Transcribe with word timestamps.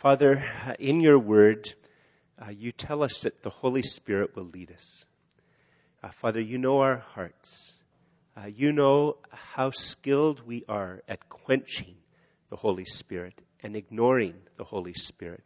Father, 0.00 0.42
in 0.78 1.02
your 1.02 1.18
word, 1.18 1.74
uh, 2.40 2.48
you 2.48 2.72
tell 2.72 3.02
us 3.02 3.20
that 3.20 3.42
the 3.42 3.50
Holy 3.50 3.82
Spirit 3.82 4.34
will 4.34 4.46
lead 4.46 4.72
us. 4.72 5.04
Uh, 6.02 6.08
Father, 6.08 6.40
you 6.40 6.56
know 6.56 6.80
our 6.80 6.96
hearts. 6.96 7.74
Uh, 8.34 8.46
you 8.46 8.72
know 8.72 9.18
how 9.30 9.70
skilled 9.70 10.46
we 10.46 10.64
are 10.70 11.02
at 11.06 11.28
quenching 11.28 11.96
the 12.48 12.56
Holy 12.56 12.86
Spirit 12.86 13.42
and 13.62 13.76
ignoring 13.76 14.36
the 14.56 14.64
Holy 14.64 14.94
Spirit. 14.94 15.44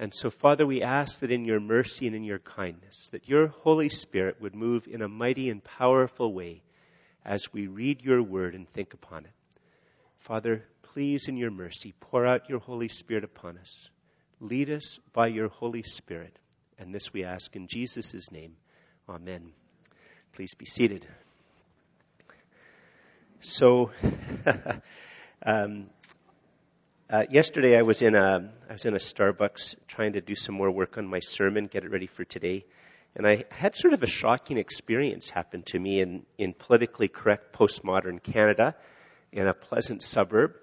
And 0.00 0.12
so, 0.12 0.30
Father, 0.30 0.66
we 0.66 0.82
ask 0.82 1.20
that 1.20 1.30
in 1.30 1.44
your 1.44 1.60
mercy 1.60 2.08
and 2.08 2.16
in 2.16 2.24
your 2.24 2.40
kindness, 2.40 3.08
that 3.12 3.28
your 3.28 3.46
Holy 3.46 3.88
Spirit 3.88 4.40
would 4.40 4.56
move 4.56 4.88
in 4.88 5.00
a 5.00 5.06
mighty 5.06 5.48
and 5.48 5.62
powerful 5.62 6.34
way 6.34 6.64
as 7.24 7.52
we 7.52 7.68
read 7.68 8.02
your 8.02 8.20
word 8.20 8.56
and 8.56 8.68
think 8.68 8.92
upon 8.92 9.26
it. 9.26 9.60
Father, 10.18 10.64
please, 10.94 11.26
in 11.26 11.36
your 11.36 11.50
mercy, 11.50 11.92
pour 11.98 12.24
out 12.24 12.48
your 12.48 12.60
Holy 12.60 12.86
Spirit 12.86 13.24
upon 13.24 13.58
us. 13.58 13.90
Lead 14.38 14.70
us 14.70 15.00
by 15.12 15.26
your 15.26 15.48
Holy 15.48 15.82
Spirit. 15.82 16.38
And 16.78 16.94
this 16.94 17.12
we 17.12 17.24
ask 17.24 17.56
in 17.56 17.66
Jesus' 17.66 18.30
name. 18.30 18.54
Amen. 19.08 19.50
Please 20.32 20.54
be 20.54 20.64
seated. 20.64 21.08
So, 23.40 23.90
um, 25.44 25.86
uh, 27.10 27.24
yesterday 27.28 27.76
I 27.76 27.82
was 27.82 28.00
in 28.00 28.14
a 28.14 28.52
I 28.70 28.72
was 28.72 28.84
in 28.84 28.94
a 28.94 28.98
Starbucks 28.98 29.74
trying 29.88 30.12
to 30.12 30.20
do 30.20 30.36
some 30.36 30.54
more 30.54 30.70
work 30.70 30.96
on 30.96 31.08
my 31.08 31.18
sermon, 31.18 31.66
get 31.66 31.82
it 31.82 31.90
ready 31.90 32.06
for 32.06 32.24
today, 32.24 32.66
and 33.16 33.26
I 33.26 33.44
had 33.50 33.74
sort 33.74 33.94
of 33.94 34.04
a 34.04 34.06
shocking 34.06 34.58
experience 34.58 35.30
happen 35.30 35.64
to 35.64 35.78
me 35.80 36.00
in 36.00 36.24
in 36.38 36.54
politically 36.54 37.08
correct 37.08 37.52
postmodern 37.52 38.22
Canada, 38.22 38.76
in 39.32 39.48
a 39.48 39.54
pleasant 39.54 40.00
suburb. 40.00 40.54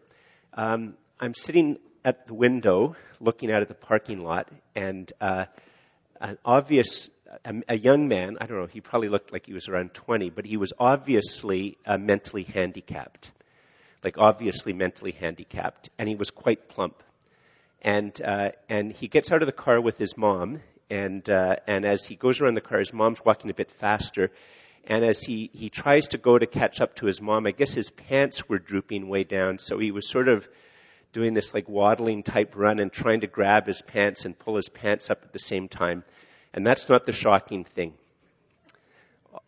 Um, 0.53 0.95
I'm 1.19 1.33
sitting 1.33 1.77
at 2.03 2.27
the 2.27 2.33
window 2.33 2.95
looking 3.19 3.51
out 3.51 3.61
at 3.61 3.67
the 3.67 3.73
parking 3.73 4.23
lot, 4.23 4.49
and 4.75 5.11
uh, 5.21 5.45
an 6.19 6.37
obvious 6.43 7.09
a, 7.45 7.55
a, 7.69 7.77
young 7.77 8.07
man, 8.07 8.37
I 8.41 8.45
don't 8.45 8.57
know, 8.59 8.65
he 8.65 8.81
probably 8.81 9.09
looked 9.09 9.31
like 9.31 9.45
he 9.45 9.53
was 9.53 9.67
around 9.67 9.93
20, 9.93 10.29
but 10.31 10.45
he 10.45 10.57
was 10.57 10.73
obviously 10.79 11.77
uh, 11.85 11.97
mentally 11.97 12.43
handicapped. 12.43 13.31
Like, 14.03 14.17
obviously 14.17 14.73
mentally 14.73 15.11
handicapped. 15.11 15.89
And 15.97 16.09
he 16.09 16.15
was 16.15 16.31
quite 16.31 16.67
plump. 16.67 17.03
And, 17.81 18.19
uh, 18.21 18.51
and 18.67 18.91
he 18.91 19.07
gets 19.07 19.31
out 19.31 19.41
of 19.41 19.45
the 19.45 19.53
car 19.53 19.79
with 19.79 19.97
his 19.97 20.17
mom, 20.17 20.61
and, 20.89 21.27
uh, 21.29 21.57
and 21.67 21.85
as 21.85 22.07
he 22.07 22.15
goes 22.15 22.41
around 22.41 22.55
the 22.55 22.61
car, 22.61 22.79
his 22.79 22.93
mom's 22.93 23.23
walking 23.23 23.49
a 23.49 23.53
bit 23.53 23.71
faster. 23.71 24.31
And 24.85 25.05
as 25.05 25.21
he, 25.21 25.49
he 25.53 25.69
tries 25.69 26.07
to 26.07 26.17
go 26.17 26.39
to 26.39 26.45
catch 26.45 26.81
up 26.81 26.95
to 26.95 27.05
his 27.05 27.21
mom, 27.21 27.45
I 27.45 27.51
guess 27.51 27.73
his 27.73 27.91
pants 27.91 28.49
were 28.49 28.59
drooping 28.59 29.07
way 29.07 29.23
down, 29.23 29.57
so 29.59 29.77
he 29.77 29.91
was 29.91 30.09
sort 30.09 30.27
of 30.27 30.49
doing 31.13 31.33
this 31.33 31.53
like 31.53 31.67
waddling 31.69 32.23
type 32.23 32.55
run 32.55 32.79
and 32.79 32.91
trying 32.91 33.21
to 33.21 33.27
grab 33.27 33.67
his 33.67 33.81
pants 33.81 34.25
and 34.25 34.37
pull 34.37 34.55
his 34.55 34.69
pants 34.69 35.09
up 35.09 35.23
at 35.23 35.33
the 35.33 35.39
same 35.39 35.67
time. 35.67 36.03
And 36.53 36.65
that's 36.65 36.89
not 36.89 37.05
the 37.05 37.11
shocking 37.11 37.63
thing. 37.63 37.93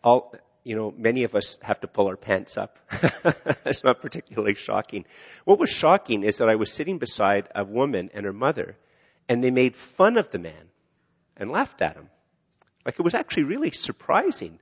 All, 0.02 0.34
you 0.62 0.74
know, 0.74 0.94
many 0.96 1.24
of 1.24 1.34
us 1.34 1.58
have 1.62 1.80
to 1.80 1.86
pull 1.86 2.06
our 2.08 2.16
pants 2.16 2.56
up. 2.56 2.78
It's 3.66 3.82
not 3.82 4.00
particularly 4.00 4.54
shocking. 4.54 5.04
What 5.46 5.58
was 5.58 5.70
shocking 5.70 6.22
is 6.22 6.36
that 6.36 6.50
I 6.50 6.54
was 6.54 6.70
sitting 6.70 6.98
beside 6.98 7.48
a 7.54 7.64
woman 7.64 8.10
and 8.12 8.26
her 8.26 8.32
mother, 8.32 8.76
and 9.28 9.42
they 9.42 9.50
made 9.50 9.74
fun 9.74 10.16
of 10.18 10.30
the 10.30 10.38
man 10.38 10.68
and 11.36 11.50
laughed 11.50 11.80
at 11.80 11.96
him. 11.96 12.10
Like 12.84 12.98
it 12.98 13.02
was 13.02 13.14
actually 13.14 13.44
really 13.44 13.70
surprising. 13.70 14.60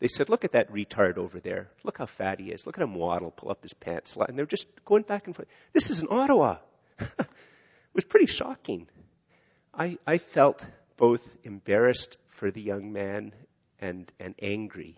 They 0.00 0.08
said, 0.08 0.28
Look 0.28 0.44
at 0.44 0.52
that 0.52 0.72
retard 0.72 1.18
over 1.18 1.38
there. 1.38 1.70
Look 1.84 1.98
how 1.98 2.06
fat 2.06 2.40
he 2.40 2.50
is. 2.50 2.66
Look 2.66 2.76
at 2.76 2.82
him 2.82 2.94
waddle, 2.94 3.30
pull 3.30 3.50
up 3.50 3.62
his 3.62 3.74
pants. 3.74 4.16
And 4.16 4.36
they're 4.36 4.46
just 4.46 4.66
going 4.84 5.02
back 5.02 5.26
and 5.26 5.36
forth. 5.36 5.48
This 5.72 5.90
is 5.90 6.00
in 6.00 6.08
Ottawa. 6.10 6.56
it 6.98 7.26
was 7.94 8.04
pretty 8.04 8.26
shocking. 8.26 8.88
I, 9.72 9.98
I 10.06 10.18
felt 10.18 10.66
both 10.96 11.36
embarrassed 11.44 12.16
for 12.28 12.50
the 12.50 12.60
young 12.60 12.92
man 12.92 13.34
and, 13.78 14.10
and 14.18 14.34
angry 14.42 14.96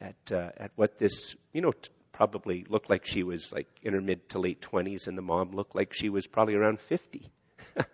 at, 0.00 0.32
uh, 0.32 0.50
at 0.56 0.72
what 0.76 0.98
this, 0.98 1.36
you 1.52 1.60
know, 1.60 1.72
t- 1.72 1.90
probably 2.12 2.64
looked 2.68 2.88
like 2.88 3.04
she 3.04 3.22
was 3.22 3.52
like 3.52 3.68
in 3.82 3.92
her 3.92 4.00
mid 4.00 4.28
to 4.30 4.38
late 4.38 4.60
20s, 4.60 5.06
and 5.06 5.18
the 5.18 5.22
mom 5.22 5.50
looked 5.52 5.74
like 5.74 5.92
she 5.92 6.08
was 6.08 6.26
probably 6.26 6.54
around 6.54 6.80
50. 6.80 7.30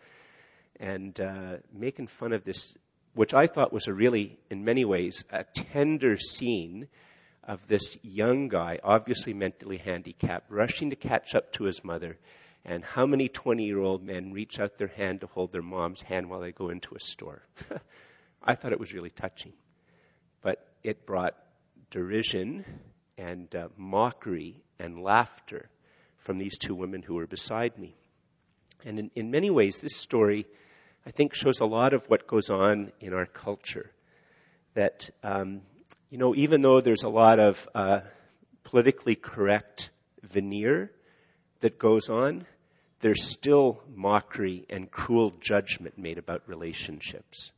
and 0.80 1.20
uh, 1.20 1.56
making 1.72 2.06
fun 2.06 2.32
of 2.32 2.44
this, 2.44 2.74
which 3.20 3.34
I 3.34 3.46
thought 3.46 3.70
was 3.70 3.86
a 3.86 3.92
really, 3.92 4.38
in 4.48 4.64
many 4.64 4.82
ways, 4.82 5.24
a 5.30 5.44
tender 5.44 6.16
scene 6.16 6.88
of 7.44 7.68
this 7.68 7.98
young 8.00 8.48
guy, 8.48 8.78
obviously 8.82 9.34
mentally 9.34 9.76
handicapped, 9.76 10.50
rushing 10.50 10.88
to 10.88 10.96
catch 10.96 11.34
up 11.34 11.52
to 11.52 11.64
his 11.64 11.84
mother 11.84 12.16
and 12.64 12.82
how 12.82 13.04
many 13.04 13.28
20 13.28 13.62
year 13.62 13.78
old 13.78 14.02
men 14.02 14.32
reach 14.32 14.58
out 14.58 14.78
their 14.78 14.88
hand 14.88 15.20
to 15.20 15.26
hold 15.26 15.52
their 15.52 15.60
mom's 15.60 16.00
hand 16.00 16.30
while 16.30 16.40
they 16.40 16.50
go 16.50 16.70
into 16.70 16.94
a 16.94 16.98
store? 16.98 17.42
I 18.42 18.54
thought 18.54 18.72
it 18.72 18.80
was 18.80 18.94
really 18.94 19.10
touching. 19.10 19.52
But 20.40 20.66
it 20.82 21.04
brought 21.04 21.36
derision 21.90 22.64
and 23.18 23.54
uh, 23.54 23.68
mockery 23.76 24.62
and 24.78 25.02
laughter 25.02 25.68
from 26.16 26.38
these 26.38 26.56
two 26.56 26.74
women 26.74 27.02
who 27.02 27.16
were 27.16 27.26
beside 27.26 27.76
me. 27.76 27.96
And 28.82 28.98
in, 28.98 29.10
in 29.14 29.30
many 29.30 29.50
ways, 29.50 29.82
this 29.82 29.96
story, 29.96 30.46
I 31.06 31.10
think, 31.10 31.34
shows 31.34 31.60
a 31.60 31.66
lot 31.66 31.92
of 31.92 32.04
what 32.08 32.26
goes 32.26 32.50
on 32.50 32.92
in 33.00 33.14
our 33.14 33.26
culture. 33.26 33.90
That, 34.74 35.10
um, 35.22 35.62
you 36.10 36.18
know, 36.18 36.34
even 36.34 36.62
though 36.62 36.80
there's 36.80 37.02
a 37.02 37.08
lot 37.08 37.38
of 37.38 37.68
uh, 37.74 38.00
politically 38.64 39.14
correct 39.14 39.90
veneer 40.22 40.92
that 41.60 41.78
goes 41.78 42.08
on, 42.08 42.46
there's 43.00 43.24
still 43.24 43.82
mockery 43.94 44.66
and 44.68 44.90
cruel 44.90 45.32
judgment 45.40 45.98
made 45.98 46.18
about 46.18 46.42
relationships. 46.46 47.52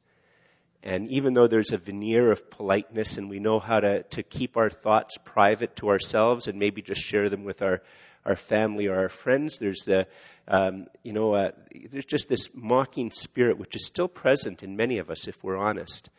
And 0.83 1.09
even 1.11 1.35
though 1.35 1.47
there's 1.47 1.71
a 1.71 1.79
veneer 1.79 2.33
of 2.33 2.51
politeness 2.51 3.17
and 3.17 3.31
we 3.31 3.39
know 3.39 3.61
how 3.61 3.81
to, 3.81 4.03
to 4.03 4.23
keep 4.23 4.57
our 4.57 4.69
thoughts 4.69 5.17
private 5.25 5.77
to 5.77 5.89
ourselves 5.89 6.49
and 6.49 6.59
maybe 6.59 6.83
just 6.83 7.01
share 7.01 7.29
them 7.29 7.45
with 7.45 7.63
our, 7.63 7.83
our 8.25 8.35
family 8.35 8.89
or 8.89 8.97
our 8.97 9.09
friends, 9.09 9.59
there's 9.59 9.83
the, 9.87 10.09
um, 10.49 10.87
you 11.05 11.13
know, 11.13 11.35
uh, 11.35 11.53
there's 11.91 12.05
just 12.05 12.29
this 12.29 12.49
mocking 12.53 13.13
spirit 13.13 13.59
which 13.59 13.77
is 13.77 13.87
still 13.87 14.09
present 14.09 14.65
in 14.65 14.77
many 14.77 14.99
of 14.99 15.09
us 15.09 15.29
if 15.29 15.43
we're 15.45 15.57
honest. 15.57 16.11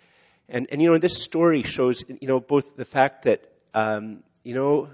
And, 0.48 0.68
and 0.72 0.82
you 0.82 0.92
know, 0.92 0.98
this 0.98 1.22
story 1.22 1.64
shows, 1.64 2.04
you 2.08 2.28
know, 2.28 2.40
both 2.40 2.78
the 2.78 2.86
fact 2.86 3.24
that, 3.24 3.52
um, 3.74 4.24
you 4.44 4.54
know, 4.54 4.90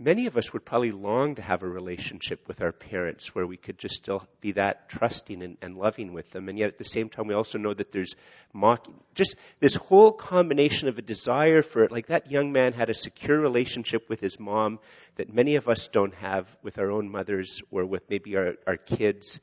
many 0.00 0.24
of 0.24 0.38
us 0.38 0.50
would 0.54 0.64
probably 0.64 0.90
long 0.90 1.34
to 1.34 1.42
have 1.42 1.62
a 1.62 1.68
relationship 1.68 2.48
with 2.48 2.62
our 2.62 2.72
parents 2.72 3.34
where 3.34 3.46
we 3.46 3.58
could 3.58 3.78
just 3.78 3.96
still 3.96 4.26
be 4.40 4.52
that 4.52 4.88
trusting 4.88 5.42
and, 5.42 5.58
and, 5.60 5.76
loving 5.76 6.14
with 6.14 6.30
them. 6.30 6.48
And 6.48 6.58
yet 6.58 6.68
at 6.68 6.78
the 6.78 6.84
same 6.84 7.10
time, 7.10 7.26
we 7.26 7.34
also 7.34 7.58
know 7.58 7.74
that 7.74 7.92
there's 7.92 8.16
mocking, 8.54 8.94
just 9.14 9.36
this 9.60 9.74
whole 9.74 10.10
combination 10.10 10.88
of 10.88 10.96
a 10.96 11.02
desire 11.02 11.62
for 11.62 11.84
it. 11.84 11.92
Like 11.92 12.06
that 12.06 12.30
young 12.30 12.50
man 12.50 12.72
had 12.72 12.88
a 12.88 12.94
secure 12.94 13.38
relationship 13.38 14.08
with 14.08 14.20
his 14.20 14.40
mom 14.40 14.78
that 15.16 15.32
many 15.32 15.54
of 15.56 15.68
us 15.68 15.86
don't 15.86 16.14
have 16.14 16.56
with 16.62 16.78
our 16.78 16.90
own 16.90 17.10
mothers 17.10 17.60
or 17.70 17.84
with 17.84 18.08
maybe 18.08 18.36
our, 18.36 18.54
our 18.66 18.78
kids. 18.78 19.38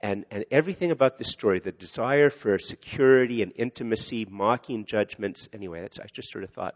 And, 0.00 0.26
and 0.32 0.44
everything 0.50 0.90
about 0.90 1.18
this 1.18 1.30
story, 1.30 1.60
the 1.60 1.70
desire 1.70 2.28
for 2.28 2.58
security 2.58 3.40
and 3.40 3.52
intimacy, 3.54 4.26
mocking 4.28 4.84
judgments. 4.84 5.48
Anyway, 5.52 5.80
that's, 5.80 6.00
I 6.00 6.06
just 6.12 6.32
sort 6.32 6.42
of 6.42 6.50
thought, 6.50 6.74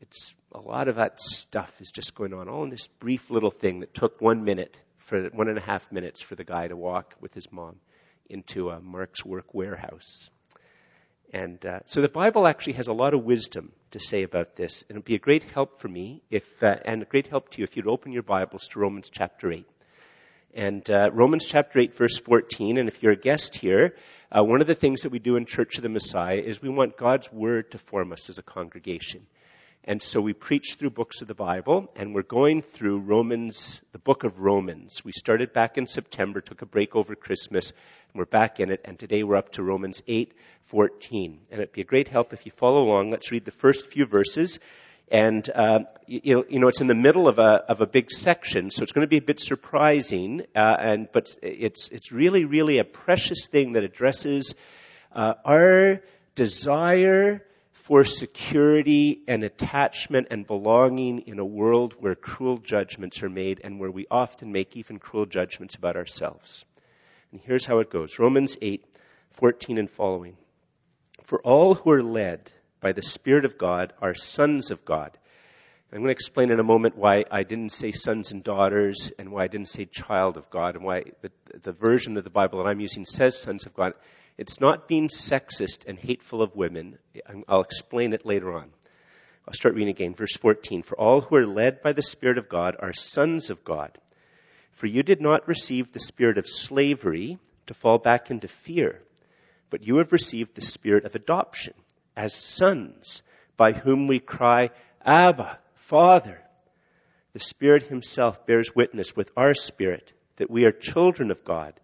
it's 0.00 0.34
a 0.52 0.60
lot 0.60 0.88
of 0.88 0.96
that 0.96 1.20
stuff 1.20 1.72
is 1.80 1.90
just 1.90 2.14
going 2.14 2.32
on 2.32 2.48
all 2.48 2.64
in 2.64 2.70
this 2.70 2.86
brief 2.86 3.30
little 3.30 3.50
thing 3.50 3.80
that 3.80 3.94
took 3.94 4.20
one 4.20 4.44
minute 4.44 4.76
for 4.98 5.28
one 5.28 5.48
and 5.48 5.58
a 5.58 5.62
half 5.62 5.90
minutes 5.92 6.20
for 6.20 6.34
the 6.34 6.44
guy 6.44 6.68
to 6.68 6.76
walk 6.76 7.14
with 7.20 7.34
his 7.34 7.50
mom 7.52 7.76
into 8.28 8.70
a 8.70 8.80
Mark's 8.80 9.24
Work 9.24 9.52
Wearhouse. 9.52 10.30
And 11.32 11.64
uh, 11.64 11.80
so 11.84 12.00
the 12.00 12.08
Bible 12.08 12.46
actually 12.46 12.72
has 12.74 12.88
a 12.88 12.92
lot 12.92 13.14
of 13.14 13.24
wisdom 13.24 13.72
to 13.92 14.00
say 14.00 14.22
about 14.22 14.56
this, 14.56 14.82
and 14.88 14.96
it 14.96 14.98
would 14.98 15.04
be 15.04 15.14
a 15.14 15.20
great 15.20 15.44
help 15.44 15.80
for 15.80 15.88
me 15.88 16.22
if, 16.30 16.62
uh, 16.62 16.76
and 16.84 17.02
a 17.02 17.06
great 17.06 17.28
help 17.28 17.50
to 17.50 17.58
you 17.58 17.64
if 17.64 17.76
you'd 17.76 17.86
open 17.86 18.12
your 18.12 18.22
Bibles 18.22 18.66
to 18.68 18.80
Romans 18.80 19.10
chapter 19.10 19.52
eight. 19.52 19.68
And 20.52 20.88
uh, 20.90 21.10
Romans 21.12 21.44
chapter 21.44 21.78
8, 21.78 21.94
verse 21.94 22.18
14. 22.18 22.76
And 22.76 22.88
if 22.88 23.02
you're 23.02 23.12
a 23.12 23.16
guest 23.16 23.54
here, 23.54 23.94
uh, 24.36 24.42
one 24.42 24.60
of 24.60 24.66
the 24.66 24.74
things 24.74 25.02
that 25.02 25.10
we 25.10 25.20
do 25.20 25.36
in 25.36 25.46
Church 25.46 25.76
of 25.76 25.82
the 25.82 25.88
Messiah 25.88 26.38
is 26.38 26.60
we 26.60 26.68
want 26.68 26.96
God's 26.96 27.32
Word 27.32 27.70
to 27.70 27.78
form 27.78 28.12
us 28.12 28.28
as 28.28 28.36
a 28.36 28.42
congregation. 28.42 29.26
And 29.84 30.02
so 30.02 30.20
we 30.20 30.34
preach 30.34 30.74
through 30.74 30.90
books 30.90 31.22
of 31.22 31.28
the 31.28 31.34
Bible, 31.34 31.90
and 31.96 32.14
we're 32.14 32.22
going 32.22 32.60
through 32.60 32.98
Romans, 32.98 33.80
the 33.92 33.98
book 33.98 34.24
of 34.24 34.38
Romans. 34.38 35.02
We 35.06 35.12
started 35.12 35.54
back 35.54 35.78
in 35.78 35.86
September, 35.86 36.42
took 36.42 36.60
a 36.60 36.66
break 36.66 36.94
over 36.94 37.14
Christmas, 37.14 37.70
and 37.70 38.18
we're 38.18 38.26
back 38.26 38.60
in 38.60 38.70
it, 38.70 38.82
and 38.84 38.98
today 38.98 39.22
we're 39.22 39.36
up 39.36 39.52
to 39.52 39.62
Romans 39.62 40.02
8, 40.06 40.34
14. 40.64 41.40
And 41.50 41.60
it'd 41.60 41.72
be 41.72 41.80
a 41.80 41.84
great 41.84 42.08
help 42.08 42.34
if 42.34 42.44
you 42.44 42.52
follow 42.52 42.84
along. 42.84 43.10
Let's 43.10 43.32
read 43.32 43.46
the 43.46 43.50
first 43.50 43.86
few 43.86 44.04
verses. 44.04 44.60
And, 45.10 45.48
uh, 45.54 45.80
you, 46.06 46.44
you, 46.50 46.60
know, 46.60 46.68
it's 46.68 46.82
in 46.82 46.86
the 46.86 46.94
middle 46.94 47.26
of 47.26 47.38
a, 47.38 47.64
of 47.66 47.80
a 47.80 47.86
big 47.86 48.10
section, 48.10 48.70
so 48.70 48.82
it's 48.82 48.92
going 48.92 49.06
to 49.06 49.08
be 49.08 49.16
a 49.16 49.22
bit 49.22 49.40
surprising, 49.40 50.42
uh, 50.54 50.76
and, 50.78 51.08
but 51.10 51.34
it's, 51.42 51.88
it's 51.88 52.12
really, 52.12 52.44
really 52.44 52.78
a 52.78 52.84
precious 52.84 53.46
thing 53.46 53.72
that 53.72 53.82
addresses 53.82 54.54
uh, 55.12 55.34
our 55.46 56.02
desire 56.34 57.46
for 57.72 58.04
security 58.04 59.22
and 59.26 59.42
attachment 59.42 60.28
and 60.30 60.46
belonging 60.46 61.20
in 61.20 61.38
a 61.38 61.44
world 61.44 61.94
where 61.98 62.14
cruel 62.14 62.58
judgments 62.58 63.22
are 63.22 63.28
made 63.28 63.60
and 63.62 63.78
where 63.78 63.90
we 63.90 64.06
often 64.10 64.52
make 64.52 64.76
even 64.76 64.98
cruel 64.98 65.26
judgments 65.26 65.74
about 65.74 65.96
ourselves. 65.96 66.64
And 67.32 67.40
here's 67.40 67.66
how 67.66 67.78
it 67.78 67.90
goes 67.90 68.18
Romans 68.18 68.56
8, 68.60 68.84
14 69.32 69.78
and 69.78 69.90
following. 69.90 70.36
For 71.22 71.40
all 71.42 71.76
who 71.76 71.90
are 71.90 72.02
led 72.02 72.52
by 72.80 72.92
the 72.92 73.02
Spirit 73.02 73.44
of 73.44 73.58
God 73.58 73.92
are 74.00 74.14
sons 74.14 74.70
of 74.70 74.84
God. 74.84 75.16
I'm 75.92 75.98
going 75.98 76.08
to 76.08 76.12
explain 76.12 76.52
in 76.52 76.60
a 76.60 76.64
moment 76.64 76.96
why 76.96 77.24
I 77.32 77.42
didn't 77.42 77.72
say 77.72 77.90
sons 77.90 78.30
and 78.30 78.44
daughters 78.44 79.10
and 79.18 79.32
why 79.32 79.44
I 79.44 79.48
didn't 79.48 79.68
say 79.68 79.86
child 79.86 80.36
of 80.36 80.48
God 80.48 80.76
and 80.76 80.84
why 80.84 81.02
the, 81.20 81.32
the 81.62 81.72
version 81.72 82.16
of 82.16 82.22
the 82.22 82.30
Bible 82.30 82.62
that 82.62 82.68
I'm 82.68 82.78
using 82.78 83.04
says 83.04 83.40
sons 83.40 83.66
of 83.66 83.74
God. 83.74 83.94
It's 84.40 84.58
not 84.58 84.88
being 84.88 85.08
sexist 85.08 85.80
and 85.86 85.98
hateful 85.98 86.40
of 86.40 86.56
women. 86.56 86.96
I'll 87.46 87.60
explain 87.60 88.14
it 88.14 88.24
later 88.24 88.54
on. 88.54 88.70
I'll 89.46 89.52
start 89.52 89.74
reading 89.74 89.90
again. 89.90 90.14
Verse 90.14 90.34
14. 90.34 90.82
For 90.82 90.98
all 90.98 91.20
who 91.20 91.36
are 91.36 91.46
led 91.46 91.82
by 91.82 91.92
the 91.92 92.02
Spirit 92.02 92.38
of 92.38 92.48
God 92.48 92.74
are 92.80 92.94
sons 92.94 93.50
of 93.50 93.64
God. 93.64 93.98
For 94.72 94.86
you 94.86 95.02
did 95.02 95.20
not 95.20 95.46
receive 95.46 95.92
the 95.92 96.00
spirit 96.00 96.38
of 96.38 96.48
slavery 96.48 97.38
to 97.66 97.74
fall 97.74 97.98
back 97.98 98.30
into 98.30 98.48
fear, 98.48 99.02
but 99.68 99.86
you 99.86 99.98
have 99.98 100.10
received 100.10 100.54
the 100.54 100.62
spirit 100.62 101.04
of 101.04 101.14
adoption 101.14 101.74
as 102.16 102.32
sons, 102.32 103.20
by 103.58 103.72
whom 103.72 104.06
we 104.06 104.20
cry, 104.20 104.70
Abba, 105.04 105.58
Father. 105.74 106.40
The 107.34 107.40
Spirit 107.40 107.88
Himself 107.88 108.46
bears 108.46 108.74
witness 108.74 109.14
with 109.14 109.32
our 109.36 109.52
spirit 109.52 110.14
that 110.36 110.50
we 110.50 110.64
are 110.64 110.72
children 110.72 111.30
of 111.30 111.44
God. 111.44 111.74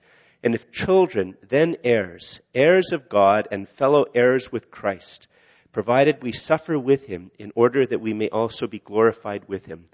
And 0.43 0.55
if 0.55 0.71
children, 0.71 1.37
then 1.47 1.77
heirs, 1.83 2.41
heirs 2.55 2.93
of 2.93 3.09
God 3.09 3.49
and 3.51 3.69
fellow 3.69 4.07
heirs 4.15 4.53
with 4.53 4.71
Christ, 4.71 5.27
provided 5.73 6.23
we 6.23 6.33
suffer 6.33 6.79
with 6.79 7.07
Him 7.07 7.31
in 7.39 7.53
order 7.55 7.87
that 7.87 8.01
we 8.01 8.15
may 8.15 8.29
also 8.29 8.67
be 8.67 8.79
glorified 8.79 9.49
with 9.49 9.67
Him. 9.67 9.87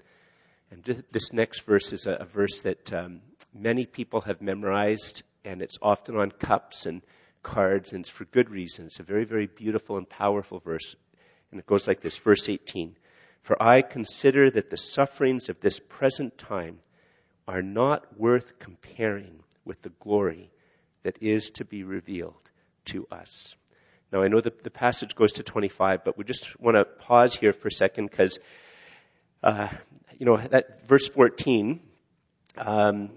And 0.69 1.03
this 1.11 1.33
next 1.33 1.61
verse 1.61 1.93
is 1.93 2.05
a, 2.05 2.13
a 2.13 2.25
verse 2.25 2.61
that 2.61 2.91
um, 2.93 3.21
many 3.53 3.85
people 3.85 4.21
have 4.21 4.41
memorized, 4.41 5.23
and 5.45 5.61
it's 5.61 5.77
often 5.81 6.17
on 6.17 6.31
cups 6.31 6.85
and 6.85 7.01
cards, 7.41 7.93
and 7.93 8.01
it's 8.01 8.09
for 8.09 8.25
good 8.25 8.49
reason. 8.49 8.85
It's 8.85 8.99
a 8.99 9.03
very, 9.03 9.25
very 9.25 9.47
beautiful 9.47 9.97
and 9.97 10.07
powerful 10.07 10.59
verse. 10.59 10.95
And 11.51 11.59
it 11.59 11.67
goes 11.67 11.87
like 11.87 12.01
this 12.01 12.17
Verse 12.17 12.49
18 12.49 12.95
for 13.43 13.61
I 13.61 13.81
consider 13.81 14.49
that 14.51 14.69
the 14.69 14.77
sufferings 14.77 15.49
of 15.49 15.59
this 15.59 15.77
present 15.77 16.37
time 16.37 16.79
are 17.45 17.61
not 17.61 18.17
worth 18.17 18.57
comparing 18.57 19.43
with 19.65 19.81
the 19.81 19.89
glory 19.99 20.51
that 21.03 21.21
is 21.21 21.49
to 21.51 21.65
be 21.65 21.83
revealed 21.83 22.51
to 22.85 23.07
us. 23.11 23.55
Now, 24.11 24.21
I 24.21 24.27
know 24.27 24.41
that 24.41 24.63
the 24.63 24.69
passage 24.69 25.15
goes 25.15 25.31
to 25.33 25.43
25, 25.43 26.03
but 26.03 26.17
we 26.17 26.23
just 26.23 26.59
want 26.59 26.77
to 26.77 26.85
pause 26.85 27.35
here 27.35 27.51
for 27.51 27.67
a 27.67 27.71
second 27.71 28.11
because, 28.11 28.37
uh, 29.41 29.69
you 30.17 30.25
know, 30.25 30.37
that 30.37 30.87
verse 30.87 31.07
14 31.07 31.79
um, 32.57 33.09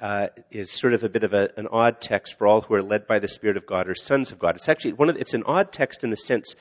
uh, 0.00 0.28
is 0.50 0.70
sort 0.70 0.94
of 0.94 1.02
a 1.02 1.08
bit 1.08 1.24
of 1.24 1.32
a, 1.32 1.50
an 1.56 1.66
odd 1.72 2.00
text 2.00 2.38
for 2.38 2.46
all 2.46 2.60
who 2.60 2.74
are 2.74 2.82
led 2.82 3.06
by 3.06 3.18
the 3.18 3.28
Spirit 3.28 3.56
of 3.56 3.66
God 3.66 3.88
or 3.88 3.94
sons 3.94 4.30
of 4.30 4.38
God. 4.38 4.54
It's 4.54 4.68
actually 4.68 4.92
one 4.92 5.08
of 5.08 5.16
the, 5.16 5.20
it's 5.20 5.34
an 5.34 5.42
odd 5.44 5.72
text 5.72 6.04
in 6.04 6.10
the 6.10 6.16
sense 6.16 6.54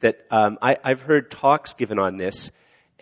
that 0.00 0.24
um, 0.30 0.58
I, 0.62 0.78
have 0.84 1.02
heard 1.02 1.30
talks 1.30 1.74
given 1.74 1.98
on 1.98 2.16
this, 2.16 2.52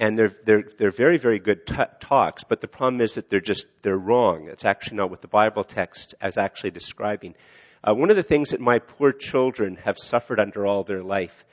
and 0.02 0.18
they're, 0.18 0.34
they're, 0.44 0.64
they're 0.78 0.90
very, 0.90 1.16
very 1.16 1.38
good 1.38 1.64
t- 1.64 1.76
talks, 2.00 2.42
but 2.42 2.60
the 2.60 2.66
problem 2.66 3.00
is 3.00 3.14
that 3.14 3.30
they're 3.30 3.38
just, 3.38 3.66
they're 3.82 3.96
wrong. 3.96 4.48
It's 4.48 4.64
actually 4.64 4.96
not 4.96 5.10
what 5.10 5.22
the 5.22 5.28
Bible 5.28 5.62
text 5.62 6.16
is 6.20 6.36
actually 6.36 6.72
describing. 6.72 7.36
Uh, 7.84 7.94
one 7.94 8.10
of 8.10 8.16
the 8.16 8.24
things 8.24 8.50
that 8.50 8.60
my 8.60 8.80
poor 8.80 9.12
children 9.12 9.76
have 9.84 9.96
suffered 9.96 10.40
under 10.40 10.66
all 10.66 10.82
their 10.82 11.04
life 11.04 11.44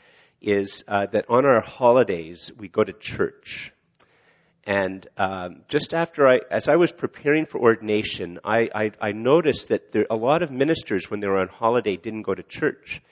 is 0.42 0.84
uh, 0.88 1.06
that 1.06 1.30
on 1.30 1.46
our 1.46 1.62
holidays, 1.62 2.52
we 2.58 2.68
go 2.68 2.84
to 2.84 2.92
church. 2.94 3.72
And 4.64 5.08
um, 5.16 5.62
just 5.68 5.94
after 5.94 6.28
I, 6.28 6.42
as 6.50 6.68
I 6.68 6.76
was 6.76 6.92
preparing 6.92 7.46
for 7.46 7.60
ordination, 7.60 8.40
I, 8.44 8.68
I, 8.74 8.92
I 9.00 9.12
noticed 9.12 9.68
that 9.68 9.92
there, 9.92 10.08
a 10.10 10.16
lot 10.16 10.42
of 10.42 10.50
ministers, 10.50 11.12
when 11.12 11.20
they 11.20 11.28
were 11.28 11.38
on 11.38 11.50
holiday, 11.50 11.98
didn't 11.98 12.24
go 12.24 12.34
to 12.34 12.42
church. 12.42 13.04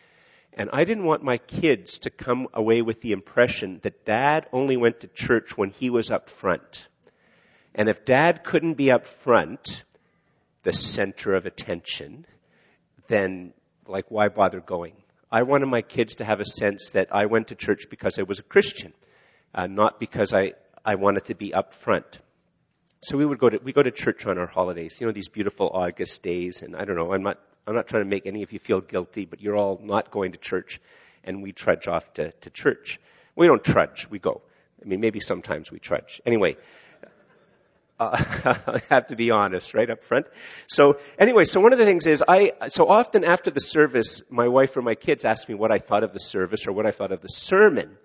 And 0.57 0.71
I 0.73 0.85
didn't 0.85 1.03
want 1.03 1.23
my 1.23 1.37
kids 1.37 1.99
to 1.99 2.09
come 2.09 2.47
away 2.51 2.81
with 2.81 3.01
the 3.01 3.11
impression 3.11 3.79
that 3.83 4.05
dad 4.05 4.47
only 4.51 4.75
went 4.75 4.99
to 5.01 5.07
church 5.07 5.55
when 5.55 5.69
he 5.69 5.91
was 5.91 6.09
up 6.09 6.31
front. 6.31 6.87
And 7.75 7.87
if 7.87 8.03
dad 8.03 8.43
couldn't 8.43 8.73
be 8.73 8.89
up 8.89 9.05
front, 9.05 9.83
the 10.63 10.73
center 10.73 11.35
of 11.35 11.45
attention, 11.45 12.25
then 13.07 13.53
like 13.85 14.09
why 14.09 14.29
bother 14.29 14.59
going? 14.59 14.93
I 15.31 15.43
wanted 15.43 15.67
my 15.67 15.83
kids 15.83 16.15
to 16.15 16.25
have 16.25 16.39
a 16.39 16.45
sense 16.45 16.89
that 16.89 17.13
I 17.13 17.27
went 17.27 17.49
to 17.49 17.55
church 17.55 17.85
because 17.91 18.17
I 18.17 18.23
was 18.23 18.39
a 18.39 18.43
Christian, 18.43 18.93
uh, 19.53 19.67
not 19.67 19.99
because 19.99 20.33
I, 20.33 20.53
I 20.83 20.95
wanted 20.95 21.25
to 21.25 21.35
be 21.35 21.53
up 21.53 21.71
front. 21.71 22.19
So 23.03 23.15
we 23.15 23.27
would 23.27 23.37
go 23.37 23.49
to 23.49 23.59
we 23.63 23.73
go 23.73 23.83
to 23.83 23.91
church 23.91 24.25
on 24.25 24.39
our 24.39 24.47
holidays, 24.47 24.97
you 24.99 25.05
know, 25.05 25.13
these 25.13 25.29
beautiful 25.29 25.69
August 25.71 26.23
days, 26.23 26.63
and 26.63 26.75
I 26.75 26.83
don't 26.83 26.95
know, 26.95 27.13
I'm 27.13 27.21
not 27.21 27.39
I'm 27.67 27.75
not 27.75 27.87
trying 27.87 28.03
to 28.03 28.09
make 28.09 28.25
any 28.25 28.43
of 28.43 28.53
you 28.53 28.59
feel 28.59 28.79
guilty, 28.79 29.25
but 29.25 29.41
you're 29.41 29.57
all 29.57 29.79
not 29.83 30.09
going 30.09 30.31
to 30.31 30.37
church, 30.37 30.79
and 31.25 31.43
we 31.43 31.51
trudge 31.51 31.87
off 31.87 32.13
to, 32.13 32.31
to 32.31 32.49
church. 32.49 32.97
We 33.35 33.45
don't 33.45 33.63
trudge, 33.63 34.07
we 34.09 34.19
go. 34.19 34.41
I 34.81 34.87
mean, 34.87 35.01
maybe 35.01 35.19
sometimes 35.19 35.69
we 35.69 35.79
trudge. 35.79 36.21
Anyway, 36.25 36.55
uh, 37.99 38.23
I 38.67 38.81
have 38.89 39.07
to 39.07 39.17
be 39.17 39.31
honest 39.31 39.73
right 39.73 39.89
up 39.89 40.01
front. 40.01 40.27
So 40.67 40.97
anyway, 41.19 41.43
so 41.43 41.59
one 41.59 41.73
of 41.73 41.79
the 41.79 41.85
things 41.85 42.07
is 42.07 42.23
I, 42.25 42.53
so 42.69 42.87
often 42.87 43.25
after 43.25 43.51
the 43.51 43.59
service, 43.59 44.21
my 44.29 44.47
wife 44.47 44.77
or 44.77 44.81
my 44.81 44.95
kids 44.95 45.25
ask 45.25 45.49
me 45.49 45.55
what 45.55 45.71
I 45.71 45.79
thought 45.79 46.03
of 46.03 46.13
the 46.13 46.19
service 46.19 46.67
or 46.67 46.71
what 46.71 46.85
I 46.85 46.91
thought 46.91 47.11
of 47.11 47.21
the 47.21 47.29
sermon. 47.29 47.97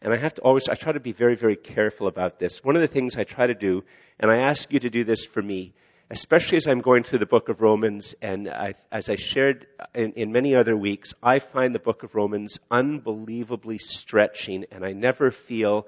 And 0.00 0.14
I 0.14 0.16
have 0.16 0.32
to 0.34 0.40
always, 0.40 0.66
I 0.66 0.76
try 0.76 0.92
to 0.92 1.00
be 1.00 1.12
very, 1.12 1.36
very 1.36 1.56
careful 1.56 2.06
about 2.06 2.38
this. 2.38 2.64
One 2.64 2.74
of 2.74 2.80
the 2.80 2.88
things 2.88 3.18
I 3.18 3.24
try 3.24 3.46
to 3.46 3.54
do, 3.54 3.84
and 4.18 4.30
I 4.30 4.38
ask 4.38 4.72
you 4.72 4.78
to 4.78 4.88
do 4.88 5.04
this 5.04 5.26
for 5.26 5.42
me, 5.42 5.74
especially 6.10 6.56
as 6.56 6.66
I'm 6.66 6.80
going 6.80 7.04
through 7.04 7.20
the 7.20 7.26
book 7.26 7.48
of 7.48 7.60
Romans, 7.60 8.16
and 8.20 8.48
I, 8.48 8.74
as 8.90 9.08
I 9.08 9.14
shared 9.14 9.68
in, 9.94 10.12
in, 10.12 10.32
many 10.32 10.56
other 10.56 10.76
weeks, 10.76 11.14
I 11.22 11.38
find 11.38 11.72
the 11.72 11.78
book 11.78 12.02
of 12.02 12.16
Romans 12.16 12.58
unbelievably 12.70 13.78
stretching, 13.78 14.64
and 14.72 14.84
I 14.84 14.92
never 14.92 15.30
feel 15.30 15.86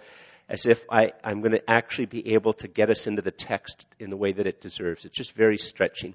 as 0.49 0.67
if 0.67 0.85
I, 0.89 1.13
I'm 1.25 1.41
going 1.41 1.53
to 1.53 1.71
actually 1.71 2.07
be 2.07 2.35
able 2.35 2.53
to 2.55 2.69
get 2.69 2.89
us 2.89 3.07
into 3.07 3.23
the 3.23 3.33
text 3.33 3.85
in 3.99 4.11
the 4.11 4.17
way 4.17 4.33
that 4.33 4.47
it 4.47 4.61
deserves. 4.61 5.05
It's 5.05 5.17
just 5.17 5.33
very 5.33 5.59
stretching. 5.59 6.15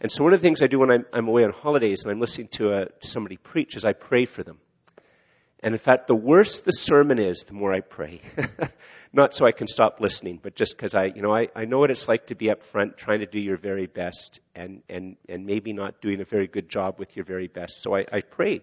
And 0.00 0.10
so, 0.10 0.22
one 0.22 0.32
of 0.32 0.40
the 0.40 0.46
things 0.46 0.62
I 0.62 0.66
do 0.66 0.78
when 0.78 0.90
I'm, 0.90 1.06
I'm 1.12 1.26
away 1.26 1.44
on 1.44 1.52
holidays 1.52 2.02
and 2.04 2.12
I'm 2.12 2.20
listening 2.20 2.48
to 2.52 2.72
a, 2.74 2.86
somebody 3.00 3.36
preach 3.36 3.76
is 3.76 3.84
I 3.84 3.92
pray 3.92 4.24
for 4.24 4.42
them. 4.44 4.58
And 5.62 5.74
in 5.74 5.78
fact, 5.78 6.08
the 6.08 6.14
worse 6.14 6.60
the 6.60 6.72
sermon 6.72 7.18
is, 7.18 7.44
the 7.46 7.52
more 7.52 7.72
I 7.72 7.80
pray. 7.80 8.20
not 9.12 9.34
so 9.34 9.46
I 9.46 9.52
can 9.52 9.66
stop 9.66 10.00
listening, 10.00 10.40
but 10.42 10.54
just 10.54 10.76
because 10.76 10.94
I, 10.94 11.04
you 11.04 11.22
know, 11.22 11.34
I, 11.34 11.48
I 11.54 11.66
know 11.66 11.78
what 11.78 11.90
it's 11.90 12.08
like 12.08 12.26
to 12.28 12.34
be 12.34 12.50
up 12.50 12.62
front 12.62 12.96
trying 12.96 13.20
to 13.20 13.26
do 13.26 13.38
your 13.38 13.58
very 13.58 13.86
best 13.86 14.40
and, 14.54 14.82
and, 14.88 15.16
and 15.28 15.46
maybe 15.46 15.72
not 15.72 16.00
doing 16.00 16.20
a 16.20 16.24
very 16.24 16.46
good 16.46 16.68
job 16.68 16.98
with 16.98 17.14
your 17.14 17.24
very 17.24 17.46
best. 17.46 17.82
So 17.82 17.94
I, 17.94 18.06
I 18.10 18.22
pray. 18.22 18.62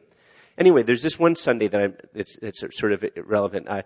Anyway, 0.57 0.83
there's 0.83 1.03
this 1.03 1.17
one 1.17 1.35
Sunday 1.35 1.67
that 1.67 1.79
I'm, 1.79 1.95
it's, 2.13 2.35
it's 2.41 2.61
sort 2.77 2.91
of 2.91 3.05
irrelevant. 3.15 3.69
I, 3.69 3.83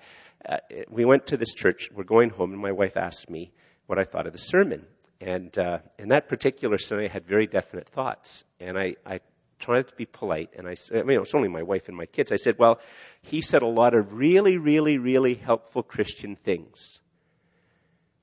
uh, 0.47 0.57
we 0.89 1.05
went 1.05 1.27
to 1.27 1.37
this 1.37 1.53
church. 1.53 1.89
We're 1.93 2.03
going 2.03 2.31
home, 2.31 2.51
and 2.51 2.61
my 2.61 2.71
wife 2.71 2.97
asked 2.97 3.29
me 3.29 3.51
what 3.85 3.99
I 3.99 4.05
thought 4.05 4.25
of 4.25 4.33
the 4.33 4.39
sermon. 4.39 4.85
And 5.21 5.55
uh, 5.57 5.79
in 5.99 6.09
that 6.09 6.27
particular 6.27 6.77
Sunday, 6.77 7.05
I 7.05 7.09
had 7.09 7.25
very 7.25 7.45
definite 7.45 7.87
thoughts. 7.89 8.43
And 8.59 8.77
I, 8.77 8.95
I 9.05 9.19
tried 9.63 9.87
to 9.87 9.95
be 9.95 10.05
polite, 10.05 10.49
and 10.57 10.67
I 10.67 10.73
said, 10.73 10.99
I 10.99 11.03
mean, 11.03 11.19
it's 11.21 11.33
only 11.33 11.47
my 11.47 11.63
wife 11.63 11.87
and 11.87 11.95
my 11.95 12.05
kids. 12.05 12.31
I 12.31 12.35
said, 12.35 12.59
well, 12.59 12.79
he 13.21 13.41
said 13.41 13.61
a 13.61 13.67
lot 13.67 13.95
of 13.95 14.13
really, 14.13 14.57
really, 14.57 14.97
really 14.97 15.35
helpful 15.35 15.83
Christian 15.83 16.35
things. 16.35 16.99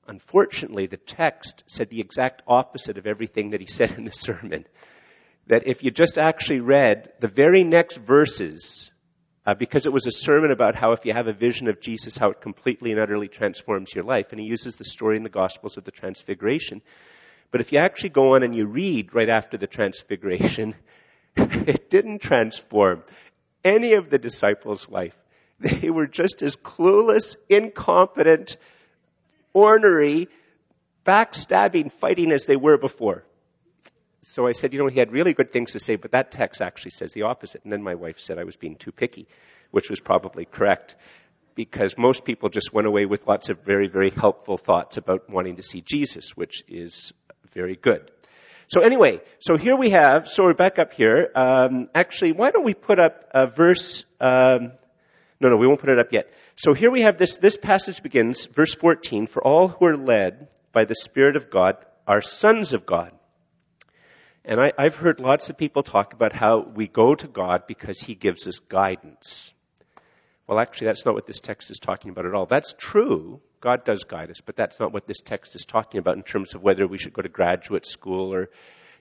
Unfortunately, 0.07 0.85
the 0.85 0.97
text 0.97 1.63
said 1.67 1.89
the 1.89 1.99
exact 1.99 2.43
opposite 2.47 2.97
of 2.97 3.07
everything 3.07 3.49
that 3.49 3.61
he 3.61 3.67
said 3.79 3.91
in 3.91 4.05
the 4.05 4.11
sermon. 4.11 4.65
That 5.47 5.65
if 5.65 5.83
you 5.83 5.89
just 5.89 6.17
actually 6.17 6.59
read 6.59 7.11
the 7.19 7.27
very 7.27 7.63
next 7.63 7.97
verses, 7.97 8.91
uh, 9.45 9.55
because 9.55 9.87
it 9.87 9.93
was 9.93 10.05
a 10.05 10.11
sermon 10.11 10.51
about 10.51 10.75
how 10.75 10.91
if 10.91 11.03
you 11.05 11.13
have 11.13 11.27
a 11.27 11.33
vision 11.33 11.67
of 11.67 11.81
Jesus, 11.81 12.17
how 12.17 12.29
it 12.29 12.41
completely 12.41 12.91
and 12.91 12.99
utterly 12.99 13.27
transforms 13.27 13.95
your 13.95 14.03
life. 14.03 14.27
And 14.31 14.39
he 14.39 14.45
uses 14.45 14.75
the 14.75 14.85
story 14.85 15.17
in 15.17 15.23
the 15.23 15.29
Gospels 15.29 15.77
of 15.77 15.83
the 15.85 15.91
Transfiguration. 15.91 16.83
But 17.49 17.61
if 17.61 17.71
you 17.71 17.79
actually 17.79 18.09
go 18.09 18.35
on 18.35 18.43
and 18.43 18.55
you 18.55 18.67
read 18.67 19.15
right 19.15 19.29
after 19.29 19.57
the 19.57 19.67
Transfiguration, 19.67 20.75
it 21.67 21.89
didn't 21.89 22.19
transform 22.21 23.03
any 23.63 23.93
of 23.93 24.09
the 24.09 24.17
disciples' 24.17 24.89
life. 24.89 25.15
They 25.59 25.91
were 25.91 26.07
just 26.07 26.41
as 26.41 26.55
clueless, 26.55 27.35
incompetent, 27.47 28.57
ornery, 29.53 30.27
backstabbing, 31.05 31.91
fighting 31.91 32.31
as 32.31 32.45
they 32.45 32.55
were 32.55 32.79
before. 32.79 33.25
So 34.21 34.47
I 34.47 34.51
said, 34.51 34.73
you 34.73 34.79
know, 34.79 34.87
he 34.87 34.99
had 34.99 35.11
really 35.11 35.33
good 35.33 35.51
things 35.51 35.71
to 35.73 35.79
say, 35.79 35.95
but 35.95 36.11
that 36.11 36.31
text 36.31 36.61
actually 36.61 36.91
says 36.91 37.13
the 37.13 37.23
opposite. 37.23 37.63
And 37.63 37.71
then 37.71 37.81
my 37.81 37.95
wife 37.95 38.19
said 38.19 38.37
I 38.37 38.43
was 38.43 38.55
being 38.55 38.75
too 38.75 38.91
picky, 38.91 39.27
which 39.71 39.89
was 39.89 39.99
probably 39.99 40.45
correct 40.45 40.95
because 41.55 41.97
most 41.97 42.23
people 42.23 42.49
just 42.49 42.73
went 42.73 42.87
away 42.87 43.05
with 43.05 43.27
lots 43.27 43.49
of 43.49 43.63
very, 43.63 43.87
very 43.87 44.09
helpful 44.09 44.57
thoughts 44.57 44.97
about 44.97 45.29
wanting 45.29 45.55
to 45.57 45.63
see 45.63 45.81
Jesus, 45.81 46.37
which 46.37 46.63
is 46.67 47.13
very 47.51 47.75
good. 47.75 48.11
So 48.71 48.79
anyway, 48.79 49.19
so 49.39 49.57
here 49.57 49.75
we 49.75 49.89
have, 49.89 50.29
so 50.29 50.43
we're 50.43 50.53
back 50.53 50.79
up 50.79 50.93
here. 50.93 51.29
Um, 51.35 51.89
actually, 51.93 52.31
why 52.31 52.51
don't 52.51 52.63
we 52.63 52.73
put 52.73 52.99
up 52.99 53.25
a 53.31 53.45
verse, 53.45 54.05
um, 54.21 54.71
no, 55.41 55.49
no, 55.49 55.57
we 55.57 55.67
won't 55.67 55.81
put 55.81 55.89
it 55.89 55.99
up 55.99 56.13
yet. 56.13 56.31
So 56.55 56.73
here 56.73 56.89
we 56.89 57.01
have 57.01 57.17
this, 57.17 57.35
this 57.35 57.57
passage 57.57 58.01
begins, 58.01 58.45
verse 58.45 58.73
14, 58.73 59.27
for 59.27 59.45
all 59.45 59.67
who 59.67 59.85
are 59.87 59.97
led 59.97 60.47
by 60.71 60.85
the 60.85 60.95
Spirit 60.95 61.35
of 61.35 61.49
God 61.49 61.85
are 62.07 62.21
sons 62.21 62.71
of 62.71 62.85
God. 62.85 63.11
And 64.45 64.61
I, 64.61 64.71
I've 64.77 64.95
heard 64.95 65.19
lots 65.19 65.49
of 65.49 65.57
people 65.57 65.83
talk 65.83 66.13
about 66.13 66.31
how 66.31 66.61
we 66.61 66.87
go 66.87 67.13
to 67.13 67.27
God 67.27 67.63
because 67.67 68.03
He 68.03 68.15
gives 68.15 68.47
us 68.47 68.59
guidance. 68.59 69.53
Well, 70.47 70.61
actually, 70.61 70.87
that's 70.87 71.05
not 71.05 71.13
what 71.13 71.27
this 71.27 71.41
text 71.41 71.71
is 71.71 71.77
talking 71.77 72.09
about 72.09 72.25
at 72.25 72.33
all. 72.33 72.45
That's 72.45 72.73
true. 72.77 73.41
God 73.61 73.85
does 73.85 74.03
guide 74.03 74.31
us, 74.31 74.41
but 74.41 74.55
that's 74.55 74.79
not 74.79 74.91
what 74.91 75.07
this 75.07 75.21
text 75.21 75.55
is 75.55 75.63
talking 75.65 75.99
about 75.99 76.17
in 76.17 76.23
terms 76.23 76.55
of 76.55 76.63
whether 76.63 76.87
we 76.87 76.97
should 76.97 77.13
go 77.13 77.21
to 77.21 77.29
graduate 77.29 77.85
school 77.85 78.33
or, 78.33 78.49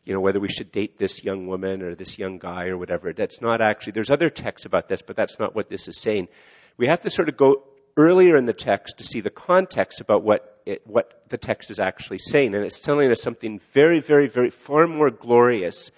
you 0.04 0.12
know, 0.12 0.20
whether 0.20 0.38
we 0.38 0.48
should 0.48 0.70
date 0.70 0.98
this 0.98 1.24
young 1.24 1.46
woman 1.46 1.82
or 1.82 1.94
this 1.94 2.18
young 2.18 2.38
guy 2.38 2.66
or 2.66 2.76
whatever. 2.76 3.12
That's 3.12 3.40
not 3.40 3.60
actually, 3.60 3.92
there's 3.92 4.10
other 4.10 4.28
texts 4.28 4.66
about 4.66 4.88
this, 4.88 5.02
but 5.02 5.16
that's 5.16 5.38
not 5.38 5.56
what 5.56 5.70
this 5.70 5.88
is 5.88 5.98
saying. 5.98 6.28
We 6.76 6.86
have 6.86 7.00
to 7.00 7.10
sort 7.10 7.28
of 7.28 7.36
go 7.36 7.64
earlier 7.96 8.36
in 8.36 8.44
the 8.44 8.52
text 8.52 8.98
to 8.98 9.04
see 9.04 9.20
the 9.20 9.30
context 9.30 10.00
about 10.00 10.22
what 10.22 10.62
it, 10.66 10.86
what 10.86 11.22
the 11.28 11.38
text 11.38 11.70
is 11.70 11.80
actually 11.80 12.18
saying. 12.18 12.54
And 12.54 12.64
it's 12.64 12.80
telling 12.80 13.10
us 13.10 13.22
something 13.22 13.60
very, 13.72 14.00
very, 14.00 14.28
very 14.28 14.50
far 14.50 14.86
more 14.86 15.10
glorious 15.10 15.90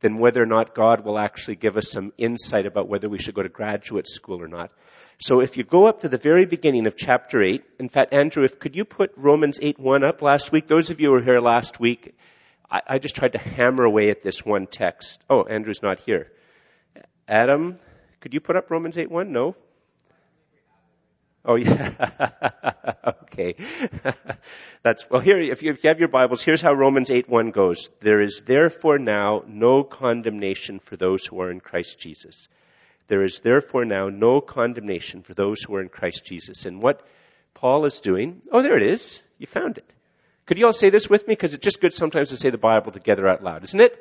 than 0.00 0.18
whether 0.18 0.42
or 0.42 0.46
not 0.46 0.74
God 0.74 1.04
will 1.04 1.18
actually 1.18 1.56
give 1.56 1.76
us 1.76 1.90
some 1.90 2.12
insight 2.18 2.66
about 2.66 2.88
whether 2.88 3.08
we 3.08 3.18
should 3.18 3.34
go 3.34 3.42
to 3.42 3.48
graduate 3.48 4.08
school 4.08 4.42
or 4.42 4.48
not. 4.48 4.70
So 5.22 5.38
if 5.38 5.56
you 5.56 5.62
go 5.62 5.86
up 5.86 6.00
to 6.00 6.08
the 6.08 6.18
very 6.18 6.46
beginning 6.46 6.88
of 6.88 6.96
chapter 6.96 7.44
8, 7.44 7.62
in 7.78 7.88
fact, 7.88 8.12
Andrew, 8.12 8.42
if 8.42 8.58
could 8.58 8.74
you 8.74 8.84
put 8.84 9.12
Romans 9.16 9.56
8 9.62 9.78
1 9.78 10.02
up 10.02 10.20
last 10.20 10.50
week? 10.50 10.66
Those 10.66 10.90
of 10.90 10.98
you 10.98 11.10
who 11.10 11.12
were 11.12 11.22
here 11.22 11.38
last 11.38 11.78
week, 11.78 12.16
I, 12.68 12.80
I 12.88 12.98
just 12.98 13.14
tried 13.14 13.34
to 13.34 13.38
hammer 13.38 13.84
away 13.84 14.10
at 14.10 14.24
this 14.24 14.44
one 14.44 14.66
text. 14.66 15.20
Oh, 15.30 15.44
Andrew's 15.44 15.80
not 15.80 16.00
here. 16.00 16.32
Adam, 17.28 17.78
could 18.20 18.34
you 18.34 18.40
put 18.40 18.56
up 18.56 18.68
Romans 18.68 18.98
8 18.98 19.12
1? 19.12 19.30
No? 19.30 19.54
Oh 21.44 21.54
yeah. 21.54 21.92
okay. 23.22 23.54
That's 24.82 25.08
well 25.08 25.20
here 25.20 25.38
if 25.38 25.62
you, 25.62 25.70
if 25.70 25.84
you 25.84 25.88
have 25.88 26.00
your 26.00 26.08
Bibles, 26.08 26.42
here's 26.42 26.62
how 26.62 26.72
Romans 26.72 27.12
8 27.12 27.28
1 27.28 27.52
goes. 27.52 27.90
There 28.00 28.20
is 28.20 28.42
therefore 28.44 28.98
now 28.98 29.44
no 29.46 29.84
condemnation 29.84 30.80
for 30.80 30.96
those 30.96 31.26
who 31.26 31.40
are 31.40 31.50
in 31.52 31.60
Christ 31.60 32.00
Jesus. 32.00 32.48
There 33.08 33.22
is 33.22 33.40
therefore 33.40 33.84
now 33.84 34.08
no 34.08 34.40
condemnation 34.40 35.22
for 35.22 35.34
those 35.34 35.62
who 35.62 35.74
are 35.74 35.80
in 35.80 35.88
Christ 35.88 36.24
Jesus. 36.24 36.64
And 36.64 36.80
what 36.80 37.06
Paul 37.54 37.84
is 37.84 38.00
doing, 38.00 38.42
oh 38.50 38.62
there 38.62 38.76
it 38.76 38.82
is. 38.82 39.22
You 39.38 39.46
found 39.46 39.78
it. 39.78 39.92
Could 40.46 40.58
you 40.58 40.66
all 40.66 40.72
say 40.72 40.90
this 40.90 41.08
with 41.08 41.26
me? 41.28 41.34
Because 41.34 41.54
it's 41.54 41.64
just 41.64 41.80
good 41.80 41.92
sometimes 41.92 42.30
to 42.30 42.36
say 42.36 42.50
the 42.50 42.58
Bible 42.58 42.92
together 42.92 43.28
out 43.28 43.42
loud, 43.42 43.64
isn't 43.64 43.80
it? 43.80 43.98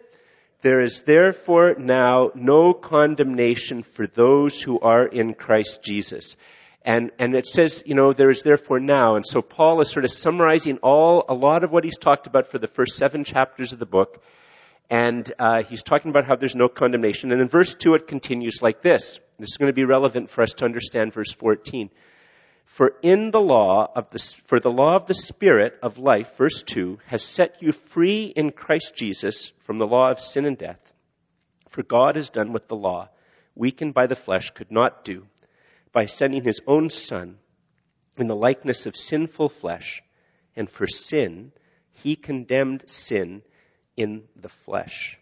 There 0.62 0.82
is 0.82 1.02
therefore 1.04 1.76
now 1.78 2.32
no 2.36 2.74
condemnation 2.74 3.84
for 3.84 4.06
those 4.06 4.62
who 4.62 4.80
are 4.80 5.06
in 5.06 5.34
Christ 5.34 5.82
Jesus. 5.84 6.36
And, 6.84 7.12
and 7.20 7.36
it 7.36 7.46
says, 7.46 7.84
you 7.86 7.94
know, 7.94 8.14
there 8.14 8.30
is 8.30 8.42
therefore 8.44 8.80
now. 8.80 9.16
And 9.16 9.26
so 9.26 9.42
Paul 9.42 9.82
is 9.82 9.92
sort 9.92 10.06
of 10.06 10.12
summarizing 10.12 10.78
all, 10.78 11.26
a 11.30 11.34
lot 11.34 11.64
of 11.64 11.72
what 11.72 11.84
he's 11.84 11.98
talked 11.98 12.28
about 12.28 12.48
for 12.48 12.58
the 12.58 12.68
first 12.68 12.96
seven 12.96 13.24
chapters 13.24 13.74
of 13.74 13.80
the 13.80 13.86
book. 13.86 14.24
And 14.92 15.32
uh, 15.40 15.64
he's 15.64 15.84
talking 15.84 16.12
about 16.12 16.26
how 16.26 16.36
there's 16.36 16.54
no 16.54 16.68
condemnation. 16.68 17.32
And 17.32 17.40
in 17.40 17.48
verse 17.48 17.74
2, 17.74 17.94
it 17.96 18.08
continues 18.08 18.62
like 18.62 18.82
this. 18.82 19.22
This 19.40 19.52
is 19.52 19.58
going 19.58 19.70
to 19.70 19.74
be 19.74 19.86
relevant 19.86 20.30
for 20.30 20.42
us 20.42 20.54
to 20.56 20.66
understand 20.66 21.14
verse 21.14 21.32
14. 21.32 21.90
For 22.66 22.96
in 23.02 23.32
the 23.32 23.40
law 23.40 23.90
of 23.96 24.10
the, 24.10 24.20
for 24.20 24.60
the 24.60 24.70
law 24.70 24.98
of 24.98 25.08
the 25.08 25.14
Spirit 25.14 25.80
of 25.82 25.98
life, 25.98 26.36
verse 26.36 26.62
2, 26.64 27.00
has 27.06 27.24
set 27.24 27.64
you 27.64 27.72
free 27.72 28.34
in 28.36 28.52
Christ 28.52 28.94
Jesus 28.94 29.54
from 29.60 29.78
the 29.78 29.88
law 29.88 30.12
of 30.12 30.20
sin 30.20 30.44
and 30.44 30.58
death. 30.58 30.92
For 31.70 31.84
God 31.84 32.18
has 32.18 32.30
done 32.30 32.52
what 32.52 32.68
the 32.68 32.76
law, 32.76 33.08
weakened 33.56 33.94
by 33.94 34.08
the 34.08 34.16
flesh, 34.18 34.50
could 34.50 34.72
not 34.72 35.06
do 35.06 35.28
by 35.94 36.06
sending 36.06 36.44
his 36.44 36.60
own 36.68 36.90
Son 36.90 37.38
in 38.18 38.28
the 38.28 38.36
likeness 38.36 38.86
of 38.86 38.98
sinful 38.98 39.48
flesh, 39.48 40.04
and 40.54 40.70
for 40.70 40.86
sin, 40.86 41.54
he 41.94 42.18
condemned 42.18 42.90
sin 42.90 43.44
in 44.02 44.24
the 44.36 44.50
flesh. 44.50 45.20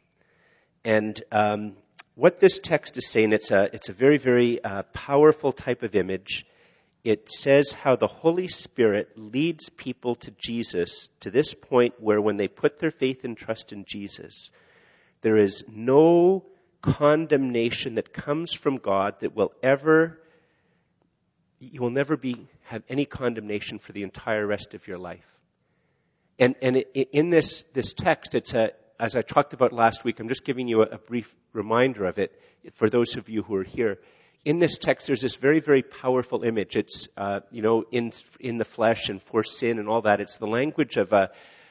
And 0.83 1.21
um, 1.31 1.73
what 2.15 2.39
this 2.39 2.59
text 2.59 2.97
is 2.97 3.07
saying, 3.07 3.33
it's 3.33 3.51
a, 3.51 3.69
it's 3.73 3.89
a 3.89 3.93
very, 3.93 4.17
very 4.17 4.63
uh, 4.63 4.83
powerful 4.93 5.51
type 5.51 5.83
of 5.83 5.95
image. 5.95 6.45
It 7.03 7.31
says 7.31 7.71
how 7.71 7.95
the 7.95 8.07
Holy 8.07 8.47
Spirit 8.47 9.09
leads 9.15 9.69
people 9.69 10.15
to 10.15 10.31
Jesus 10.31 11.09
to 11.21 11.31
this 11.31 11.53
point 11.53 11.95
where 11.99 12.21
when 12.21 12.37
they 12.37 12.47
put 12.47 12.79
their 12.79 12.91
faith 12.91 13.23
and 13.23 13.37
trust 13.37 13.71
in 13.71 13.85
Jesus, 13.87 14.51
there 15.21 15.37
is 15.37 15.63
no 15.71 16.45
condemnation 16.81 17.95
that 17.95 18.13
comes 18.13 18.53
from 18.53 18.77
God 18.77 19.15
that 19.19 19.35
will 19.35 19.51
ever 19.61 20.19
you 21.59 21.81
will 21.81 21.89
never 21.89 22.15
be, 22.15 22.47
have 22.63 22.83
any 22.89 23.05
condemnation 23.05 23.79
for 23.79 23.91
the 23.91 24.03
entire 24.03 24.47
rest 24.47 24.73
of 24.73 24.87
your 24.87 24.97
life. 24.97 25.38
And, 26.39 26.55
and 26.61 26.77
in 26.93 27.29
this, 27.29 27.65
this 27.73 27.91
text, 27.91 28.33
it's 28.33 28.53
a, 28.53 28.71
as 28.97 29.15
I 29.15 29.21
talked 29.21 29.53
about 29.53 29.73
last 29.73 30.05
week, 30.05 30.21
I'm 30.21 30.29
just 30.29 30.45
giving 30.45 30.69
you 30.69 30.81
a, 30.81 30.85
a 30.85 30.97
brief 30.97 31.35
reminder 31.51 32.05
of 32.05 32.17
it 32.17 32.39
for 32.73 32.89
those 32.89 33.17
of 33.17 33.27
you 33.27 33.43
who 33.43 33.55
are 33.55 33.63
here. 33.63 33.99
In 34.45 34.59
this 34.59 34.77
text, 34.77 35.07
there's 35.07 35.21
this 35.21 35.35
very, 35.35 35.59
very 35.59 35.83
powerful 35.83 36.43
image. 36.43 36.77
It's, 36.77 37.09
uh, 37.17 37.41
you 37.51 37.61
know, 37.61 37.83
in, 37.91 38.13
in 38.39 38.57
the 38.57 38.63
flesh 38.63 39.09
and 39.09 39.21
for 39.21 39.43
sin 39.43 39.79
and 39.79 39.89
all 39.89 40.01
that. 40.03 40.21
It's 40.21 40.37
the 40.37 40.47
language 40.47 40.95
of, 40.95 41.11
uh, 41.11 41.27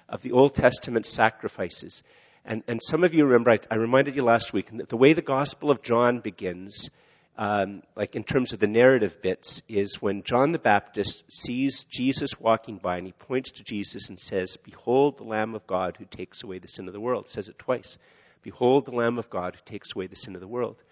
of 0.06 0.20
the 0.20 0.32
Old 0.32 0.54
Testament 0.54 1.06
sacrifices. 1.06 2.02
And, 2.44 2.62
and 2.68 2.82
some 2.82 3.04
of 3.04 3.14
you 3.14 3.24
remember, 3.24 3.52
I, 3.52 3.58
I 3.70 3.76
reminded 3.76 4.16
you 4.16 4.22
last 4.22 4.52
week, 4.52 4.70
that 4.76 4.90
the 4.90 4.98
way 4.98 5.14
the 5.14 5.22
Gospel 5.22 5.70
of 5.70 5.82
John 5.82 6.20
begins 6.20 6.90
um, 7.38 7.84
like 7.94 8.16
in 8.16 8.24
terms 8.24 8.52
of 8.52 8.58
the 8.58 8.66
narrative 8.66 9.22
bits, 9.22 9.62
is 9.68 10.02
when 10.02 10.24
John 10.24 10.50
the 10.50 10.58
Baptist 10.58 11.22
sees 11.28 11.84
Jesus 11.84 12.40
walking 12.40 12.78
by 12.78 12.98
and 12.98 13.06
he 13.06 13.12
points 13.12 13.52
to 13.52 13.62
Jesus 13.62 14.08
and 14.08 14.18
says, 14.18 14.56
Behold 14.56 15.16
the 15.16 15.24
Lamb 15.24 15.54
of 15.54 15.64
God 15.66 15.96
who 15.98 16.04
takes 16.04 16.42
away 16.42 16.58
the 16.58 16.66
sin 16.66 16.88
of 16.88 16.92
the 16.92 17.00
world. 17.00 17.28
says 17.28 17.48
it 17.48 17.56
twice. 17.56 17.96
Behold 18.42 18.86
the 18.86 18.90
Lamb 18.90 19.18
of 19.18 19.30
God 19.30 19.54
who 19.54 19.60
takes 19.64 19.94
away 19.94 20.08
the 20.08 20.16
sin 20.16 20.34
of 20.34 20.40
the 20.40 20.48
world. 20.48 20.82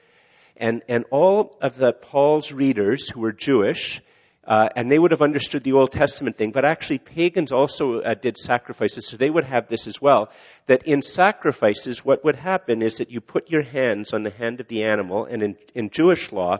And, 0.56 0.82
and 0.88 1.04
all 1.10 1.58
of 1.60 1.76
the 1.76 1.92
Paul's 1.92 2.52
readers 2.52 3.10
who 3.10 3.20
were 3.20 3.32
Jewish, 3.32 4.00
uh, 4.46 4.68
and 4.76 4.90
they 4.90 4.98
would 4.98 5.10
have 5.10 5.22
understood 5.22 5.64
the 5.64 5.72
Old 5.72 5.92
Testament 5.92 6.38
thing, 6.38 6.52
but 6.52 6.64
actually 6.64 6.98
pagans 6.98 7.50
also 7.50 8.00
uh, 8.00 8.14
did 8.14 8.38
sacrifices, 8.38 9.08
so 9.08 9.16
they 9.16 9.30
would 9.30 9.44
have 9.44 9.68
this 9.68 9.86
as 9.86 10.00
well. 10.00 10.30
That 10.66 10.86
in 10.86 11.02
sacrifices, 11.02 12.04
what 12.04 12.24
would 12.24 12.36
happen 12.36 12.82
is 12.82 12.96
that 12.96 13.10
you 13.10 13.20
put 13.20 13.50
your 13.50 13.62
hands 13.62 14.12
on 14.12 14.22
the 14.22 14.30
hand 14.30 14.60
of 14.60 14.68
the 14.68 14.84
animal, 14.84 15.24
and 15.24 15.42
in, 15.42 15.56
in 15.74 15.90
Jewish 15.90 16.30
law, 16.30 16.58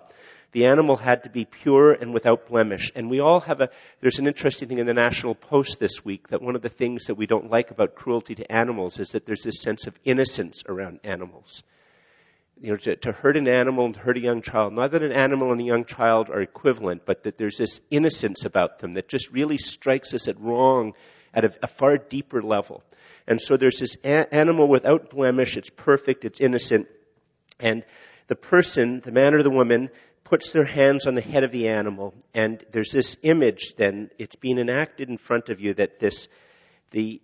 the 0.53 0.67
animal 0.67 0.97
had 0.97 1.23
to 1.25 1.31
be 1.31 1.45
pure 1.45 1.93
and 1.93 2.15
without 2.15 2.49
blemish. 2.49 2.91
And 2.95 3.11
we 3.11 3.21
all 3.21 3.41
have 3.41 3.61
a, 3.61 3.69
there's 4.01 4.19
an 4.19 4.27
interesting 4.27 4.69
thing 4.69 4.79
in 4.79 4.87
the 4.87 4.95
National 4.95 5.35
Post 5.35 5.81
this 5.81 6.05
week 6.05 6.29
that 6.29 6.41
one 6.41 6.57
of 6.57 6.63
the 6.63 6.69
things 6.69 7.05
that 7.05 7.17
we 7.17 7.27
don't 7.27 7.51
like 7.51 7.71
about 7.71 7.95
cruelty 7.95 8.35
to 8.37 8.53
animals 8.53 8.99
is 8.99 9.11
that 9.11 9.27
there's 9.27 9.43
this 9.43 9.61
sense 9.61 9.87
of 9.87 9.99
innocence 10.05 10.63
around 10.67 11.01
animals 11.05 11.63
you 12.61 12.71
know, 12.71 12.77
to, 12.77 12.97
to 12.97 13.13
hurt 13.13 13.37
an 13.37 13.49
animal 13.49 13.85
and 13.85 13.97
hurt 13.97 14.17
a 14.17 14.21
young 14.21 14.41
child. 14.41 14.73
Not 14.73 14.91
that 14.93 15.03
an 15.03 15.13
animal 15.13 15.53
and 15.53 15.61
a 15.61 15.65
young 15.65 15.85
child 15.85 16.31
are 16.31 16.41
equivalent, 16.41 17.03
but 17.05 17.23
that 17.25 17.39
there's 17.39 17.59
this 17.59 17.81
innocence 17.91 18.45
about 18.45 18.79
them 18.79 18.95
that 18.95 19.09
just 19.09 19.31
really 19.31 19.59
strikes 19.59 20.15
us 20.15 20.27
at 20.27 20.41
wrong 20.41 20.95
at 21.35 21.45
a, 21.45 21.53
a 21.63 21.67
far 21.67 21.99
deeper 21.99 22.43
level. 22.43 22.83
And 23.27 23.41
so 23.41 23.57
there's 23.57 23.81
this 23.81 23.97
a- 24.05 24.33
animal 24.35 24.69
without 24.69 25.11
blemish. 25.11 25.57
It's 25.57 25.71
perfect. 25.71 26.25
It's 26.25 26.41
innocent. 26.41 26.87
And 27.61 27.85
the 28.29 28.37
person, 28.37 29.01
the 29.01 29.13
man 29.13 29.35
or 29.35 29.43
the 29.43 29.51
woman, 29.51 29.91
puts 30.25 30.51
their 30.51 30.65
hands 30.65 31.07
on 31.07 31.15
the 31.15 31.21
head 31.21 31.45
of 31.45 31.53
the 31.53 31.69
animal. 31.69 32.15
And 32.35 32.65
there's 32.73 32.91
this 32.91 33.17
image 33.23 33.75
then, 33.77 34.11
it's 34.19 34.35
being 34.35 34.59
enacted 34.59 35.09
in 35.09 35.19
front 35.19 35.49
of 35.49 35.61
you 35.61 35.75
that 35.75 36.01
this, 36.01 36.29
the, 36.91 37.21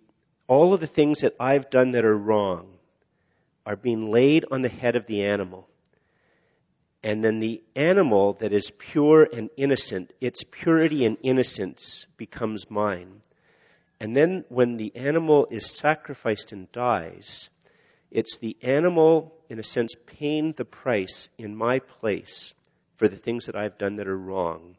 all 0.47 0.73
of 0.73 0.79
the 0.79 0.87
things 0.87 1.19
that 1.19 1.35
I've 1.39 1.69
done 1.69 1.91
that 1.91 2.05
are 2.05 2.17
wrong, 2.17 2.77
are 3.65 3.75
being 3.75 4.11
laid 4.11 4.45
on 4.51 4.61
the 4.61 4.69
head 4.69 4.95
of 4.95 5.07
the 5.07 5.23
animal. 5.23 5.67
And 7.03 7.23
then 7.23 7.39
the 7.39 7.61
animal 7.75 8.33
that 8.33 8.53
is 8.53 8.71
pure 8.77 9.27
and 9.33 9.49
innocent, 9.57 10.13
its 10.21 10.43
purity 10.49 11.05
and 11.05 11.17
innocence 11.21 12.07
becomes 12.15 12.69
mine. 12.69 13.21
And 13.99 14.15
then 14.15 14.45
when 14.49 14.77
the 14.77 14.95
animal 14.95 15.47
is 15.51 15.69
sacrificed 15.69 16.51
and 16.51 16.71
dies, 16.71 17.49
it's 18.09 18.37
the 18.37 18.55
animal, 18.61 19.33
in 19.49 19.59
a 19.59 19.63
sense, 19.63 19.95
paying 20.05 20.53
the 20.53 20.65
price 20.65 21.29
in 21.37 21.55
my 21.55 21.79
place 21.79 22.53
for 22.95 23.07
the 23.07 23.17
things 23.17 23.45
that 23.45 23.55
I've 23.55 23.77
done 23.77 23.97
that 23.97 24.07
are 24.07 24.17
wrong. 24.17 24.77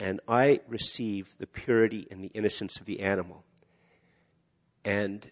And 0.00 0.20
I 0.26 0.60
receive 0.68 1.36
the 1.38 1.46
purity 1.46 2.06
and 2.10 2.22
the 2.22 2.32
innocence 2.34 2.78
of 2.78 2.86
the 2.86 3.00
animal. 3.00 3.44
And 4.84 5.30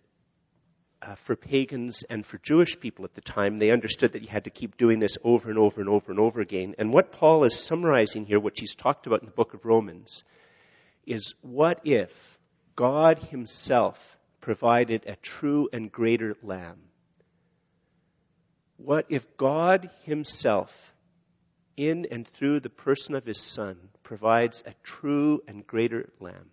uh, 1.02 1.14
for 1.16 1.34
pagans 1.34 2.04
and 2.08 2.24
for 2.24 2.38
Jewish 2.38 2.78
people 2.78 3.04
at 3.04 3.14
the 3.14 3.20
time, 3.20 3.58
they 3.58 3.70
understood 3.70 4.12
that 4.12 4.22
you 4.22 4.28
had 4.28 4.44
to 4.44 4.50
keep 4.50 4.76
doing 4.76 5.00
this 5.00 5.18
over 5.24 5.50
and 5.50 5.58
over 5.58 5.80
and 5.80 5.90
over 5.90 6.12
and 6.12 6.20
over 6.20 6.40
again. 6.40 6.74
And 6.78 6.92
what 6.92 7.12
Paul 7.12 7.44
is 7.44 7.58
summarizing 7.58 8.26
here, 8.26 8.38
which 8.38 8.60
he's 8.60 8.74
talked 8.74 9.06
about 9.06 9.20
in 9.20 9.26
the 9.26 9.32
book 9.32 9.52
of 9.52 9.64
Romans, 9.64 10.22
is 11.04 11.34
what 11.42 11.80
if 11.84 12.38
God 12.76 13.18
himself 13.18 14.16
provided 14.40 15.04
a 15.06 15.16
true 15.16 15.68
and 15.72 15.90
greater 15.90 16.36
lamb? 16.42 16.82
What 18.76 19.06
if 19.08 19.36
God 19.36 19.90
himself, 20.04 20.94
in 21.76 22.06
and 22.10 22.26
through 22.26 22.60
the 22.60 22.70
person 22.70 23.14
of 23.14 23.26
his 23.26 23.40
Son, 23.40 23.88
provides 24.02 24.62
a 24.66 24.74
true 24.82 25.42
and 25.48 25.66
greater 25.66 26.10
lamb? 26.20 26.51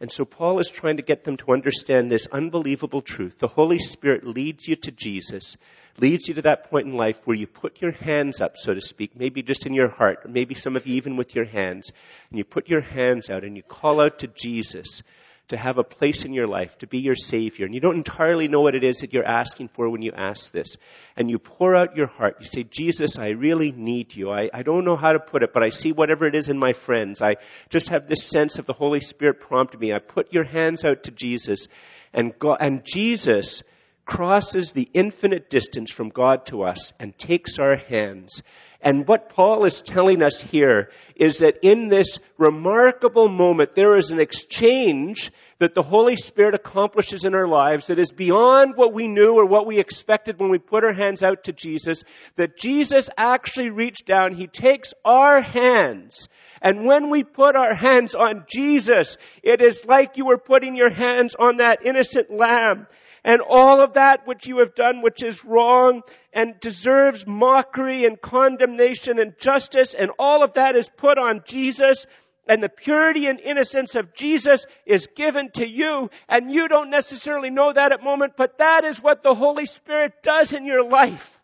And 0.00 0.12
so 0.12 0.24
Paul 0.24 0.58
is 0.58 0.68
trying 0.68 0.96
to 0.96 1.02
get 1.02 1.24
them 1.24 1.36
to 1.38 1.52
understand 1.52 2.10
this 2.10 2.26
unbelievable 2.32 3.02
truth. 3.02 3.38
The 3.38 3.48
Holy 3.48 3.78
Spirit 3.78 4.26
leads 4.26 4.68
you 4.68 4.76
to 4.76 4.90
Jesus, 4.90 5.56
leads 5.98 6.28
you 6.28 6.34
to 6.34 6.42
that 6.42 6.68
point 6.68 6.86
in 6.86 6.94
life 6.94 7.20
where 7.24 7.36
you 7.36 7.46
put 7.46 7.80
your 7.80 7.92
hands 7.92 8.40
up, 8.40 8.56
so 8.56 8.74
to 8.74 8.82
speak, 8.82 9.16
maybe 9.16 9.42
just 9.42 9.64
in 9.64 9.72
your 9.72 9.88
heart, 9.88 10.20
or 10.24 10.28
maybe 10.28 10.54
some 10.54 10.76
of 10.76 10.86
you 10.86 10.94
even 10.96 11.16
with 11.16 11.34
your 11.34 11.46
hands, 11.46 11.90
and 12.30 12.38
you 12.38 12.44
put 12.44 12.68
your 12.68 12.82
hands 12.82 13.30
out 13.30 13.44
and 13.44 13.56
you 13.56 13.62
call 13.62 14.00
out 14.00 14.18
to 14.18 14.26
Jesus 14.26 15.02
to 15.48 15.56
have 15.56 15.78
a 15.78 15.84
place 15.84 16.24
in 16.24 16.32
your 16.32 16.46
life, 16.46 16.76
to 16.78 16.86
be 16.86 16.98
your 16.98 17.14
Savior. 17.14 17.66
And 17.66 17.74
you 17.74 17.80
don't 17.80 17.96
entirely 17.96 18.48
know 18.48 18.60
what 18.60 18.74
it 18.74 18.82
is 18.82 18.98
that 18.98 19.12
you're 19.12 19.26
asking 19.26 19.68
for 19.68 19.88
when 19.88 20.02
you 20.02 20.12
ask 20.12 20.50
this. 20.50 20.76
And 21.16 21.30
you 21.30 21.38
pour 21.38 21.76
out 21.76 21.96
your 21.96 22.08
heart. 22.08 22.36
You 22.40 22.46
say, 22.46 22.64
Jesus, 22.64 23.16
I 23.18 23.28
really 23.28 23.70
need 23.70 24.16
you. 24.16 24.30
I, 24.30 24.50
I 24.52 24.62
don't 24.62 24.84
know 24.84 24.96
how 24.96 25.12
to 25.12 25.20
put 25.20 25.42
it, 25.42 25.52
but 25.52 25.62
I 25.62 25.68
see 25.68 25.92
whatever 25.92 26.26
it 26.26 26.34
is 26.34 26.48
in 26.48 26.58
my 26.58 26.72
friends. 26.72 27.22
I 27.22 27.36
just 27.70 27.90
have 27.90 28.08
this 28.08 28.24
sense 28.24 28.58
of 28.58 28.66
the 28.66 28.72
Holy 28.72 29.00
Spirit 29.00 29.40
prompting 29.40 29.80
me. 29.80 29.92
I 29.92 30.00
put 30.00 30.32
your 30.32 30.44
hands 30.44 30.84
out 30.84 31.04
to 31.04 31.12
Jesus. 31.12 31.68
And, 32.12 32.36
God, 32.38 32.58
and 32.60 32.84
Jesus 32.84 33.62
crosses 34.04 34.72
the 34.72 34.88
infinite 34.94 35.50
distance 35.50 35.90
from 35.90 36.08
God 36.08 36.46
to 36.46 36.62
us 36.62 36.92
and 36.98 37.16
takes 37.18 37.58
our 37.58 37.76
hands 37.76 38.42
and 38.86 39.04
what 39.08 39.30
Paul 39.30 39.64
is 39.64 39.82
telling 39.82 40.22
us 40.22 40.40
here 40.40 40.92
is 41.16 41.38
that 41.38 41.58
in 41.60 41.88
this 41.88 42.20
remarkable 42.38 43.28
moment, 43.28 43.74
there 43.74 43.96
is 43.96 44.12
an 44.12 44.20
exchange 44.20 45.32
that 45.58 45.74
the 45.74 45.82
Holy 45.82 46.14
Spirit 46.14 46.54
accomplishes 46.54 47.24
in 47.24 47.34
our 47.34 47.48
lives 47.48 47.88
that 47.88 47.98
is 47.98 48.12
beyond 48.12 48.76
what 48.76 48.92
we 48.92 49.08
knew 49.08 49.34
or 49.34 49.44
what 49.44 49.66
we 49.66 49.80
expected 49.80 50.38
when 50.38 50.50
we 50.50 50.58
put 50.58 50.84
our 50.84 50.92
hands 50.92 51.24
out 51.24 51.42
to 51.42 51.52
Jesus. 51.52 52.04
That 52.36 52.56
Jesus 52.56 53.10
actually 53.16 53.70
reached 53.70 54.06
down, 54.06 54.34
He 54.34 54.46
takes 54.46 54.94
our 55.04 55.40
hands, 55.40 56.28
and 56.62 56.84
when 56.84 57.10
we 57.10 57.24
put 57.24 57.56
our 57.56 57.74
hands 57.74 58.14
on 58.14 58.44
Jesus, 58.46 59.16
it 59.42 59.60
is 59.60 59.84
like 59.84 60.16
you 60.16 60.26
were 60.26 60.38
putting 60.38 60.76
your 60.76 60.90
hands 60.90 61.34
on 61.40 61.56
that 61.56 61.84
innocent 61.84 62.30
lamb 62.30 62.86
and 63.26 63.42
all 63.42 63.80
of 63.80 63.94
that 63.94 64.24
which 64.24 64.46
you 64.46 64.58
have 64.58 64.74
done 64.76 65.02
which 65.02 65.20
is 65.20 65.44
wrong 65.44 66.02
and 66.32 66.58
deserves 66.60 67.26
mockery 67.26 68.04
and 68.04 68.22
condemnation 68.22 69.18
and 69.18 69.36
justice 69.38 69.92
and 69.92 70.12
all 70.18 70.44
of 70.44 70.54
that 70.54 70.76
is 70.76 70.88
put 70.96 71.18
on 71.18 71.42
Jesus 71.44 72.06
and 72.48 72.62
the 72.62 72.68
purity 72.68 73.26
and 73.26 73.40
innocence 73.40 73.96
of 73.96 74.14
Jesus 74.14 74.64
is 74.86 75.08
given 75.16 75.50
to 75.54 75.68
you 75.68 76.08
and 76.28 76.52
you 76.52 76.68
don't 76.68 76.88
necessarily 76.88 77.50
know 77.50 77.72
that 77.72 77.90
at 77.90 78.02
moment 78.02 78.34
but 78.36 78.58
that 78.58 78.84
is 78.84 79.02
what 79.02 79.24
the 79.24 79.34
Holy 79.34 79.66
Spirit 79.66 80.22
does 80.22 80.52
in 80.52 80.64
your 80.64 80.88
life. 80.88 81.40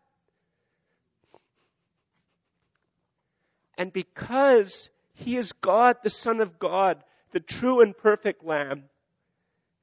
And 3.76 3.92
because 3.92 4.90
he 5.12 5.36
is 5.36 5.50
God, 5.50 5.96
the 6.04 6.10
Son 6.10 6.40
of 6.40 6.60
God, 6.60 7.02
the 7.32 7.40
true 7.40 7.80
and 7.80 7.96
perfect 7.96 8.44
Lamb, 8.44 8.84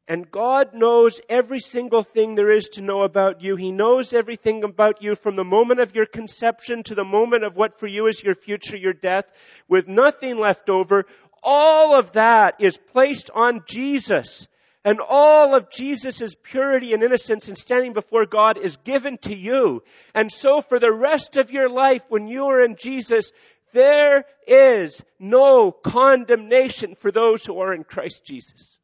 and 0.10 0.32
God 0.32 0.74
knows 0.74 1.22
every 1.30 1.60
single 1.60 2.02
thing 2.02 2.34
there 2.34 2.50
is 2.50 2.68
to 2.70 2.82
know 2.82 3.04
about 3.04 3.44
you. 3.44 3.56
He 3.56 3.72
knows 3.72 4.12
everything 4.12 4.64
about 4.64 5.04
you 5.04 5.14
from 5.14 5.36
the 5.36 5.46
moment 5.46 5.82
of 5.82 5.94
your 5.94 6.08
conception 6.08 6.82
to 6.84 6.96
the 6.96 7.06
moment 7.06 7.44
of 7.44 7.56
what 7.56 7.80
for 7.80 7.86
you 7.86 8.08
is 8.08 8.24
your 8.24 8.34
future, 8.34 8.76
your 8.76 8.94
death, 8.94 9.26
with 9.68 9.88
nothing 9.88 10.40
left 10.40 10.68
over. 10.68 11.06
All 11.44 11.94
of 11.94 12.14
that 12.14 12.56
is 12.58 12.76
placed 12.92 13.30
on 13.36 13.62
Jesus. 13.68 14.48
And 14.84 15.00
all 15.00 15.54
of 15.54 15.70
Jesus' 15.70 16.34
purity 16.42 16.92
and 16.92 17.04
innocence 17.04 17.48
in 17.48 17.56
standing 17.56 17.94
before 17.94 18.26
God 18.26 18.58
is 18.58 18.78
given 18.78 19.20
to 19.20 19.36
you. 19.36 19.84
And 20.16 20.32
so 20.32 20.64
for 20.64 20.80
the 20.80 20.92
rest 20.92 21.38
of 21.38 21.52
your 21.52 21.70
life, 21.70 22.02
when 22.10 22.28
you 22.28 22.48
are 22.48 22.64
in 22.64 22.78
Jesus, 22.80 23.32
there 23.74 24.26
is 24.48 25.04
no 25.20 25.72
condemnation 25.72 26.96
for 26.96 27.12
those 27.12 27.46
who 27.46 27.60
are 27.60 27.76
in 27.76 27.84
Christ 27.84 28.26
Jesus. 28.26 28.80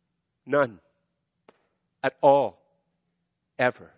None 0.45 0.81
at 2.05 2.13
all, 2.21 2.61
ever. 3.57 3.91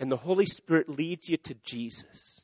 And 0.00 0.10
the 0.10 0.16
Holy 0.16 0.44
Spirit 0.44 0.88
leads 0.88 1.28
you 1.28 1.36
to 1.36 1.54
Jesus, 1.62 2.40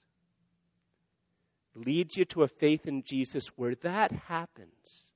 leads 1.74 2.16
you 2.16 2.24
to 2.26 2.44
a 2.44 2.48
faith 2.48 2.86
in 2.86 3.02
Jesus 3.02 3.48
where 3.56 3.74
that 3.82 4.12
happens. 4.28 5.08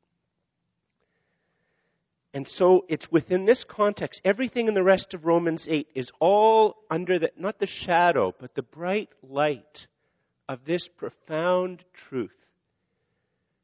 And 2.34 2.48
so 2.48 2.86
it's 2.88 3.12
within 3.12 3.44
this 3.44 3.62
context, 3.62 4.20
everything 4.24 4.66
in 4.66 4.74
the 4.74 4.82
rest 4.82 5.14
of 5.14 5.24
Romans 5.24 5.68
8 5.70 5.90
is 5.94 6.10
all 6.18 6.78
under 6.90 7.20
the, 7.20 7.30
not 7.36 7.60
the 7.60 7.66
shadow, 7.66 8.34
but 8.36 8.56
the 8.56 8.62
bright 8.62 9.10
light 9.22 9.86
of 10.48 10.64
this 10.64 10.88
profound 10.88 11.84
truth. 11.92 12.46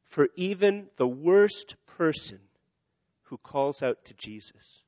For 0.05 0.29
even 0.37 0.87
the 0.95 1.07
worst 1.07 1.75
person 1.85 2.39
who 3.29 3.37
calls 3.37 3.81
out 3.81 4.03
to 4.05 4.13
Jesus. 4.13 4.83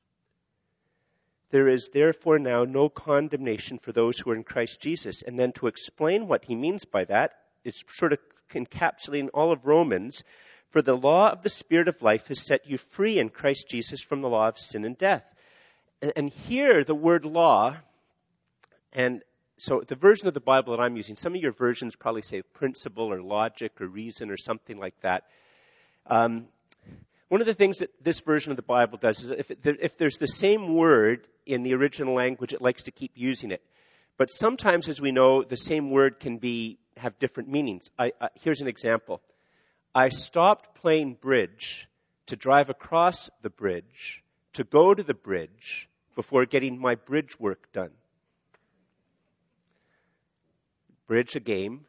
There 1.50 1.68
is 1.68 1.90
therefore 1.92 2.38
now 2.38 2.64
no 2.64 2.88
condemnation 2.88 3.78
for 3.78 3.92
those 3.92 4.18
who 4.18 4.30
are 4.30 4.34
in 4.34 4.42
Christ 4.42 4.80
Jesus. 4.80 5.22
And 5.22 5.38
then 5.38 5.52
to 5.52 5.66
explain 5.66 6.26
what 6.26 6.46
he 6.46 6.56
means 6.56 6.84
by 6.84 7.04
that, 7.04 7.34
it's 7.62 7.84
sort 7.94 8.12
of 8.12 8.18
encapsulating 8.54 9.28
all 9.34 9.52
of 9.52 9.66
Romans. 9.66 10.24
For 10.70 10.80
the 10.80 10.96
law 10.96 11.30
of 11.30 11.42
the 11.42 11.50
Spirit 11.50 11.88
of 11.88 12.00
life 12.00 12.28
has 12.28 12.44
set 12.44 12.66
you 12.66 12.78
free 12.78 13.18
in 13.18 13.28
Christ 13.28 13.68
Jesus 13.68 14.00
from 14.00 14.22
the 14.22 14.28
law 14.28 14.48
of 14.48 14.58
sin 14.58 14.84
and 14.84 14.96
death. 14.96 15.24
And, 16.16 16.30
here, 16.30 16.82
the 16.82 16.96
word 16.96 17.24
law, 17.24 17.76
and 18.92 19.22
so 19.56 19.84
the 19.86 19.94
version 19.94 20.26
of 20.26 20.34
the 20.34 20.40
Bible 20.40 20.74
that 20.74 20.82
I'm 20.82 20.96
using, 20.96 21.14
some 21.14 21.34
of 21.36 21.40
your 21.40 21.52
versions 21.52 21.94
probably 21.94 22.22
say 22.22 22.42
principle 22.42 23.12
or 23.12 23.22
logic 23.22 23.80
or 23.80 23.86
reason 23.86 24.30
or 24.30 24.36
something 24.36 24.78
like 24.78 25.00
that. 25.02 25.24
Um, 26.06 26.48
one 27.32 27.40
of 27.40 27.46
the 27.46 27.54
things 27.54 27.78
that 27.78 27.88
this 28.04 28.20
version 28.20 28.50
of 28.50 28.56
the 28.56 28.62
Bible 28.62 28.98
does 28.98 29.22
is 29.22 29.30
if, 29.30 29.50
if 29.64 29.96
there's 29.96 30.18
the 30.18 30.26
same 30.26 30.74
word 30.74 31.26
in 31.46 31.62
the 31.62 31.72
original 31.72 32.12
language, 32.12 32.52
it 32.52 32.60
likes 32.60 32.82
to 32.82 32.90
keep 32.90 33.12
using 33.14 33.50
it. 33.50 33.62
But 34.18 34.30
sometimes, 34.30 34.86
as 34.86 35.00
we 35.00 35.12
know, 35.12 35.42
the 35.42 35.56
same 35.56 35.90
word 35.90 36.20
can 36.20 36.36
be 36.36 36.76
have 36.98 37.18
different 37.18 37.48
meanings. 37.48 37.88
I, 37.98 38.12
here's 38.34 38.60
an 38.60 38.68
example. 38.68 39.22
I 39.94 40.10
stopped 40.10 40.74
playing 40.74 41.14
bridge 41.22 41.88
to 42.26 42.36
drive 42.36 42.68
across 42.68 43.30
the 43.40 43.48
bridge 43.48 44.22
to 44.52 44.62
go 44.62 44.92
to 44.92 45.02
the 45.02 45.14
bridge 45.14 45.88
before 46.14 46.44
getting 46.44 46.78
my 46.78 46.96
bridge 46.96 47.40
work 47.40 47.72
done. 47.72 47.92
Bridge, 51.06 51.34
a 51.34 51.40
game. 51.40 51.86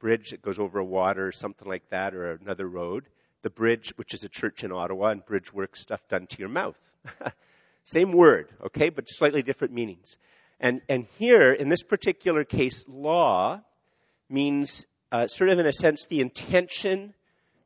Bridge 0.00 0.30
that 0.30 0.42
goes 0.42 0.58
over 0.58 0.80
a 0.80 0.84
water 0.84 1.28
or 1.28 1.32
something 1.32 1.68
like 1.68 1.90
that, 1.90 2.12
or 2.12 2.32
another 2.32 2.66
road 2.66 3.06
the 3.42 3.50
bridge, 3.50 3.92
which 3.96 4.14
is 4.14 4.22
a 4.22 4.28
church 4.28 4.64
in 4.64 4.72
Ottawa, 4.72 5.08
and 5.08 5.24
bridge 5.24 5.52
work 5.52 5.76
stuff 5.76 6.06
done 6.08 6.26
to 6.26 6.38
your 6.38 6.48
mouth. 6.48 6.78
Same 7.84 8.12
word, 8.12 8.52
okay, 8.64 8.88
but 8.88 9.08
slightly 9.08 9.42
different 9.42 9.72
meanings. 9.72 10.16
And, 10.60 10.82
and 10.88 11.06
here, 11.18 11.52
in 11.52 11.70
this 11.70 11.82
particular 11.82 12.44
case, 12.44 12.84
law 12.86 13.62
means 14.28 14.86
uh, 15.10 15.26
sort 15.26 15.50
of 15.50 15.58
in 15.58 15.66
a 15.66 15.72
sense 15.72 16.06
the 16.06 16.20
intention 16.20 17.14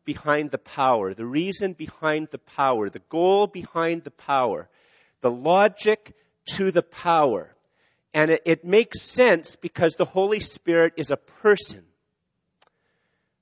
behind 0.05 0.51
the 0.51 0.59
power, 0.59 1.15
the 1.15 1.27
reason 1.27 1.73
behind 1.73 2.29
the 2.31 2.39
power, 2.39 2.89
the 2.89 3.03
goal 3.09 3.47
behind 3.47 4.05
the 4.05 4.11
power, 4.11 4.69
the 5.21 5.31
logic 5.31 6.15
to 6.47 6.71
the 6.71 6.83
power. 6.83 7.55
And 8.13 8.31
it, 8.31 8.43
it 8.45 8.65
makes 8.65 9.03
sense 9.03 9.57
because 9.57 9.95
the 9.95 10.05
Holy 10.05 10.41
Spirit 10.41 10.93
is 10.97 11.11
a 11.11 11.17
person 11.17 11.85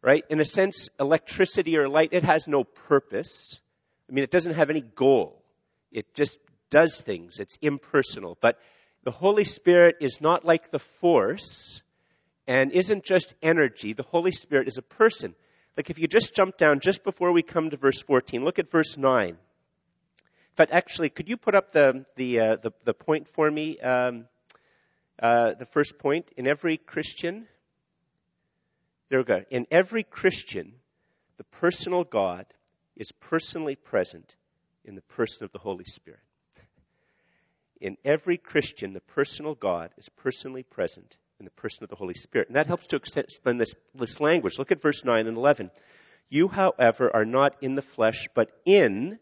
right? 0.03 0.25
In 0.29 0.41
a 0.41 0.45
sense, 0.45 0.89
electricity 0.99 1.77
or 1.77 1.89
light, 1.89 2.11
it 2.13 2.25
has 2.25 2.49
no 2.49 2.65
purpose. 2.65 3.61
I 4.09 4.13
mean, 4.13 4.25
it 4.25 4.31
doesn't 4.31 4.55
have 4.55 4.69
any 4.69 4.81
goal. 4.81 5.43
It 5.91 6.15
just 6.15 6.39
does 6.71 7.01
things. 7.01 7.39
It's 7.39 7.57
impersonal. 7.63 8.37
But 8.41 8.59
the 9.05 9.13
Holy 9.13 9.45
Spirit 9.45 9.97
is 10.01 10.21
not 10.21 10.45
like 10.45 10.71
the 10.71 10.79
force 10.79 11.83
and 12.47 12.73
isn't 12.73 13.05
just 13.05 13.35
energy. 13.43 13.93
The 13.93 14.03
Holy 14.03 14.33
Spirit 14.33 14.69
is 14.69 14.77
a 14.77 14.83
person. 14.83 15.35
Like 15.77 15.89
if 15.89 15.99
you 15.99 16.07
just 16.07 16.35
jump 16.35 16.57
down 16.57 16.81
just 16.81 17.05
before 17.05 17.33
we 17.33 17.43
come 17.43 17.71
to 17.71 17.77
verse 17.77 18.01
14, 18.03 18.45
look 18.45 18.59
at 18.59 18.71
verse 18.71 18.99
9. 18.99 19.29
In 19.29 19.37
fact, 20.57 20.73
actually, 20.73 21.09
could 21.09 21.29
you 21.29 21.37
put 21.37 21.55
up 21.55 21.73
the, 21.73 22.05
the, 22.17 22.41
uh, 22.41 22.57
the, 22.57 22.73
the, 22.85 22.93
point 22.93 23.27
for 23.27 23.51
me? 23.51 23.79
Um, 23.81 24.27
uh, 25.23 25.55
the 25.55 25.65
first 25.65 25.99
point. 25.99 26.31
In 26.37 26.47
every 26.47 26.77
Christian, 26.77 27.47
there 29.13 29.19
we 29.19 29.25
go. 29.25 29.45
In 29.51 29.67
every 29.71 30.05
Christian, 30.05 30.77
the 31.37 31.45
personal 31.45 32.03
God 32.03 32.47
is 32.97 33.13
personally 33.13 33.77
present 33.77 34.37
in 34.87 34.95
the 34.95 35.03
person 35.03 35.45
of 35.45 35.53
the 35.53 35.59
Holy 35.59 35.85
Spirit. 35.85 36.23
In 37.79 37.99
every 38.07 38.39
Christian, 38.39 38.95
the 38.95 39.01
personal 39.01 39.55
God 39.55 39.91
is 39.99 40.09
personally 40.09 40.63
present 40.63 41.19
in 41.39 41.45
the 41.45 41.51
person 41.51 41.85
of 41.85 41.91
the 41.91 41.97
Holy 41.97 42.15
Spirit. 42.15 42.49
And 42.49 42.57
that 42.57 42.69
helps 42.69 42.87
to 42.87 42.97
explain 42.97 43.59
this, 43.59 43.75
this 43.95 44.19
language. 44.19 44.59
Look 44.59 44.73
at 44.73 44.81
verse 44.81 45.05
9 45.05 45.27
and 45.27 45.37
11. 45.37 45.71
You, 46.31 46.49
however, 46.49 47.15
are 47.15 47.27
not 47.27 47.55
in 47.61 47.75
the 47.75 47.83
flesh, 47.83 48.29
but 48.35 48.49
in 48.65 49.19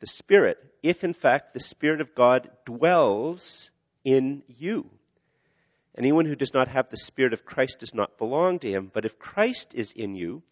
the 0.00 0.06
Spirit, 0.06 0.58
if 0.82 1.02
in 1.02 1.14
fact 1.14 1.54
the 1.54 1.60
Spirit 1.60 2.02
of 2.02 2.14
God 2.14 2.50
dwells 2.66 3.70
in 4.04 4.42
you. 4.46 4.90
Anyone 5.96 6.26
who 6.26 6.34
does 6.34 6.54
not 6.54 6.68
have 6.68 6.88
the 6.88 6.96
Spirit 6.96 7.32
of 7.32 7.44
Christ 7.44 7.80
does 7.80 7.94
not 7.94 8.18
belong 8.18 8.58
to 8.60 8.70
him. 8.70 8.90
But 8.92 9.04
if 9.04 9.18
Christ 9.18 9.74
is 9.74 9.92
in 9.92 10.14
you, 10.14 10.42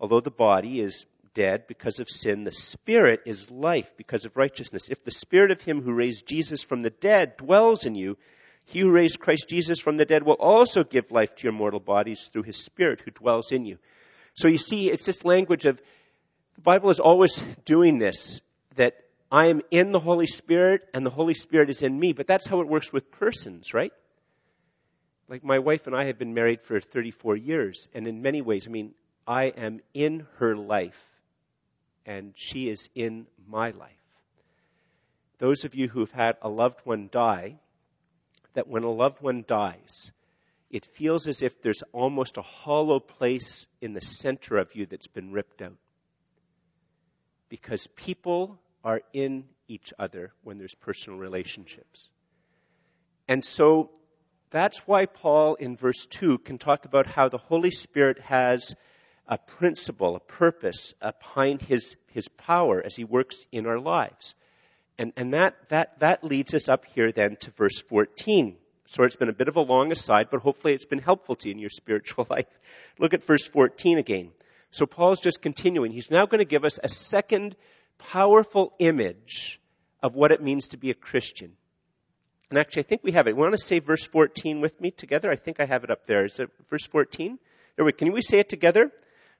although 0.00 0.20
the 0.20 0.30
body 0.30 0.80
is 0.80 1.06
dead 1.34 1.66
because 1.66 1.98
of 1.98 2.08
sin, 2.10 2.44
the 2.44 2.52
Spirit 2.52 3.20
is 3.26 3.50
life 3.50 3.92
because 3.96 4.24
of 4.24 4.36
righteousness. 4.36 4.88
If 4.88 5.04
the 5.04 5.10
Spirit 5.10 5.50
of 5.50 5.62
Him 5.62 5.82
who 5.82 5.92
raised 5.92 6.26
Jesus 6.26 6.62
from 6.62 6.82
the 6.82 6.90
dead 6.90 7.36
dwells 7.36 7.84
in 7.84 7.94
you, 7.94 8.16
he 8.64 8.80
who 8.80 8.90
raised 8.90 9.20
Christ 9.20 9.48
Jesus 9.48 9.78
from 9.78 9.98
the 9.98 10.06
dead 10.06 10.22
will 10.22 10.34
also 10.34 10.84
give 10.84 11.10
life 11.10 11.34
to 11.36 11.44
your 11.44 11.52
mortal 11.52 11.80
bodies 11.80 12.30
through 12.32 12.44
His 12.44 12.64
Spirit 12.64 13.02
who 13.04 13.10
dwells 13.10 13.52
in 13.52 13.66
you. 13.66 13.78
So 14.32 14.48
you 14.48 14.58
see, 14.58 14.90
it's 14.90 15.04
this 15.04 15.24
language 15.24 15.66
of 15.66 15.80
the 16.54 16.62
Bible 16.62 16.90
is 16.90 17.00
always 17.00 17.42
doing 17.64 17.98
this 17.98 18.40
that 18.76 18.96
I 19.30 19.46
am 19.46 19.60
in 19.70 19.92
the 19.92 20.00
Holy 20.00 20.26
Spirit 20.26 20.88
and 20.94 21.04
the 21.04 21.10
Holy 21.10 21.34
Spirit 21.34 21.68
is 21.68 21.82
in 21.82 21.98
me. 21.98 22.12
But 22.12 22.26
that's 22.26 22.46
how 22.46 22.60
it 22.60 22.68
works 22.68 22.92
with 22.92 23.10
persons, 23.10 23.74
right? 23.74 23.92
Like 25.28 25.42
my 25.42 25.58
wife 25.58 25.86
and 25.86 25.96
I 25.96 26.04
have 26.04 26.18
been 26.18 26.34
married 26.34 26.60
for 26.60 26.80
34 26.80 27.36
years, 27.36 27.88
and 27.94 28.06
in 28.06 28.20
many 28.20 28.42
ways, 28.42 28.66
I 28.66 28.70
mean, 28.70 28.94
I 29.26 29.44
am 29.44 29.80
in 29.94 30.26
her 30.36 30.54
life, 30.54 31.06
and 32.04 32.34
she 32.36 32.68
is 32.68 32.90
in 32.94 33.26
my 33.46 33.70
life. 33.70 33.92
Those 35.38 35.64
of 35.64 35.74
you 35.74 35.88
who've 35.88 36.12
had 36.12 36.36
a 36.42 36.48
loved 36.48 36.80
one 36.84 37.08
die, 37.10 37.56
that 38.52 38.68
when 38.68 38.82
a 38.82 38.90
loved 38.90 39.22
one 39.22 39.44
dies, 39.46 40.12
it 40.70 40.84
feels 40.84 41.26
as 41.26 41.40
if 41.40 41.62
there's 41.62 41.82
almost 41.92 42.36
a 42.36 42.42
hollow 42.42 43.00
place 43.00 43.66
in 43.80 43.94
the 43.94 44.00
center 44.00 44.58
of 44.58 44.74
you 44.74 44.86
that's 44.86 45.06
been 45.06 45.32
ripped 45.32 45.62
out. 45.62 45.76
Because 47.48 47.86
people 47.94 48.58
are 48.82 49.00
in 49.12 49.44
each 49.68 49.92
other 49.98 50.32
when 50.42 50.58
there's 50.58 50.74
personal 50.74 51.18
relationships. 51.18 52.10
And 53.26 53.44
so 53.44 53.90
that's 54.54 54.86
why 54.86 55.04
Paul 55.06 55.56
in 55.56 55.76
verse 55.76 56.06
2 56.06 56.38
can 56.38 56.58
talk 56.58 56.84
about 56.84 57.08
how 57.08 57.28
the 57.28 57.38
Holy 57.38 57.72
Spirit 57.72 58.20
has 58.20 58.76
a 59.26 59.36
principle, 59.36 60.14
a 60.14 60.20
purpose 60.20 60.94
behind 61.02 61.62
his, 61.62 61.96
his 62.12 62.28
power 62.28 62.80
as 62.80 62.94
he 62.94 63.02
works 63.02 63.46
in 63.50 63.66
our 63.66 63.80
lives. 63.80 64.36
And, 64.96 65.12
and 65.16 65.34
that, 65.34 65.68
that, 65.70 65.98
that 65.98 66.22
leads 66.22 66.54
us 66.54 66.68
up 66.68 66.84
here 66.84 67.10
then 67.10 67.34
to 67.40 67.50
verse 67.50 67.80
14. 67.80 68.54
So 68.86 69.02
it's 69.02 69.16
been 69.16 69.28
a 69.28 69.32
bit 69.32 69.48
of 69.48 69.56
a 69.56 69.60
long 69.60 69.90
aside, 69.90 70.28
but 70.30 70.42
hopefully 70.42 70.72
it's 70.72 70.84
been 70.84 71.00
helpful 71.00 71.34
to 71.34 71.48
you 71.48 71.52
in 71.52 71.58
your 71.58 71.68
spiritual 71.68 72.24
life. 72.30 72.60
Look 73.00 73.12
at 73.12 73.24
verse 73.24 73.48
14 73.48 73.98
again. 73.98 74.30
So 74.70 74.86
Paul's 74.86 75.20
just 75.20 75.42
continuing. 75.42 75.90
He's 75.90 76.12
now 76.12 76.26
going 76.26 76.38
to 76.38 76.44
give 76.44 76.64
us 76.64 76.78
a 76.80 76.88
second 76.88 77.56
powerful 77.98 78.74
image 78.78 79.60
of 80.00 80.14
what 80.14 80.30
it 80.30 80.40
means 80.40 80.68
to 80.68 80.76
be 80.76 80.90
a 80.90 80.94
Christian. 80.94 81.56
And 82.54 82.60
actually, 82.60 82.84
I 82.84 82.86
think 82.86 83.02
we 83.02 83.10
have 83.10 83.26
it. 83.26 83.34
We 83.34 83.42
want 83.42 83.58
to 83.58 83.58
say 83.58 83.80
verse 83.80 84.04
14 84.04 84.60
with 84.60 84.80
me 84.80 84.92
together? 84.92 85.28
I 85.28 85.34
think 85.34 85.58
I 85.58 85.64
have 85.64 85.82
it 85.82 85.90
up 85.90 86.06
there. 86.06 86.24
Is 86.24 86.38
it 86.38 86.48
verse 86.70 86.86
14? 86.86 87.40
There 87.74 87.84
we, 87.84 87.90
can 87.90 88.12
we 88.12 88.22
say 88.22 88.38
it 88.38 88.48
together? 88.48 88.92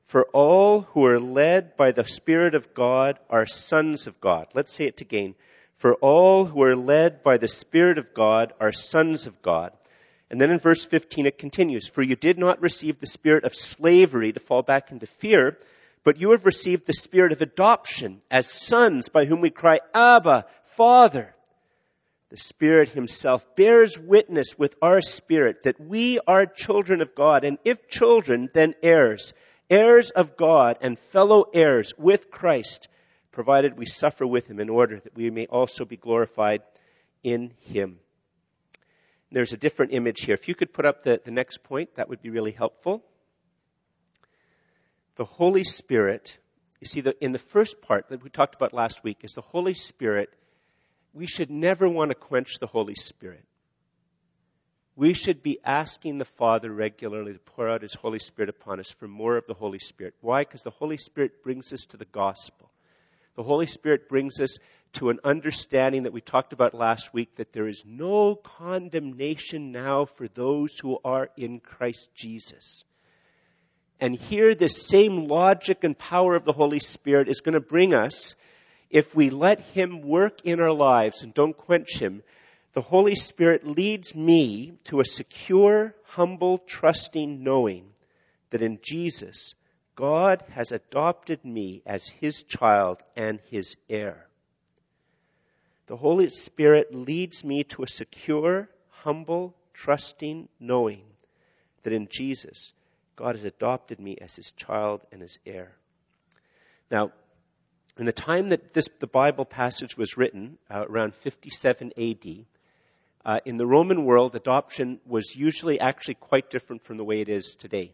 For 0.08 0.24
all 0.32 0.80
who 0.80 1.06
are 1.06 1.20
led 1.20 1.76
by 1.76 1.92
the 1.92 2.04
Spirit 2.04 2.56
of 2.56 2.74
God 2.74 3.20
are 3.30 3.46
sons 3.46 4.08
of 4.08 4.20
God. 4.20 4.48
Let's 4.52 4.72
say 4.72 4.86
it 4.86 5.00
again. 5.00 5.36
For 5.76 5.94
all 5.94 6.46
who 6.46 6.60
are 6.64 6.74
led 6.74 7.22
by 7.22 7.36
the 7.36 7.46
Spirit 7.46 7.98
of 7.98 8.14
God 8.14 8.52
are 8.58 8.72
sons 8.72 9.28
of 9.28 9.40
God. 9.42 9.70
And 10.28 10.40
then 10.40 10.50
in 10.50 10.58
verse 10.58 10.84
15 10.84 11.24
it 11.26 11.38
continues, 11.38 11.86
For 11.86 12.02
you 12.02 12.16
did 12.16 12.36
not 12.36 12.60
receive 12.60 12.98
the 12.98 13.06
spirit 13.06 13.44
of 13.44 13.54
slavery 13.54 14.32
to 14.32 14.40
fall 14.40 14.62
back 14.62 14.90
into 14.90 15.06
fear, 15.06 15.56
but 16.02 16.20
you 16.20 16.32
have 16.32 16.44
received 16.44 16.88
the 16.88 16.92
spirit 16.92 17.30
of 17.30 17.40
adoption 17.40 18.22
as 18.28 18.50
sons 18.50 19.08
by 19.08 19.26
whom 19.26 19.40
we 19.40 19.50
cry, 19.50 19.78
Abba, 19.94 20.46
Father. 20.64 21.33
The 22.34 22.40
Spirit 22.40 22.88
Himself 22.88 23.54
bears 23.54 23.96
witness 23.96 24.58
with 24.58 24.74
our 24.82 25.00
spirit 25.00 25.62
that 25.62 25.78
we 25.78 26.18
are 26.26 26.46
children 26.46 27.00
of 27.00 27.14
God, 27.14 27.44
and 27.44 27.58
if 27.64 27.88
children, 27.88 28.50
then 28.52 28.74
heirs, 28.82 29.34
heirs 29.70 30.10
of 30.10 30.36
God 30.36 30.76
and 30.80 30.98
fellow 30.98 31.44
heirs 31.54 31.92
with 31.96 32.32
Christ, 32.32 32.88
provided 33.30 33.78
we 33.78 33.86
suffer 33.86 34.26
with 34.26 34.48
Him 34.48 34.58
in 34.58 34.68
order 34.68 34.98
that 34.98 35.14
we 35.14 35.30
may 35.30 35.46
also 35.46 35.84
be 35.84 35.96
glorified 35.96 36.62
in 37.22 37.52
Him. 37.60 38.00
There's 39.30 39.52
a 39.52 39.56
different 39.56 39.92
image 39.92 40.22
here. 40.22 40.34
If 40.34 40.48
you 40.48 40.56
could 40.56 40.72
put 40.72 40.86
up 40.86 41.04
the, 41.04 41.20
the 41.24 41.30
next 41.30 41.62
point, 41.62 41.94
that 41.94 42.08
would 42.08 42.20
be 42.20 42.30
really 42.30 42.50
helpful 42.50 43.04
the 45.14 45.24
Holy 45.24 45.62
Spirit, 45.62 46.38
you 46.80 46.88
see, 46.88 47.00
the, 47.00 47.14
in 47.22 47.30
the 47.30 47.38
first 47.38 47.80
part 47.80 48.08
that 48.08 48.24
we 48.24 48.28
talked 48.28 48.56
about 48.56 48.72
last 48.72 49.04
week, 49.04 49.18
is 49.22 49.34
the 49.34 49.40
Holy 49.40 49.74
Spirit. 49.74 50.30
We 51.14 51.26
should 51.26 51.50
never 51.50 51.88
want 51.88 52.10
to 52.10 52.14
quench 52.14 52.58
the 52.58 52.66
Holy 52.66 52.96
Spirit. 52.96 53.44
We 54.96 55.14
should 55.14 55.42
be 55.42 55.58
asking 55.64 56.18
the 56.18 56.24
Father 56.24 56.70
regularly 56.70 57.32
to 57.32 57.38
pour 57.38 57.68
out 57.68 57.82
His 57.82 57.94
Holy 57.94 58.18
Spirit 58.18 58.48
upon 58.48 58.78
us 58.78 58.90
for 58.90 59.08
more 59.08 59.36
of 59.36 59.46
the 59.46 59.54
Holy 59.54 59.78
Spirit. 59.78 60.14
Why? 60.20 60.42
Because 60.42 60.62
the 60.62 60.70
Holy 60.70 60.98
Spirit 60.98 61.42
brings 61.42 61.72
us 61.72 61.84
to 61.86 61.96
the 61.96 62.04
gospel. 62.04 62.70
The 63.36 63.42
Holy 63.44 63.66
Spirit 63.66 64.08
brings 64.08 64.38
us 64.38 64.58
to 64.94 65.10
an 65.10 65.18
understanding 65.24 66.04
that 66.04 66.12
we 66.12 66.20
talked 66.20 66.52
about 66.52 66.74
last 66.74 67.12
week 67.12 67.36
that 67.36 67.52
there 67.52 67.66
is 67.66 67.84
no 67.84 68.36
condemnation 68.36 69.72
now 69.72 70.04
for 70.04 70.28
those 70.28 70.78
who 70.78 70.98
are 71.04 71.30
in 71.36 71.58
Christ 71.58 72.10
Jesus. 72.14 72.84
And 74.00 74.14
here, 74.14 74.54
this 74.54 74.86
same 74.86 75.26
logic 75.26 75.82
and 75.82 75.98
power 75.98 76.36
of 76.36 76.44
the 76.44 76.52
Holy 76.52 76.80
Spirit 76.80 77.28
is 77.28 77.40
going 77.40 77.54
to 77.54 77.60
bring 77.60 77.94
us, 77.94 78.36
if 78.90 79.14
we 79.14 79.30
let 79.30 79.60
Him 79.60 80.02
work 80.02 80.40
in 80.44 80.60
our 80.60 80.72
lives 80.72 81.22
and 81.22 81.34
don't 81.34 81.56
quench 81.56 81.98
Him, 81.98 82.22
the 82.72 82.82
Holy 82.82 83.14
Spirit 83.14 83.66
leads 83.66 84.14
me 84.14 84.78
to 84.84 85.00
a 85.00 85.04
secure, 85.04 85.94
humble, 86.04 86.58
trusting 86.58 87.42
knowing 87.42 87.90
that 88.50 88.62
in 88.62 88.78
Jesus, 88.82 89.54
God 89.96 90.44
has 90.50 90.72
adopted 90.72 91.44
me 91.44 91.82
as 91.86 92.08
His 92.08 92.42
child 92.42 93.02
and 93.16 93.40
His 93.48 93.76
heir. 93.88 94.28
The 95.86 95.96
Holy 95.96 96.28
Spirit 96.30 96.94
leads 96.94 97.44
me 97.44 97.62
to 97.64 97.82
a 97.82 97.88
secure, 97.88 98.70
humble, 98.88 99.54
trusting 99.74 100.48
knowing 100.58 101.02
that 101.82 101.92
in 101.92 102.08
Jesus, 102.10 102.72
God 103.16 103.36
has 103.36 103.44
adopted 103.44 104.00
me 104.00 104.16
as 104.20 104.36
his 104.36 104.50
child 104.52 105.02
and 105.12 105.20
his 105.20 105.38
heir. 105.46 105.76
Now, 106.90 107.12
in 107.98 108.06
the 108.06 108.12
time 108.12 108.48
that 108.48 108.74
this, 108.74 108.86
the 108.98 109.06
Bible 109.06 109.44
passage 109.44 109.96
was 109.96 110.16
written, 110.16 110.58
uh, 110.68 110.84
around 110.88 111.14
57 111.14 111.92
AD, 111.96 112.44
uh, 113.24 113.40
in 113.44 113.56
the 113.56 113.66
Roman 113.66 114.04
world, 114.04 114.34
adoption 114.34 115.00
was 115.06 115.36
usually 115.36 115.78
actually 115.80 116.14
quite 116.14 116.50
different 116.50 116.84
from 116.84 116.96
the 116.96 117.04
way 117.04 117.20
it 117.20 117.28
is 117.28 117.56
today. 117.58 117.92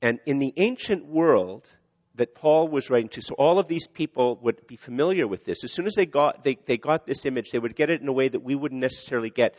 And 0.00 0.20
in 0.24 0.38
the 0.38 0.54
ancient 0.56 1.06
world 1.06 1.72
that 2.14 2.34
Paul 2.34 2.68
was 2.68 2.90
writing 2.90 3.08
to, 3.10 3.22
so 3.22 3.34
all 3.34 3.58
of 3.58 3.68
these 3.68 3.86
people 3.86 4.36
would 4.42 4.66
be 4.66 4.76
familiar 4.76 5.26
with 5.26 5.44
this. 5.44 5.64
As 5.64 5.72
soon 5.72 5.86
as 5.86 5.94
they 5.94 6.06
got, 6.06 6.44
they, 6.44 6.56
they 6.66 6.78
got 6.78 7.06
this 7.06 7.26
image, 7.26 7.50
they 7.50 7.58
would 7.58 7.76
get 7.76 7.90
it 7.90 8.00
in 8.00 8.08
a 8.08 8.12
way 8.12 8.28
that 8.28 8.40
we 8.40 8.54
wouldn't 8.54 8.80
necessarily 8.80 9.30
get. 9.30 9.56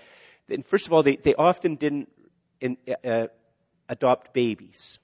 And 0.50 0.65
first 0.65 0.88
of 0.88 0.93
all, 0.93 1.04
they, 1.04 1.17
they 1.17 1.36
often 1.36 1.76
didn't 1.76 2.10
in, 2.62 2.78
uh, 3.04 3.28
adopt 3.88 4.34
babies. 4.34 5.00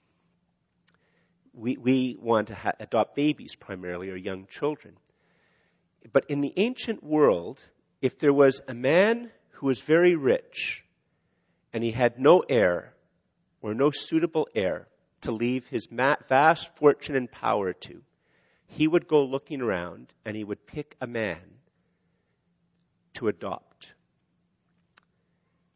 We, 1.56 1.78
we 1.78 2.18
want 2.20 2.50
to 2.50 2.56
ha- 2.56 2.74
adopt 2.80 3.16
babies 3.16 3.56
primarily 3.56 4.10
or 4.10 4.16
young 4.16 4.46
children. 4.48 4.98
But 6.12 6.26
in 6.30 6.42
the 6.42 6.54
ancient 6.58 7.04
world, 7.04 7.70
if 8.02 8.20
there 8.20 8.34
was 8.34 8.62
a 8.68 8.74
man 8.74 9.32
who 9.52 9.68
was 9.68 9.82
very 9.82 10.16
rich 10.16 10.84
and 11.72 11.84
he 11.84 11.92
had 11.92 12.20
no 12.20 12.42
heir 12.50 12.94
or 13.62 13.74
no 13.74 13.90
suitable 13.90 14.48
heir 14.54 14.88
to 15.22 15.32
leave 15.32 15.68
his 15.68 15.88
vast 15.88 16.76
fortune 16.76 17.16
and 17.16 17.32
power 17.32 17.74
to, 17.74 18.02
he 18.68 18.88
would 18.88 19.08
go 19.08 19.24
looking 19.24 19.62
around 19.62 20.14
and 20.26 20.36
he 20.36 20.44
would 20.44 20.68
pick 20.68 20.96
a 21.00 21.08
man 21.08 21.42
to 23.14 23.28
adopt. 23.28 23.94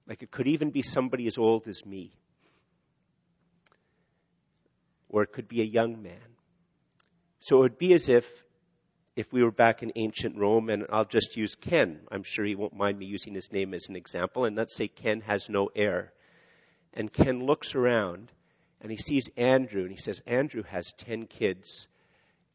Like 0.08 0.22
it 0.22 0.32
could 0.32 0.48
even 0.48 0.72
be 0.72 0.82
somebody 0.82 1.28
as 1.28 1.38
old 1.38 1.68
as 1.68 1.86
me 1.86 2.19
or 5.10 5.24
it 5.24 5.32
could 5.32 5.48
be 5.48 5.62
a 5.62 5.66
young 5.66 6.02
man. 6.02 6.38
So 7.40 7.58
it 7.58 7.62
would 7.62 7.78
be 7.78 7.94
as 7.94 8.08
if 8.08 8.44
if 9.20 9.34
we 9.34 9.44
were 9.44 9.52
back 9.52 9.84
in 9.84 9.92
ancient 9.98 10.38
Rome, 10.38 10.70
and 10.70 10.86
I'll 10.90 11.04
just 11.04 11.36
use 11.36 11.54
Ken. 11.54 12.00
I'm 12.10 12.24
sure 12.24 12.46
he 12.46 12.56
won't 12.56 12.74
mind 12.74 12.98
me 12.98 13.06
using 13.06 13.34
his 13.34 13.52
name 13.52 13.74
as 13.74 13.90
an 13.90 13.98
example. 13.98 14.46
And 14.46 14.56
let's 14.56 14.78
say 14.78 14.88
Ken 14.88 15.22
has 15.22 15.50
no 15.50 15.70
heir. 15.76 16.14
And 16.94 17.12
Ken 17.12 17.46
looks 17.46 17.76
around 17.76 18.32
and 18.80 18.92
he 18.92 18.98
sees 18.98 19.30
Andrew 19.36 19.82
and 19.82 19.92
he 19.92 19.98
says, 19.98 20.22
Andrew 20.26 20.64
has 20.64 20.94
10 20.98 21.26
kids. 21.26 21.90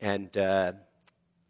And 0.01 0.35
uh, 0.39 0.73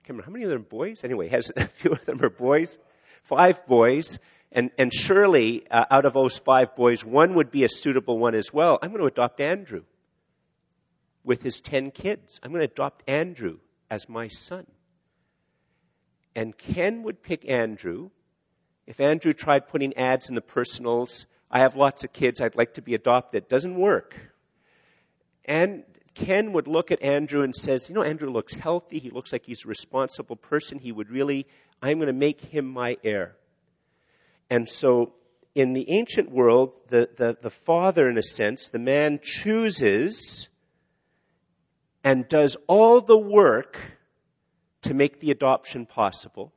remember, 0.09 0.25
how 0.25 0.33
many 0.33 0.45
of 0.45 0.51
them 0.51 0.63
are 0.63 0.65
boys? 0.65 1.05
Anyway, 1.05 1.29
has 1.29 1.53
a 1.57 1.69
few 1.69 1.93
of 1.93 2.05
them 2.07 2.21
are 2.21 2.31
boys. 2.31 2.79
Five 3.23 3.65
boys. 3.67 4.19
And, 4.51 4.73
and 4.79 4.93
surely, 4.93 5.65
uh, 5.71 5.85
out 5.93 6.07
of 6.07 6.15
those 6.15 6.39
five 6.39 6.75
boys, 6.75 7.05
one 7.05 7.35
would 7.35 7.53
be 7.53 7.63
a 7.63 7.69
suitable 7.69 8.19
one 8.19 8.35
as 8.35 8.53
well. 8.53 8.81
I'm 8.83 8.91
going 8.91 9.01
to 9.01 9.07
adopt 9.07 9.41
Andrew 9.41 9.85
with 11.25 11.43
his 11.43 11.61
10 11.61 11.91
kids. 11.91 12.39
I'm 12.43 12.51
going 12.53 12.67
to 12.67 12.73
adopt 12.73 13.09
Andrew 13.09 13.59
as 13.91 14.09
my 14.09 14.29
son. 14.29 14.67
And 16.37 16.57
Ken 16.57 17.03
would 17.03 17.23
pick 17.23 17.49
Andrew. 17.49 18.11
If 18.87 19.01
Andrew 19.01 19.33
tried 19.33 19.69
putting 19.69 19.97
ads 19.97 20.29
in 20.29 20.35
the 20.35 20.41
personals, 20.41 21.27
I 21.51 21.61
have 21.61 21.77
lots 21.77 22.05
of 22.05 22.13
kids, 22.13 22.41
I'd 22.41 22.57
like 22.57 22.75
to 22.75 22.83
be 22.83 22.95
adopted, 22.95 23.49
doesn't 23.49 23.77
work. 23.77 24.15
And 25.45 25.85
Ken 26.15 26.53
would 26.53 26.67
look 26.67 26.91
at 26.91 27.03
Andrew 27.03 27.43
and 27.43 27.55
says, 27.55 27.89
you 27.89 27.95
know, 27.95 28.03
Andrew 28.03 28.31
looks 28.31 28.55
healthy. 28.55 28.99
He 28.99 29.11
looks 29.11 29.33
like 29.33 29.47
he's 29.47 29.65
a 29.65 29.69
responsible 29.69 30.37
person. 30.37 30.79
He 30.79 30.93
would 30.93 31.11
really, 31.11 31.47
I'm 31.83 31.99
going 31.99 32.07
to 32.07 32.13
make 32.13 32.41
him 32.41 32.67
my 32.67 32.97
heir. 33.03 33.37
And 34.51 34.69
so 34.69 35.15
in 35.55 35.73
the 35.73 35.89
ancient 35.91 36.31
world, 36.31 36.75
the, 36.89 37.09
the, 37.17 37.37
the 37.41 37.51
father, 37.51 38.09
in 38.09 38.19
a 38.19 38.23
sense, 38.23 38.69
the 38.69 38.79
man 38.79 39.21
chooses 39.23 40.49
and 42.05 42.29
does 42.29 42.57
all 42.69 43.01
the 43.01 43.19
work 43.19 43.79
to 44.83 44.95
make 44.95 45.19
the 45.21 45.31
adoption 45.31 45.87
possible. 45.87 46.53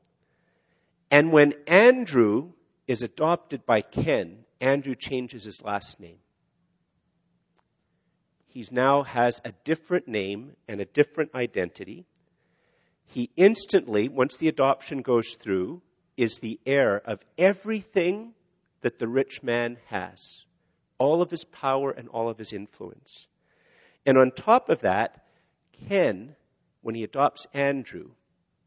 And 1.10 1.31
when 1.31 1.53
Andrew 1.65 2.51
is 2.86 3.01
adopted 3.01 3.65
by 3.65 3.81
Ken, 3.81 4.43
Andrew 4.60 4.93
changes 4.93 5.45
his 5.45 5.63
last 5.63 5.99
name. 5.99 6.17
He 8.45 8.67
now 8.71 9.03
has 9.03 9.39
a 9.45 9.53
different 9.63 10.07
name 10.07 10.57
and 10.67 10.81
a 10.81 10.86
different 10.86 11.33
identity. 11.33 12.05
He 13.05 13.29
instantly, 13.38 14.10
once 14.10 14.36
the 14.36 14.49
adoption 14.49 15.01
goes 15.01 15.36
through, 15.36 15.81
is 16.17 16.39
the 16.39 16.60
heir 16.65 17.01
of 17.05 17.21
everything 17.38 18.33
that 18.81 18.99
the 18.99 19.07
rich 19.07 19.41
man 19.43 19.77
has 19.88 20.43
all 20.97 21.21
of 21.21 21.31
his 21.31 21.43
power 21.43 21.91
and 21.91 22.10
all 22.10 22.29
of 22.29 22.38
his 22.38 22.51
influence. 22.51 23.27
And 24.05 24.17
on 24.17 24.31
top 24.31 24.69
of 24.69 24.81
that, 24.81 25.23
Ken, 25.87 26.35
when 26.81 26.95
he 26.95 27.03
adopts 27.03 27.45
Andrew, 27.53 28.11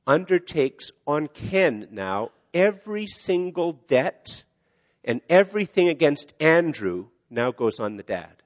undertakes 0.06 0.90
on 1.06 1.28
Ken 1.28 1.88
now 1.90 2.30
every 2.52 3.06
single 3.06 3.72
debt 3.72 4.44
and 5.04 5.20
everything 5.28 5.88
against 5.88 6.32
Andrew 6.40 7.06
now 7.30 7.52
goes 7.52 7.78
on 7.78 7.96
the 7.96 8.02
dad 8.02 8.42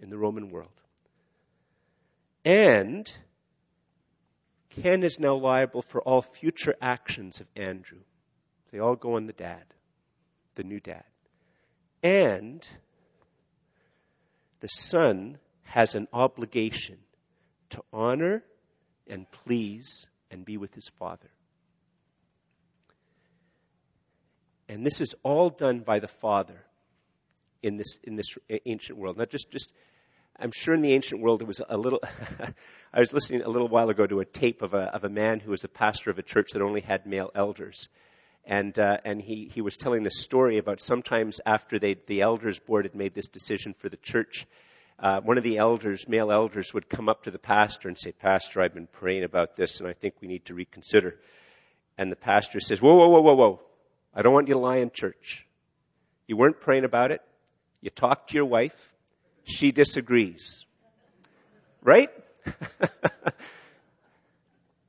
in 0.00 0.10
the 0.10 0.18
Roman 0.18 0.50
world. 0.50 0.70
And 2.44 3.12
Ken 4.70 5.02
is 5.02 5.18
now 5.20 5.34
liable 5.34 5.82
for 5.82 6.00
all 6.02 6.22
future 6.22 6.74
actions 6.80 7.40
of 7.40 7.46
Andrew. 7.54 8.00
They 8.72 8.78
all 8.78 8.96
go 8.96 9.16
on 9.16 9.26
the 9.26 9.32
dad, 9.32 9.64
the 10.54 10.64
new 10.64 10.80
dad. 10.80 11.04
And 12.02 12.66
the 14.60 14.68
son 14.68 15.38
has 15.64 15.94
an 15.94 16.08
obligation 16.12 16.98
to 17.72 17.82
honor 17.92 18.44
and 19.06 19.30
please 19.30 20.06
and 20.30 20.44
be 20.44 20.56
with 20.56 20.74
his 20.74 20.88
father. 20.88 21.30
And 24.68 24.86
this 24.86 25.00
is 25.00 25.14
all 25.22 25.50
done 25.50 25.80
by 25.80 25.98
the 25.98 26.08
Father 26.08 26.64
in 27.62 27.76
this, 27.76 27.98
in 28.04 28.16
this 28.16 28.26
ancient 28.64 28.98
world. 28.98 29.18
Not 29.18 29.28
just, 29.28 29.50
just, 29.50 29.70
I'm 30.38 30.50
sure 30.50 30.74
in 30.74 30.80
the 30.80 30.94
ancient 30.94 31.20
world 31.20 31.42
it 31.42 31.46
was 31.46 31.60
a 31.68 31.76
little, 31.76 32.00
I 32.94 32.98
was 32.98 33.12
listening 33.12 33.42
a 33.42 33.50
little 33.50 33.68
while 33.68 33.90
ago 33.90 34.06
to 34.06 34.20
a 34.20 34.24
tape 34.24 34.62
of 34.62 34.72
a, 34.72 34.84
of 34.94 35.04
a 35.04 35.10
man 35.10 35.40
who 35.40 35.50
was 35.50 35.62
a 35.62 35.68
pastor 35.68 36.10
of 36.10 36.18
a 36.18 36.22
church 36.22 36.52
that 36.52 36.62
only 36.62 36.80
had 36.80 37.06
male 37.06 37.30
elders. 37.34 37.88
And, 38.44 38.78
uh, 38.78 38.98
and 39.04 39.20
he, 39.20 39.50
he 39.52 39.60
was 39.60 39.76
telling 39.76 40.04
this 40.04 40.20
story 40.20 40.58
about 40.58 40.80
sometimes 40.80 41.38
after 41.44 41.78
they, 41.78 41.94
the 42.06 42.22
elders 42.22 42.58
board 42.58 42.84
had 42.86 42.94
made 42.94 43.14
this 43.14 43.28
decision 43.28 43.74
for 43.74 43.88
the 43.88 43.98
church, 43.98 44.46
uh, 45.02 45.20
one 45.20 45.36
of 45.36 45.42
the 45.42 45.58
elders, 45.58 46.08
male 46.08 46.30
elders, 46.30 46.72
would 46.72 46.88
come 46.88 47.08
up 47.08 47.24
to 47.24 47.32
the 47.32 47.38
pastor 47.38 47.88
and 47.88 47.98
say, 47.98 48.12
Pastor, 48.12 48.62
I've 48.62 48.72
been 48.72 48.86
praying 48.86 49.24
about 49.24 49.56
this 49.56 49.80
and 49.80 49.88
I 49.88 49.92
think 49.92 50.14
we 50.20 50.28
need 50.28 50.44
to 50.46 50.54
reconsider. 50.54 51.18
And 51.98 52.10
the 52.10 52.16
pastor 52.16 52.60
says, 52.60 52.80
Whoa, 52.80 52.94
whoa, 52.94 53.08
whoa, 53.08 53.20
whoa, 53.20 53.34
whoa. 53.34 53.60
I 54.14 54.22
don't 54.22 54.32
want 54.32 54.46
you 54.46 54.54
to 54.54 54.60
lie 54.60 54.76
in 54.76 54.92
church. 54.92 55.44
You 56.28 56.36
weren't 56.36 56.60
praying 56.60 56.84
about 56.84 57.10
it. 57.10 57.20
You 57.80 57.90
talked 57.90 58.30
to 58.30 58.36
your 58.36 58.44
wife. 58.44 58.92
She 59.42 59.72
disagrees. 59.72 60.66
Right? 61.82 62.10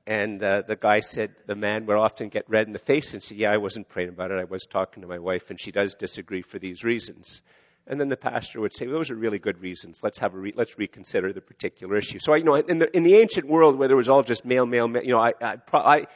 and 0.06 0.44
uh, 0.44 0.62
the 0.62 0.76
guy 0.76 1.00
said, 1.00 1.34
the 1.48 1.56
man 1.56 1.88
would 1.88 1.98
often 1.98 2.30
get 2.30 2.48
red 2.48 2.68
in 2.68 2.74
the 2.74 2.80
face 2.80 3.14
and 3.14 3.24
say, 3.24 3.34
Yeah, 3.34 3.52
I 3.52 3.58
wasn't 3.58 3.90
praying 3.90 4.10
about 4.10 4.30
it. 4.30 4.40
I 4.40 4.44
was 4.44 4.68
talking 4.68 5.02
to 5.02 5.08
my 5.08 5.18
wife, 5.18 5.50
and 5.50 5.60
she 5.60 5.72
does 5.72 5.96
disagree 5.96 6.44
for 6.44 6.60
these 6.60 6.84
reasons. 6.84 7.42
And 7.86 8.00
then 8.00 8.08
the 8.08 8.18
pastor 8.18 8.62
would 8.62 8.76
say, 8.76 8.86
Those 8.86 9.10
are 9.10 9.16
really 9.16 9.40
good 9.40 9.60
reasons. 9.60 10.00
Let's, 10.04 10.20
have 10.20 10.34
a 10.34 10.38
re- 10.38 10.54
let's 10.56 10.78
reconsider 10.78 11.34
the 11.34 11.42
particular 11.42 11.98
issue. 11.98 12.20
So, 12.20 12.34
you 12.34 12.44
know, 12.44 12.56
in 12.56 12.78
the, 12.78 12.96
in 12.96 13.04
the 13.04 13.16
ancient 13.16 13.48
world 13.48 13.78
where 13.78 13.88
there 13.88 13.98
was 13.98 14.10
all 14.10 14.24
just 14.24 14.46
male, 14.46 14.66
male, 14.66 14.88
male 14.88 15.04
you 15.04 15.12
know, 15.12 15.20
I, 15.20 15.34
I, 15.42 15.58
I 15.74 16.08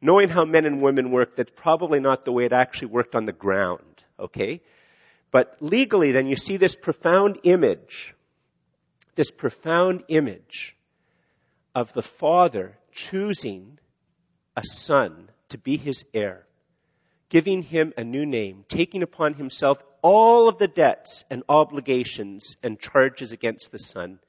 knowing 0.00 0.28
how 0.28 0.44
men 0.44 0.64
and 0.64 0.80
women 0.80 1.10
work, 1.10 1.36
that's 1.36 1.52
probably 1.54 2.00
not 2.00 2.24
the 2.24 2.32
way 2.32 2.44
it 2.44 2.52
actually 2.52 2.88
worked 2.88 3.14
on 3.14 3.24
the 3.24 3.32
ground, 3.32 4.04
okay? 4.20 4.60
But 5.30 5.56
legally, 5.60 6.12
then 6.12 6.26
you 6.26 6.36
see 6.36 6.56
this 6.56 6.76
profound 6.76 7.38
image, 7.42 8.14
this 9.16 9.30
profound 9.30 10.04
image 10.08 10.76
of 11.74 11.92
the 11.92 12.02
father 12.02 12.78
choosing 12.92 13.78
a 14.56 14.62
son 14.64 15.30
to 15.48 15.58
be 15.58 15.76
his 15.76 16.04
heir, 16.14 16.46
giving 17.28 17.62
him 17.62 17.92
a 17.96 18.04
new 18.04 18.24
name, 18.24 18.64
taking 18.68 19.02
upon 19.02 19.34
himself 19.34 19.82
all 20.02 20.48
of 20.48 20.58
the 20.58 20.68
debts 20.68 21.24
and 21.30 21.42
obligations 21.48 22.56
and 22.62 22.78
charges 22.78 23.32
against 23.32 23.72
the 23.72 23.78
son, 23.78 24.20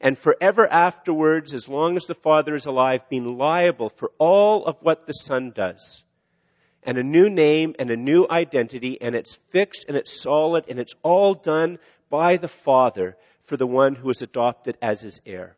and 0.00 0.16
forever 0.16 0.66
afterwards, 0.72 1.52
as 1.52 1.68
long 1.68 1.96
as 1.96 2.06
the 2.06 2.14
Father 2.14 2.54
is 2.54 2.66
alive, 2.66 3.08
being 3.08 3.36
liable 3.36 3.88
for 3.88 4.12
all 4.18 4.64
of 4.64 4.76
what 4.80 5.06
the 5.06 5.12
Son 5.12 5.50
does. 5.50 6.04
And 6.84 6.96
a 6.96 7.02
new 7.02 7.28
name 7.28 7.74
and 7.78 7.90
a 7.90 7.96
new 7.96 8.26
identity, 8.30 8.96
and 9.00 9.14
it's 9.14 9.34
fixed 9.50 9.84
and 9.88 9.96
it's 9.96 10.22
solid, 10.22 10.64
and 10.68 10.78
it's 10.78 10.94
all 11.02 11.34
done 11.34 11.78
by 12.08 12.36
the 12.36 12.48
Father 12.48 13.16
for 13.42 13.56
the 13.56 13.66
one 13.66 13.96
who 13.96 14.08
is 14.08 14.22
adopted 14.22 14.78
as 14.80 15.02
his 15.02 15.20
heir. 15.26 15.57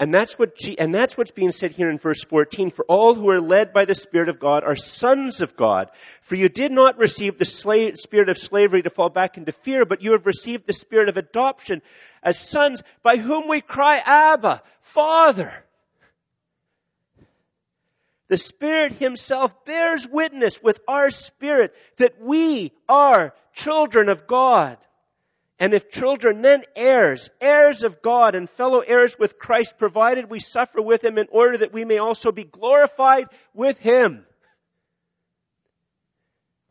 And 0.00 0.14
that's 0.14 0.38
what, 0.38 0.56
and 0.78 0.94
that's 0.94 1.18
what's 1.18 1.32
being 1.32 1.50
said 1.50 1.72
here 1.72 1.90
in 1.90 1.98
verse 1.98 2.22
14. 2.22 2.70
For 2.70 2.84
all 2.84 3.14
who 3.14 3.28
are 3.30 3.40
led 3.40 3.72
by 3.72 3.84
the 3.84 3.96
Spirit 3.96 4.28
of 4.28 4.38
God 4.38 4.62
are 4.62 4.76
sons 4.76 5.40
of 5.40 5.56
God. 5.56 5.90
For 6.22 6.36
you 6.36 6.48
did 6.48 6.70
not 6.70 6.96
receive 6.98 7.36
the 7.36 7.44
spirit 7.44 8.28
of 8.28 8.38
slavery 8.38 8.82
to 8.82 8.90
fall 8.90 9.10
back 9.10 9.36
into 9.36 9.50
fear, 9.50 9.84
but 9.84 10.00
you 10.00 10.12
have 10.12 10.24
received 10.24 10.66
the 10.66 10.72
spirit 10.72 11.08
of 11.08 11.16
adoption 11.16 11.82
as 12.22 12.38
sons 12.38 12.84
by 13.02 13.16
whom 13.16 13.48
we 13.48 13.60
cry, 13.60 14.00
Abba, 14.06 14.62
Father. 14.80 15.64
The 18.28 18.38
Spirit 18.38 18.92
Himself 18.92 19.64
bears 19.64 20.06
witness 20.06 20.62
with 20.62 20.80
our 20.86 21.10
spirit 21.10 21.74
that 21.96 22.20
we 22.20 22.72
are 22.88 23.34
children 23.52 24.08
of 24.08 24.28
God. 24.28 24.78
And 25.60 25.74
if 25.74 25.90
children, 25.90 26.42
then 26.42 26.62
heirs, 26.76 27.30
heirs 27.40 27.82
of 27.82 28.00
God 28.00 28.34
and 28.34 28.48
fellow 28.48 28.80
heirs 28.80 29.16
with 29.18 29.38
Christ, 29.38 29.76
provided 29.76 30.30
we 30.30 30.38
suffer 30.38 30.80
with 30.80 31.04
him 31.04 31.18
in 31.18 31.26
order 31.30 31.58
that 31.58 31.72
we 31.72 31.84
may 31.84 31.98
also 31.98 32.30
be 32.30 32.44
glorified 32.44 33.26
with 33.54 33.78
him. 33.78 34.24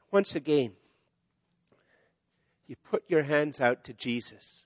Once 0.09 0.35
again, 0.35 0.71
you 2.65 2.75
put 2.89 3.03
your 3.09 3.23
hands 3.23 3.59
out 3.59 3.83
to 3.85 3.93
Jesus 3.93 4.63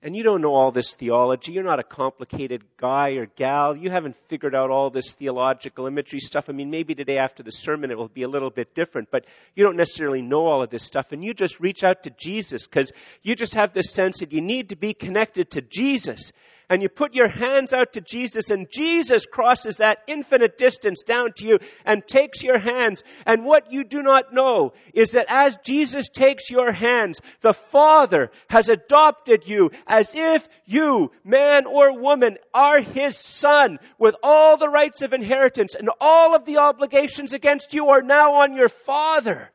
and 0.00 0.14
you 0.14 0.22
don't 0.22 0.40
know 0.40 0.54
all 0.54 0.70
this 0.70 0.94
theology. 0.94 1.52
You're 1.52 1.64
not 1.64 1.80
a 1.80 1.84
complicated 1.84 2.62
guy 2.76 3.10
or 3.10 3.26
gal. 3.26 3.76
You 3.76 3.90
haven't 3.90 4.16
figured 4.28 4.54
out 4.54 4.70
all 4.70 4.90
this 4.90 5.12
theological 5.14 5.86
imagery 5.86 6.20
stuff. 6.20 6.44
I 6.48 6.52
mean, 6.52 6.70
maybe 6.70 6.94
today 6.94 7.18
after 7.18 7.42
the 7.42 7.50
sermon 7.50 7.90
it 7.90 7.98
will 7.98 8.08
be 8.08 8.22
a 8.22 8.28
little 8.28 8.50
bit 8.50 8.74
different, 8.74 9.10
but 9.10 9.24
you 9.56 9.64
don't 9.64 9.76
necessarily 9.76 10.22
know 10.22 10.46
all 10.46 10.62
of 10.62 10.70
this 10.70 10.84
stuff. 10.84 11.10
And 11.10 11.24
you 11.24 11.34
just 11.34 11.58
reach 11.58 11.82
out 11.82 12.04
to 12.04 12.10
Jesus 12.10 12.66
because 12.66 12.92
you 13.22 13.34
just 13.34 13.54
have 13.54 13.72
this 13.72 13.90
sense 13.90 14.20
that 14.20 14.32
you 14.32 14.40
need 14.40 14.68
to 14.68 14.76
be 14.76 14.94
connected 14.94 15.50
to 15.50 15.62
Jesus 15.62 16.32
and 16.70 16.82
you 16.82 16.88
put 16.88 17.14
your 17.14 17.28
hands 17.28 17.72
out 17.72 17.92
to 17.94 18.00
Jesus 18.00 18.50
and 18.50 18.70
Jesus 18.70 19.24
crosses 19.24 19.78
that 19.78 20.02
infinite 20.06 20.58
distance 20.58 21.02
down 21.02 21.32
to 21.36 21.46
you 21.46 21.58
and 21.84 22.06
takes 22.06 22.42
your 22.42 22.58
hands. 22.58 23.02
And 23.24 23.44
what 23.44 23.72
you 23.72 23.84
do 23.84 24.02
not 24.02 24.34
know 24.34 24.74
is 24.92 25.12
that 25.12 25.26
as 25.28 25.58
Jesus 25.64 26.08
takes 26.08 26.50
your 26.50 26.72
hands, 26.72 27.20
the 27.40 27.54
Father 27.54 28.30
has 28.50 28.68
adopted 28.68 29.48
you 29.48 29.70
as 29.86 30.14
if 30.14 30.48
you, 30.66 31.10
man 31.24 31.64
or 31.64 31.98
woman, 31.98 32.36
are 32.52 32.80
His 32.80 33.16
Son 33.16 33.78
with 33.98 34.14
all 34.22 34.56
the 34.56 34.68
rights 34.68 35.00
of 35.00 35.12
inheritance 35.14 35.74
and 35.74 35.90
all 36.00 36.34
of 36.34 36.44
the 36.44 36.58
obligations 36.58 37.32
against 37.32 37.72
you 37.72 37.88
are 37.88 38.02
now 38.02 38.34
on 38.34 38.54
your 38.54 38.68
Father. 38.68 39.52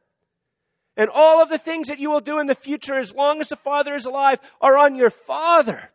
And 0.97 1.10
all 1.10 1.41
of 1.41 1.49
the 1.49 1.58
things 1.58 1.88
that 1.88 1.99
you 1.99 2.10
will 2.10 2.21
do 2.21 2.39
in 2.39 2.47
the 2.47 2.56
future 2.56 2.95
as 2.95 3.13
long 3.13 3.39
as 3.39 3.49
the 3.49 3.56
Father 3.56 3.95
is 3.95 4.06
alive 4.06 4.39
are 4.62 4.78
on 4.78 4.95
your 4.95 5.10
Father 5.10 5.91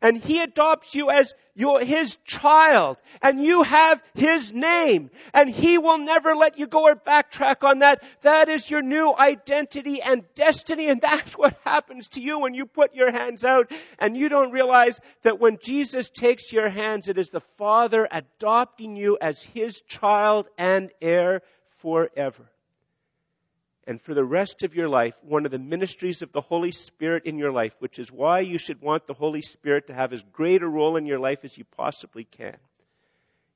and 0.00 0.16
he 0.16 0.40
adopts 0.40 0.94
you 0.94 1.10
as 1.10 1.34
your, 1.54 1.80
his 1.80 2.18
child 2.24 2.98
and 3.20 3.42
you 3.42 3.64
have 3.64 4.00
his 4.14 4.52
name 4.52 5.10
and 5.34 5.50
he 5.50 5.76
will 5.76 5.98
never 5.98 6.34
let 6.36 6.58
you 6.58 6.66
go 6.66 6.84
or 6.84 6.94
backtrack 6.94 7.64
on 7.64 7.80
that. 7.80 8.02
That 8.22 8.48
is 8.48 8.70
your 8.70 8.82
new 8.82 9.12
identity 9.18 10.00
and 10.00 10.22
destiny 10.36 10.88
and 10.88 11.00
that's 11.00 11.32
what 11.32 11.58
happens 11.64 12.08
to 12.08 12.20
you 12.20 12.38
when 12.38 12.54
you 12.54 12.64
put 12.64 12.94
your 12.94 13.10
hands 13.10 13.44
out 13.44 13.70
and 13.98 14.16
you 14.16 14.28
don't 14.28 14.52
realize 14.52 15.00
that 15.22 15.40
when 15.40 15.58
Jesus 15.60 16.10
takes 16.10 16.52
your 16.52 16.68
hands, 16.68 17.08
it 17.08 17.18
is 17.18 17.30
the 17.30 17.40
Father 17.40 18.06
adopting 18.12 18.94
you 18.94 19.18
as 19.20 19.42
his 19.42 19.80
child 19.80 20.46
and 20.56 20.90
heir 21.02 21.42
forever. 21.78 22.50
And 23.88 24.02
for 24.02 24.12
the 24.12 24.22
rest 24.22 24.62
of 24.62 24.74
your 24.74 24.86
life, 24.86 25.14
one 25.22 25.46
of 25.46 25.50
the 25.50 25.58
ministries 25.58 26.20
of 26.20 26.32
the 26.32 26.42
Holy 26.42 26.70
Spirit 26.70 27.24
in 27.24 27.38
your 27.38 27.50
life, 27.50 27.72
which 27.78 27.98
is 27.98 28.12
why 28.12 28.38
you 28.40 28.58
should 28.58 28.82
want 28.82 29.06
the 29.06 29.14
Holy 29.14 29.40
Spirit 29.40 29.86
to 29.86 29.94
have 29.94 30.12
as 30.12 30.22
great 30.30 30.62
a 30.62 30.68
role 30.68 30.94
in 30.94 31.06
your 31.06 31.18
life 31.18 31.38
as 31.42 31.56
you 31.56 31.64
possibly 31.64 32.24
can, 32.24 32.58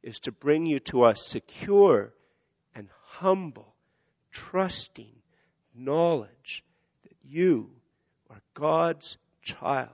is 0.02 0.18
to 0.20 0.32
bring 0.32 0.64
you 0.64 0.78
to 0.78 1.04
a 1.04 1.14
secure 1.14 2.14
and 2.74 2.88
humble, 3.02 3.74
trusting 4.30 5.12
knowledge 5.74 6.64
that 7.02 7.16
you 7.22 7.68
are 8.30 8.40
God's 8.54 9.18
child, 9.42 9.90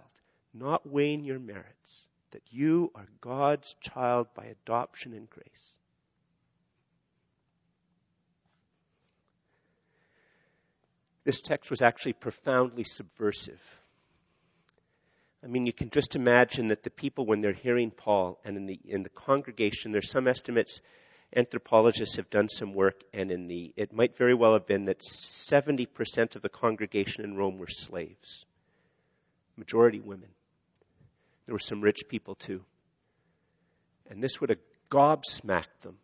not 0.54 0.88
weighing 0.88 1.24
your 1.24 1.40
merits, 1.40 2.06
that 2.30 2.44
you 2.48 2.92
are 2.94 3.08
God's 3.20 3.74
child 3.80 4.28
by 4.36 4.44
adoption 4.44 5.12
and 5.14 5.28
grace. 5.28 5.74
This 11.28 11.42
text 11.42 11.70
was 11.70 11.82
actually 11.82 12.14
profoundly 12.14 12.84
subversive. 12.84 13.60
I 15.44 15.46
mean, 15.46 15.66
you 15.66 15.74
can 15.74 15.90
just 15.90 16.16
imagine 16.16 16.68
that 16.68 16.84
the 16.84 16.90
people, 16.90 17.26
when 17.26 17.42
they're 17.42 17.52
hearing 17.52 17.90
Paul 17.90 18.40
and 18.46 18.56
in 18.56 18.64
the, 18.64 18.80
in 18.86 19.02
the 19.02 19.10
congregation, 19.10 19.92
there's 19.92 20.10
some 20.10 20.26
estimates, 20.26 20.80
anthropologists 21.36 22.16
have 22.16 22.30
done 22.30 22.48
some 22.48 22.72
work, 22.72 23.04
and 23.12 23.30
in 23.30 23.46
the, 23.46 23.74
it 23.76 23.92
might 23.92 24.16
very 24.16 24.32
well 24.32 24.54
have 24.54 24.66
been 24.66 24.86
that 24.86 25.02
70% 25.02 26.34
of 26.34 26.40
the 26.40 26.48
congregation 26.48 27.24
in 27.24 27.36
Rome 27.36 27.58
were 27.58 27.68
slaves, 27.68 28.46
majority 29.54 30.00
women. 30.00 30.30
There 31.44 31.54
were 31.54 31.58
some 31.58 31.82
rich 31.82 32.08
people 32.08 32.36
too. 32.36 32.64
And 34.08 34.24
this 34.24 34.40
would 34.40 34.48
have 34.48 34.60
gobsmacked 34.90 35.82
them. 35.82 35.98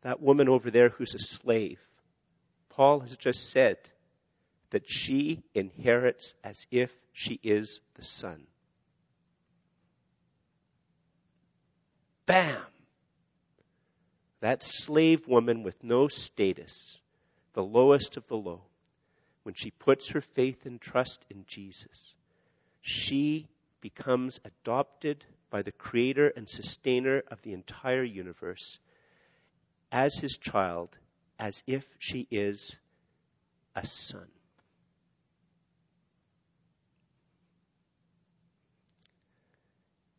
That 0.00 0.22
woman 0.22 0.48
over 0.48 0.70
there 0.70 0.88
who's 0.88 1.14
a 1.14 1.18
slave, 1.18 1.80
Paul 2.74 3.00
has 3.00 3.16
just 3.16 3.52
said 3.52 3.76
that 4.70 4.90
she 4.90 5.44
inherits 5.54 6.34
as 6.42 6.66
if 6.72 6.96
she 7.12 7.38
is 7.44 7.80
the 7.94 8.02
son. 8.02 8.48
Bam! 12.26 12.62
That 14.40 14.64
slave 14.64 15.28
woman 15.28 15.62
with 15.62 15.84
no 15.84 16.08
status, 16.08 16.98
the 17.52 17.62
lowest 17.62 18.16
of 18.16 18.26
the 18.26 18.36
low, 18.36 18.62
when 19.44 19.54
she 19.54 19.70
puts 19.70 20.10
her 20.10 20.20
faith 20.20 20.66
and 20.66 20.80
trust 20.80 21.24
in 21.30 21.44
Jesus, 21.46 22.14
she 22.80 23.46
becomes 23.80 24.40
adopted 24.44 25.24
by 25.48 25.62
the 25.62 25.70
creator 25.70 26.32
and 26.36 26.48
sustainer 26.48 27.22
of 27.28 27.42
the 27.42 27.52
entire 27.52 28.02
universe 28.02 28.80
as 29.92 30.18
his 30.18 30.36
child, 30.36 30.98
as 31.38 31.62
if 31.66 31.86
she 31.98 32.26
is 32.30 32.76
a 33.74 33.86
son. 33.86 34.28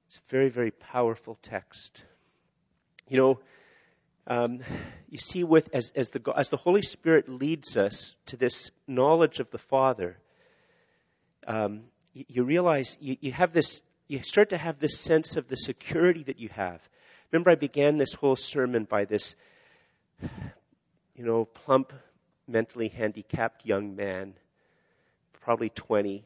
It's 0.07 0.17
a 0.17 0.31
very, 0.31 0.49
very 0.49 0.71
powerful 0.71 1.37
text. 1.41 2.03
You 3.09 3.17
know, 3.17 3.39
um, 4.27 4.61
you 5.09 5.17
see, 5.19 5.43
with 5.43 5.69
as, 5.73 5.91
as 5.95 6.09
the 6.09 6.33
as 6.35 6.49
the 6.49 6.57
Holy 6.57 6.81
Spirit 6.81 7.29
leads 7.29 7.77
us 7.77 8.15
to 8.25 8.35
this 8.35 8.71
knowledge 8.87 9.39
of 9.39 9.51
the 9.51 9.57
Father, 9.57 10.17
um, 11.45 11.83
you, 12.13 12.25
you, 12.27 12.43
realize 12.43 12.97
you, 12.99 13.17
you 13.21 13.31
have 13.31 13.53
this. 13.53 13.81
You 14.07 14.21
start 14.23 14.49
to 14.51 14.57
have 14.57 14.79
this 14.79 14.99
sense 14.99 15.35
of 15.35 15.47
the 15.47 15.57
security 15.57 16.23
that 16.23 16.39
you 16.39 16.49
have. 16.49 16.87
Remember, 17.31 17.51
I 17.51 17.55
began 17.55 17.97
this 17.97 18.13
whole 18.13 18.35
sermon 18.35 18.85
by 18.85 19.05
this, 19.05 19.35
you 21.15 21.23
know, 21.23 21.45
plump, 21.45 21.93
mentally 22.47 22.89
handicapped 22.89 23.65
young 23.65 23.95
man, 23.95 24.33
probably 25.33 25.69
twenty, 25.69 26.25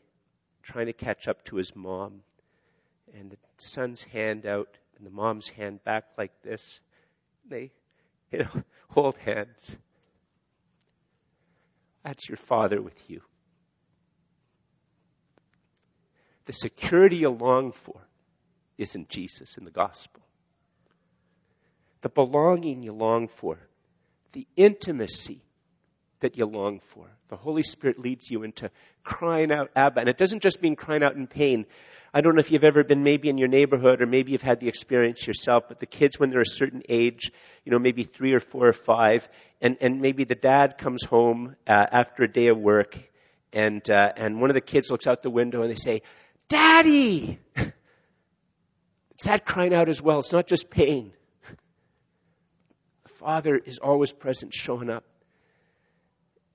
trying 0.63 0.88
to 0.88 0.93
catch 0.93 1.28
up 1.28 1.43
to 1.45 1.58
his 1.58 1.75
mom 1.75 2.21
and 3.13 3.32
the 3.32 3.38
son's 3.58 4.04
hand 4.04 4.45
out 4.45 4.78
and 4.97 5.06
the 5.06 5.12
mom's 5.12 5.49
hand 5.49 5.84
back 5.84 6.06
like 6.17 6.41
this. 6.43 6.80
They, 7.47 7.71
you 8.32 8.39
know, 8.39 8.63
hold 8.89 9.17
hands. 9.17 9.78
That's 12.04 12.30
your 12.30 12.38
father 12.38 12.82
with 12.82 13.10
you. 13.10 13.21
The 16.45 16.54
security 16.54 17.17
you 17.17 17.30
long 17.30 17.71
for 17.71 18.08
isn't 18.78 19.10
Jesus 19.10 19.58
in 19.58 19.65
the 19.65 19.71
gospel. 19.71 20.23
The 22.02 22.10
belonging 22.10 22.82
you 22.82 22.93
long 22.93 23.28
for, 23.28 23.67
the 24.34 24.48
intimacy 24.56 25.44
that 26.20 26.38
you 26.38 26.46
long 26.46 26.80
for. 26.80 27.08
The 27.30 27.38
Holy 27.38 27.63
Spirit 27.63 28.00
leads 28.00 28.30
you 28.30 28.44
into 28.44 28.72
crying 29.04 29.52
out, 29.52 29.72
Abba. 29.76 30.02
And 30.02 30.10
it 30.10 30.18
doesn't 30.18 30.42
just 30.42 30.62
mean 30.62 30.76
crying 30.76 31.04
out 31.04 31.15
in 31.15 31.28
pain. 31.28 31.65
I 32.13 32.22
don't 32.22 32.36
know 32.36 32.39
if 32.39 32.52
you've 32.52 32.63
ever 32.63 32.84
been 32.84 33.04
maybe 33.04 33.30
in 33.30 33.38
your 33.38 33.48
neighborhood 33.48 34.02
or 34.02 34.08
maybe 34.08 34.32
you've 34.32 34.42
had 34.42 34.60
the 34.60 34.68
experience 34.68 35.28
yourself, 35.28 35.65
but 35.68 35.80
the 35.80 35.86
kids, 35.86 36.20
when 36.20 36.32
they're 36.32 36.42
a 36.42 36.46
certain 36.46 36.82
age, 36.89 37.32
you 37.63 37.72
know, 37.72 37.80
maybe 37.80 38.04
three 38.04 38.34
or 38.34 38.39
four 38.39 38.68
or 38.68 38.74
five, 38.74 39.30
and, 39.62 39.78
and 39.80 40.02
maybe 40.02 40.24
the 40.24 40.36
dad 40.36 40.78
comes 40.78 41.04
home 41.04 41.56
uh, 41.68 41.86
after 41.92 42.24
a 42.24 42.32
day 42.32 42.48
of 42.48 42.58
work, 42.58 42.98
and, 43.54 43.88
uh, 43.89 44.12
and 44.15 44.42
one 44.42 44.50
of 44.50 44.56
the 44.56 44.62
kids 44.62 44.89
looks 44.89 45.06
out 45.08 45.22
the 45.22 45.30
window 45.30 45.62
and 45.62 45.72
they 45.72 45.76
say, 45.76 46.02
Daddy! 46.48 47.39
it's 47.56 49.26
that 49.26 49.46
crying 49.46 49.74
out 49.74 49.88
as 49.88 50.02
well. 50.02 50.20
It's 50.20 50.32
not 50.32 50.48
just 50.48 50.72
pain. 50.72 51.13
The 53.19 53.25
Father 53.25 53.58
is 53.58 53.79
always 53.79 54.13
present, 54.13 54.53
showing 54.53 54.89
up. 54.89 55.03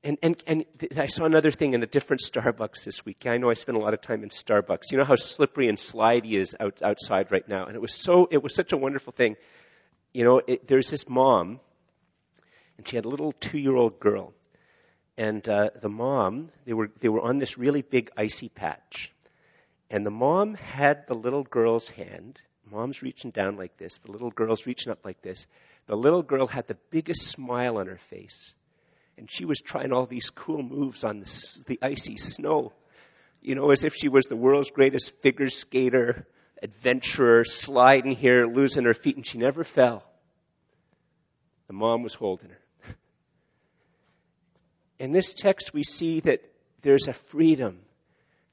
And, 0.02 0.16
and, 0.22 0.42
and 0.46 0.64
I 0.96 1.08
saw 1.08 1.24
another 1.24 1.50
thing 1.50 1.74
in 1.74 1.82
a 1.82 1.86
different 1.86 2.22
Starbucks 2.22 2.84
this 2.84 3.04
week. 3.04 3.26
I 3.26 3.36
know 3.36 3.50
I 3.50 3.54
spent 3.54 3.76
a 3.76 3.80
lot 3.80 3.92
of 3.92 4.00
time 4.00 4.22
in 4.22 4.30
Starbucks. 4.30 4.90
You 4.90 4.96
know 4.96 5.04
how 5.04 5.16
slippery 5.16 5.68
and 5.68 5.76
slidey 5.76 6.32
is 6.32 6.56
out, 6.58 6.80
outside 6.82 7.30
right 7.30 7.46
now. 7.46 7.66
And 7.66 7.76
it 7.76 7.82
was 7.82 7.92
so, 7.92 8.28
it 8.30 8.42
was 8.42 8.54
such 8.54 8.72
a 8.72 8.78
wonderful 8.78 9.12
thing. 9.12 9.36
You 10.14 10.24
know, 10.24 10.40
it, 10.46 10.66
there's 10.66 10.88
this 10.88 11.06
mom, 11.06 11.60
and 12.78 12.88
she 12.88 12.96
had 12.96 13.04
a 13.04 13.08
little 13.08 13.32
two-year-old 13.32 14.00
girl. 14.00 14.32
And 15.18 15.46
uh, 15.46 15.70
the 15.80 15.90
mom, 15.90 16.50
they 16.64 16.72
were, 16.72 16.90
they 17.00 17.10
were 17.10 17.20
on 17.20 17.38
this 17.38 17.58
really 17.58 17.82
big 17.82 18.10
icy 18.16 18.48
patch. 18.48 19.12
And 19.90 20.06
the 20.06 20.10
mom 20.10 20.54
had 20.54 21.06
the 21.08 21.14
little 21.14 21.42
girl's 21.42 21.90
hand. 21.90 22.40
Mom's 22.70 23.02
reaching 23.02 23.30
down 23.30 23.56
like 23.56 23.76
this. 23.76 23.98
The 23.98 24.10
little 24.10 24.30
girl's 24.30 24.64
reaching 24.64 24.90
up 24.90 25.04
like 25.04 25.20
this. 25.20 25.46
The 25.86 25.96
little 25.96 26.22
girl 26.22 26.46
had 26.46 26.66
the 26.66 26.78
biggest 26.90 27.28
smile 27.28 27.76
on 27.76 27.86
her 27.86 27.98
face 27.98 28.54
and 29.16 29.30
she 29.30 29.44
was 29.44 29.60
trying 29.60 29.92
all 29.92 30.06
these 30.06 30.30
cool 30.30 30.62
moves 30.62 31.04
on 31.04 31.20
the, 31.20 31.62
the 31.66 31.78
icy 31.82 32.16
snow, 32.16 32.72
you 33.40 33.54
know, 33.54 33.70
as 33.70 33.84
if 33.84 33.94
she 33.94 34.08
was 34.08 34.26
the 34.26 34.36
world's 34.36 34.70
greatest 34.70 35.12
figure 35.20 35.48
skater, 35.48 36.26
adventurer, 36.62 37.44
sliding 37.44 38.12
here, 38.12 38.46
losing 38.46 38.84
her 38.84 38.94
feet, 38.94 39.16
and 39.16 39.26
she 39.26 39.38
never 39.38 39.64
fell. 39.64 40.04
The 41.68 41.74
mom 41.74 42.02
was 42.02 42.14
holding 42.14 42.50
her. 42.50 42.60
In 44.98 45.12
this 45.12 45.34
text, 45.34 45.72
we 45.74 45.82
see 45.82 46.20
that 46.20 46.40
there's 46.82 47.08
a 47.08 47.12
freedom 47.12 47.80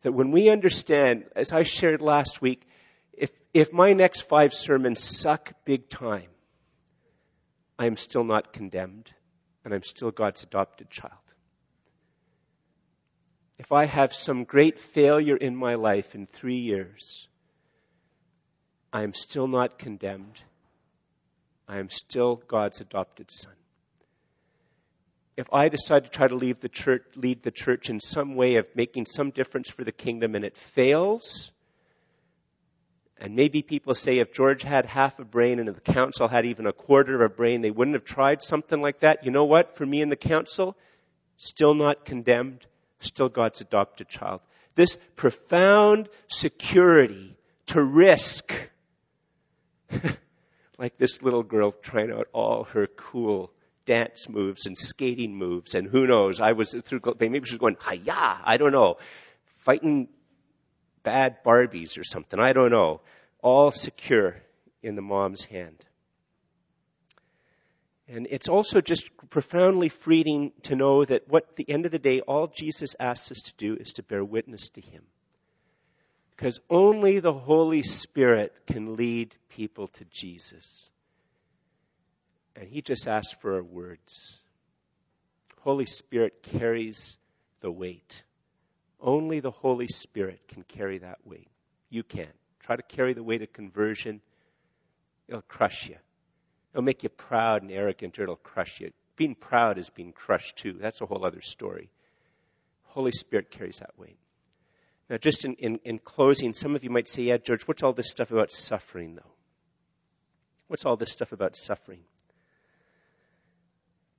that 0.02 0.12
when 0.12 0.32
we 0.32 0.50
understand, 0.50 1.26
as 1.36 1.52
I 1.52 1.64
shared 1.64 2.02
last 2.02 2.42
week, 2.42 2.68
if, 3.14 3.32
if 3.54 3.72
my 3.72 3.94
next 3.94 4.22
five 4.22 4.54
sermons 4.54 5.04
suck 5.04 5.54
big 5.66 5.90
time, 5.90 6.31
I 7.82 7.88
am 7.88 7.98
still 7.98 8.24
not 8.24 8.54
condemned 8.54 9.14
and 9.66 9.74
I'm 9.74 9.82
still 9.82 10.12
God's 10.12 10.44
adopted 10.44 10.92
child. 10.92 11.16
If 13.58 13.72
I 13.72 13.86
have 13.86 14.14
some 14.14 14.44
great 14.44 14.78
failure 14.78 15.36
in 15.36 15.56
my 15.56 15.74
life 15.74 16.14
in 16.14 16.28
three 16.28 16.60
years, 16.60 17.28
I 18.94 19.02
am 19.02 19.16
still 19.16 19.48
not 19.48 19.80
condemned. 19.80 20.44
I 21.68 21.80
am 21.80 21.90
still 21.90 22.36
God's 22.36 22.80
adopted 22.82 23.32
son. 23.32 23.56
If 25.36 25.48
I 25.52 25.68
decide 25.68 26.04
to 26.04 26.12
try 26.12 26.28
to 26.28 26.36
leave 26.36 26.60
the 26.60 26.70
church, 26.70 27.06
lead 27.16 27.42
the 27.42 27.50
church 27.50 27.90
in 27.90 28.00
some 28.00 28.36
way 28.36 28.58
of 28.58 28.68
making 28.76 29.08
some 29.08 29.32
difference 29.32 29.72
for 29.72 29.84
the 29.84 29.92
kingdom 29.92 30.36
and 30.36 30.46
it 30.46 30.56
fails, 30.56 31.52
and 33.22 33.36
maybe 33.36 33.62
people 33.62 33.94
say 33.94 34.18
if 34.18 34.34
George 34.34 34.64
had 34.64 34.88
half 34.88 35.20
a 35.20 35.24
brain 35.24 35.60
and 35.60 35.70
the 35.70 35.80
council 35.80 36.28
had 36.28 36.44
even 36.44 36.66
a 36.66 36.74
quarter 36.74 37.14
of 37.14 37.22
a 37.22 37.30
brain, 37.30 37.62
they 37.62 37.70
wouldn't 37.70 37.94
have 37.94 38.04
tried 38.04 38.42
something 38.42 38.82
like 38.82 39.00
that. 39.02 39.24
You 39.24 39.30
know 39.30 39.46
what? 39.46 39.78
For 39.78 39.86
me 39.86 40.02
and 40.02 40.12
the 40.12 40.16
council, 40.16 40.76
still 41.38 41.76
not 41.76 42.04
condemned, 42.04 42.66
still 43.00 43.30
God's 43.30 43.62
adopted 43.62 44.10
child. 44.10 44.42
This 44.74 44.98
profound 45.16 46.10
security 46.30 47.38
to 47.68 47.84
risk, 47.84 48.54
like 50.80 50.98
this 50.98 51.22
little 51.22 51.44
girl 51.44 51.74
trying 51.74 52.12
out 52.12 52.28
all 52.34 52.64
her 52.64 52.88
cool 52.88 53.54
dance 53.86 54.30
moves 54.30 54.66
and 54.66 54.76
skating 54.76 55.36
moves, 55.36 55.76
and 55.76 55.90
who 55.90 56.08
knows? 56.08 56.42
I 56.42 56.54
was 56.54 56.74
through, 56.84 57.02
maybe 57.20 57.46
she 57.46 57.54
was 57.54 57.60
going, 57.60 57.78
hiya, 57.88 58.40
I 58.44 58.58
don't 58.58 58.72
know, 58.72 58.98
fighting 59.58 60.08
bad 61.04 61.44
Barbies 61.44 61.98
or 61.98 62.04
something. 62.04 62.40
I 62.40 62.54
don't 62.54 62.72
know. 62.72 63.02
All 63.42 63.72
secure 63.72 64.42
in 64.84 64.96
the 64.96 65.02
mom's 65.02 65.46
hand. 65.46 65.86
And 68.08 68.28
it's 68.30 68.50
also 68.50 68.82
just 68.82 69.10
profoundly 69.30 69.88
freeing 69.88 70.52
to 70.64 70.76
know 70.76 71.06
that 71.06 71.30
what 71.30 71.46
at 71.50 71.56
the 71.56 71.70
end 71.70 71.86
of 71.86 71.92
the 71.92 72.00
day, 72.00 72.20
all 72.22 72.48
Jesus 72.48 72.96
asks 73.00 73.32
us 73.32 73.42
to 73.44 73.54
do 73.58 73.76
is 73.76 73.94
to 73.94 74.04
bear 74.04 74.24
witness 74.24 74.68
to 74.70 74.82
him. 74.82 75.04
Because 76.32 76.60
only 76.70 77.20
the 77.20 77.34
Holy 77.34 77.84
Spirit 77.84 78.54
can 78.68 78.96
lead 78.96 79.36
people 79.48 79.88
to 79.88 80.06
Jesus. 80.06 80.90
And 82.56 82.68
he 82.68 82.82
just 82.82 83.08
asks 83.08 83.34
for 83.34 83.56
our 83.56 83.64
words. 83.64 84.42
Holy 85.62 85.86
Spirit 85.86 86.44
carries 86.44 87.18
the 87.62 87.72
weight. 87.72 88.24
Only 89.02 89.40
the 89.40 89.52
Holy 89.52 89.88
Spirit 89.88 90.48
can 90.48 90.64
carry 90.64 91.00
that 91.00 91.20
weight. 91.26 91.48
You 91.90 92.04
can't. 92.04 92.36
Try 92.60 92.76
to 92.76 92.84
carry 92.84 93.14
the 93.14 93.24
weight 93.24 93.42
of 93.42 93.52
conversion, 93.52 94.22
it'll 95.28 95.42
crush 95.42 95.90
you. 95.90 95.98
It'll 96.72 96.84
make 96.84 97.04
you 97.04 97.10
proud 97.10 97.64
and 97.64 97.72
arrogant, 97.72 98.20
or 98.20 98.24
it'll 98.24 98.36
crush 98.36 98.80
you. 98.80 98.92
Being 99.18 99.36
proud 99.36 99.78
is 99.78 99.90
being 99.90 100.14
crushed 100.14 100.58
too. 100.58 100.74
That's 100.74 101.02
a 101.02 101.06
whole 101.06 101.26
other 101.26 101.42
story. 101.42 101.90
Holy 102.84 103.12
Spirit 103.12 103.52
carries 103.52 103.78
that 103.78 103.98
weight. 103.98 104.18
Now, 105.10 105.18
just 105.18 105.44
in, 105.44 105.56
in, 105.56 105.80
in 105.84 106.00
closing, 106.00 106.54
some 106.54 106.76
of 106.76 106.84
you 106.84 106.90
might 106.90 107.10
say, 107.10 107.24
Yeah, 107.24 107.38
George, 107.38 107.64
what's 107.64 107.84
all 107.84 107.94
this 107.94 108.10
stuff 108.10 108.32
about 108.32 108.52
suffering, 108.52 109.16
though? 109.16 109.34
What's 110.68 110.86
all 110.86 110.96
this 110.96 111.12
stuff 111.12 111.34
about 111.34 111.58
suffering? 111.58 112.04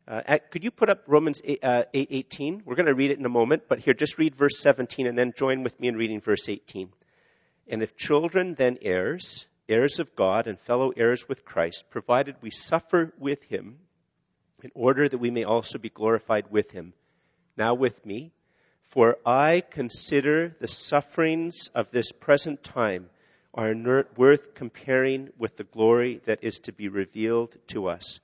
Uh, 0.06 0.38
could 0.50 0.64
you 0.64 0.70
put 0.70 0.90
up 0.90 1.04
Romans 1.06 1.40
8, 1.44 1.62
uh, 1.62 1.84
8 1.94 2.08
18? 2.10 2.62
We're 2.64 2.74
going 2.74 2.86
to 2.86 2.94
read 2.94 3.12
it 3.12 3.18
in 3.18 3.24
a 3.24 3.30
moment, 3.30 3.64
but 3.68 3.78
here, 3.80 3.94
just 3.94 4.18
read 4.18 4.34
verse 4.34 4.58
17 4.58 5.06
and 5.06 5.16
then 5.16 5.32
join 5.36 5.62
with 5.62 5.78
me 5.78 5.88
in 5.88 5.96
reading 5.96 6.20
verse 6.20 6.48
18. 6.48 6.88
And 7.68 7.82
if 7.82 7.96
children, 7.96 8.54
then 8.54 8.78
heirs, 8.82 9.46
heirs 9.68 10.00
of 10.00 10.16
God 10.16 10.48
and 10.48 10.58
fellow 10.58 10.90
heirs 10.96 11.28
with 11.28 11.44
Christ, 11.44 11.84
provided 11.88 12.34
we 12.40 12.50
suffer 12.50 13.12
with 13.16 13.44
him, 13.44 13.78
in 14.62 14.72
order 14.74 15.08
that 15.08 15.18
we 15.18 15.30
may 15.30 15.44
also 15.44 15.78
be 15.78 15.88
glorified 15.88 16.50
with 16.50 16.72
him. 16.72 16.94
Now, 17.56 17.74
with 17.74 18.04
me, 18.04 18.32
for 18.82 19.18
I 19.24 19.62
consider 19.70 20.56
the 20.60 20.68
sufferings 20.68 21.68
of 21.74 21.90
this 21.92 22.10
present 22.12 22.62
time 22.64 23.10
are 23.54 23.74
worth 24.16 24.54
comparing 24.54 25.30
with 25.38 25.56
the 25.56 25.64
glory 25.64 26.20
that 26.26 26.38
is 26.42 26.58
to 26.60 26.72
be 26.72 26.88
revealed 26.88 27.56
to 27.68 27.86
us. 27.86 28.20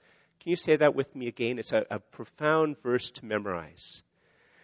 Can 0.48 0.52
you 0.52 0.56
say 0.56 0.76
that 0.76 0.94
with 0.94 1.14
me 1.14 1.26
again? 1.26 1.58
It's 1.58 1.72
a, 1.72 1.84
a 1.90 1.98
profound 1.98 2.82
verse 2.82 3.10
to 3.10 3.26
memorize. 3.26 4.02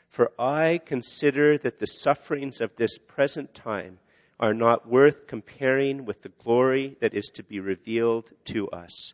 For 0.09 0.33
I 0.39 0.81
consider 0.83 1.59
that 1.59 1.79
the 1.79 1.87
sufferings 1.87 2.63
of 2.63 2.75
this 2.77 2.97
present 2.97 3.53
time 3.53 3.99
are 4.41 4.55
not 4.55 4.89
worth 4.89 5.27
comparing 5.27 6.07
with 6.07 6.23
the 6.23 6.31
glory 6.31 6.97
that 7.03 7.13
is 7.13 7.27
to 7.35 7.43
be 7.43 7.61
revealed 7.61 8.31
to 8.47 8.71
us. 8.71 9.13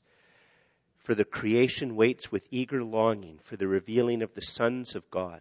For 0.96 1.16
the 1.16 1.24
creation 1.24 1.96
waits 1.96 2.30
with 2.30 2.46
eager 2.52 2.84
longing 2.84 3.40
for 3.42 3.56
the 3.56 3.66
revealing 3.66 4.22
of 4.22 4.34
the 4.34 4.40
sons 4.40 4.94
of 4.94 5.10
God. 5.10 5.40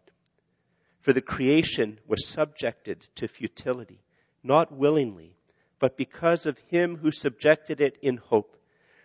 For 0.99 1.13
the 1.13 1.21
creation 1.21 1.99
was 2.07 2.27
subjected 2.27 3.05
to 3.17 3.27
futility, 3.27 4.01
not 4.41 4.71
willingly, 4.71 5.35
but 5.77 5.95
because 5.95 6.47
of 6.47 6.57
him 6.69 6.97
who 7.03 7.11
subjected 7.11 7.79
it 7.79 7.99
in 8.01 8.17
hope 8.17 8.58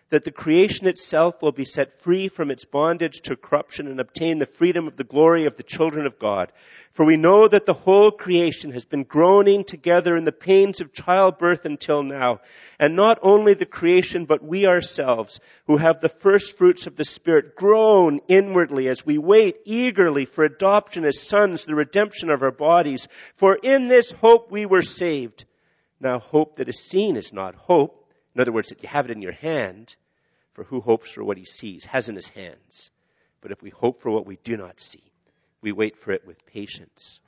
that 0.09 0.23
the 0.23 0.31
creation 0.31 0.87
itself 0.87 1.41
will 1.41 1.51
be 1.51 1.65
set 1.65 1.99
free 1.99 2.27
from 2.27 2.51
its 2.51 2.63
bondage 2.63 3.21
to 3.21 3.35
corruption 3.35 3.87
and 3.87 3.99
obtain 3.99 4.37
the 4.37 4.45
freedom 4.45 4.87
of 4.87 4.97
the 4.97 5.03
glory 5.03 5.45
of 5.45 5.57
the 5.57 5.63
children 5.63 6.05
of 6.05 6.19
God. 6.19 6.51
For 6.93 7.05
we 7.05 7.17
know 7.17 7.47
that 7.49 7.65
the 7.65 7.73
whole 7.73 8.11
creation 8.11 8.71
has 8.71 8.85
been 8.85 9.03
groaning 9.03 9.65
together 9.65 10.15
in 10.15 10.23
the 10.23 10.31
pains 10.31 10.79
of 10.79 10.93
childbirth 10.93 11.65
until 11.65 12.03
now. 12.03 12.39
And 12.79 12.95
not 12.95 13.19
only 13.21 13.53
the 13.53 13.65
creation, 13.65 14.25
but 14.25 14.43
we 14.43 14.65
ourselves, 14.65 15.41
who 15.67 15.77
have 15.77 15.99
the 15.99 16.07
first 16.07 16.57
fruits 16.57 16.87
of 16.87 16.95
the 16.95 17.03
Spirit, 17.03 17.55
groan 17.55 18.21
inwardly 18.29 18.87
as 18.87 19.05
we 19.05 19.17
wait 19.17 19.57
eagerly 19.65 20.23
for 20.25 20.45
adoption 20.45 21.03
as 21.03 21.21
sons, 21.21 21.65
the 21.65 21.75
redemption 21.75 22.29
of 22.29 22.41
our 22.41 22.51
bodies. 22.51 23.09
For 23.35 23.55
in 23.55 23.89
this 23.89 24.11
hope 24.11 24.49
we 24.49 24.65
were 24.65 24.83
saved. 24.83 25.43
Now 25.99 26.19
hope 26.19 26.57
that 26.57 26.69
is 26.69 26.79
seen 26.79 27.17
is 27.17 27.33
not 27.33 27.55
hope 27.55 28.04
in 28.35 28.41
other 28.41 28.51
words, 28.51 28.69
that 28.69 28.83
you 28.83 28.89
have 28.89 29.05
it 29.05 29.11
in 29.11 29.21
your 29.21 29.31
hand, 29.31 29.95
for 30.53 30.65
who 30.65 30.81
hopes 30.81 31.11
for 31.11 31.23
what 31.23 31.37
he 31.37 31.45
sees, 31.45 31.85
has 31.85 32.09
in 32.09 32.15
his 32.15 32.29
hands. 32.29 32.91
But 33.41 33.51
if 33.51 33.61
we 33.61 33.69
hope 33.69 34.01
for 34.01 34.11
what 34.11 34.25
we 34.25 34.37
do 34.43 34.57
not 34.57 34.81
see, 34.81 35.11
we 35.61 35.71
wait 35.71 35.97
for 35.97 36.11
it 36.11 36.27
with 36.27 36.45
patience. 36.45 37.19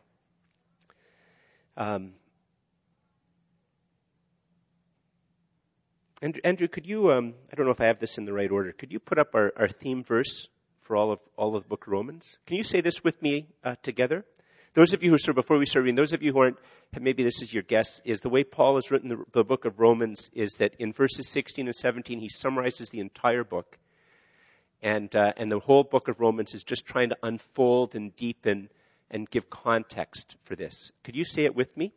Um, 1.77 2.13
Andrew, 6.21 6.41
Andrew, 6.43 6.67
could 6.67 6.87
you, 6.87 7.11
um, 7.11 7.35
I 7.51 7.55
don't 7.55 7.65
know 7.65 7.71
if 7.71 7.79
I 7.79 7.85
have 7.85 7.99
this 7.99 8.17
in 8.17 8.25
the 8.25 8.33
right 8.33 8.51
order, 8.51 8.71
could 8.71 8.91
you 8.91 8.99
put 8.99 9.19
up 9.19 9.35
our, 9.35 9.53
our 9.55 9.67
theme 9.67 10.03
verse 10.03 10.47
for 10.81 10.95
all 10.95 11.11
of, 11.11 11.19
all 11.37 11.55
of 11.55 11.63
the 11.63 11.69
book 11.69 11.85
of 11.85 11.93
Romans? 11.93 12.37
Can 12.45 12.57
you 12.57 12.63
say 12.63 12.81
this 12.81 13.03
with 13.03 13.21
me 13.21 13.49
uh, 13.63 13.75
together? 13.83 14.25
Those 14.77 14.93
of 14.93 15.01
you 15.01 15.09
who, 15.09 15.17
sir, 15.17 15.33
before 15.33 15.57
we 15.57 15.65
start 15.65 15.85
reading, 15.85 15.95
those 15.95 16.13
of 16.13 16.21
you 16.21 16.33
who 16.33 16.37
aren't, 16.37 16.59
maybe 16.99 17.23
this 17.23 17.41
is 17.41 17.51
your 17.51 17.63
guess, 17.63 17.99
is 18.05 18.21
the 18.21 18.29
way 18.29 18.43
Paul 18.43 18.75
has 18.75 18.91
written 18.91 19.09
the, 19.09 19.23
the 19.31 19.43
book 19.43 19.65
of 19.65 19.79
Romans 19.79 20.29
is 20.33 20.51
that 20.59 20.75
in 20.77 20.93
verses 20.93 21.27
16 21.29 21.65
and 21.65 21.75
17, 21.75 22.19
he 22.19 22.29
summarizes 22.29 22.91
the 22.91 22.99
entire 22.99 23.43
book. 23.43 23.79
And, 24.83 25.15
uh, 25.15 25.33
and 25.35 25.51
the 25.51 25.57
whole 25.57 25.83
book 25.83 26.07
of 26.07 26.19
Romans 26.19 26.53
is 26.53 26.61
just 26.61 26.85
trying 26.85 27.09
to 27.09 27.17
unfold 27.23 27.95
and 27.95 28.15
deepen 28.15 28.69
and 29.09 29.27
give 29.27 29.49
context 29.49 30.35
for 30.43 30.55
this. 30.55 30.91
Could 31.03 31.15
you 31.15 31.25
say 31.25 31.45
it 31.45 31.55
with 31.55 31.75
me? 31.75 31.91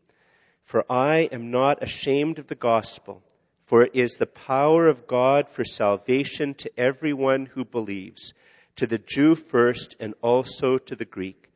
For 0.65 0.91
I 0.91 1.29
am 1.33 1.51
not 1.51 1.83
ashamed 1.83 2.39
of 2.39 2.47
the 2.47 2.55
gospel, 2.55 3.23
for 3.67 3.83
it 3.83 3.95
is 3.95 4.13
the 4.13 4.25
power 4.25 4.89
of 4.89 5.07
God 5.07 5.51
for 5.51 5.67
salvation 5.67 6.55
to 6.55 6.71
everyone 6.81 7.45
who 7.45 7.67
believes, 7.67 8.33
to 8.77 8.87
the 8.87 8.97
Jew 8.97 9.35
first 9.35 9.97
and 10.01 10.15
also 10.23 10.79
to 10.79 10.97
the 10.97 11.05
Greek. 11.05 11.50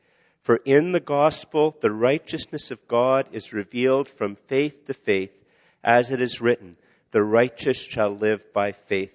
For 0.45 0.57
in 0.67 0.93
the 0.93 1.01
gospel, 1.01 1.75
the 1.81 1.91
righteousness 1.91 2.71
of 2.71 2.87
God 2.87 3.27
is 3.33 3.55
revealed 3.55 4.11
from 4.11 4.37
faith 4.37 4.85
to 4.87 4.95
faith, 4.95 5.33
as 5.83 6.11
it 6.11 6.21
is 6.21 6.41
written, 6.41 6.77
the 7.13 7.23
righteous 7.23 7.79
shall 7.79 8.11
live 8.11 8.53
by 8.53 8.73
faith. 8.73 9.13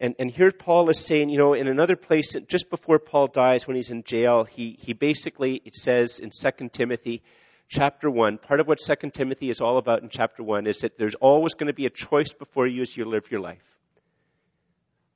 And, 0.00 0.16
and 0.18 0.30
here 0.32 0.50
Paul 0.50 0.90
is 0.90 0.98
saying, 0.98 1.30
you 1.30 1.38
know, 1.38 1.54
in 1.54 1.68
another 1.68 1.94
place, 1.94 2.34
just 2.48 2.70
before 2.70 2.98
Paul 2.98 3.28
dies, 3.28 3.68
when 3.68 3.76
he's 3.76 3.90
in 3.90 4.02
jail, 4.02 4.44
he, 4.44 4.76
he 4.80 4.92
basically, 4.94 5.62
it 5.64 5.76
says 5.76 6.18
in 6.18 6.30
2 6.30 6.68
Timothy 6.70 7.22
chapter 7.68 8.10
1, 8.10 8.38
part 8.38 8.58
of 8.58 8.66
what 8.66 8.78
2 8.78 9.10
Timothy 9.10 9.50
is 9.50 9.60
all 9.60 9.78
about 9.78 10.02
in 10.02 10.08
chapter 10.08 10.42
1 10.42 10.66
is 10.66 10.78
that 10.78 10.98
there's 10.98 11.14
always 11.16 11.54
going 11.54 11.68
to 11.68 11.72
be 11.72 11.86
a 11.86 11.90
choice 11.90 12.32
before 12.32 12.66
you 12.66 12.82
as 12.82 12.96
you 12.96 13.04
live 13.04 13.30
your 13.30 13.40
life. 13.40 13.62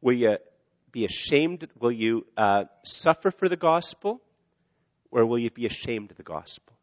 Will 0.00 0.14
you 0.14 0.36
be 0.92 1.04
ashamed? 1.04 1.68
Will 1.80 1.92
you 1.92 2.26
uh, 2.36 2.64
suffer 2.84 3.32
for 3.32 3.48
the 3.48 3.56
gospel? 3.56 4.20
Or 5.12 5.26
will 5.26 5.38
you 5.38 5.50
be 5.50 5.66
ashamed 5.66 6.10
of 6.10 6.16
the 6.16 6.22
gospel? 6.22 6.74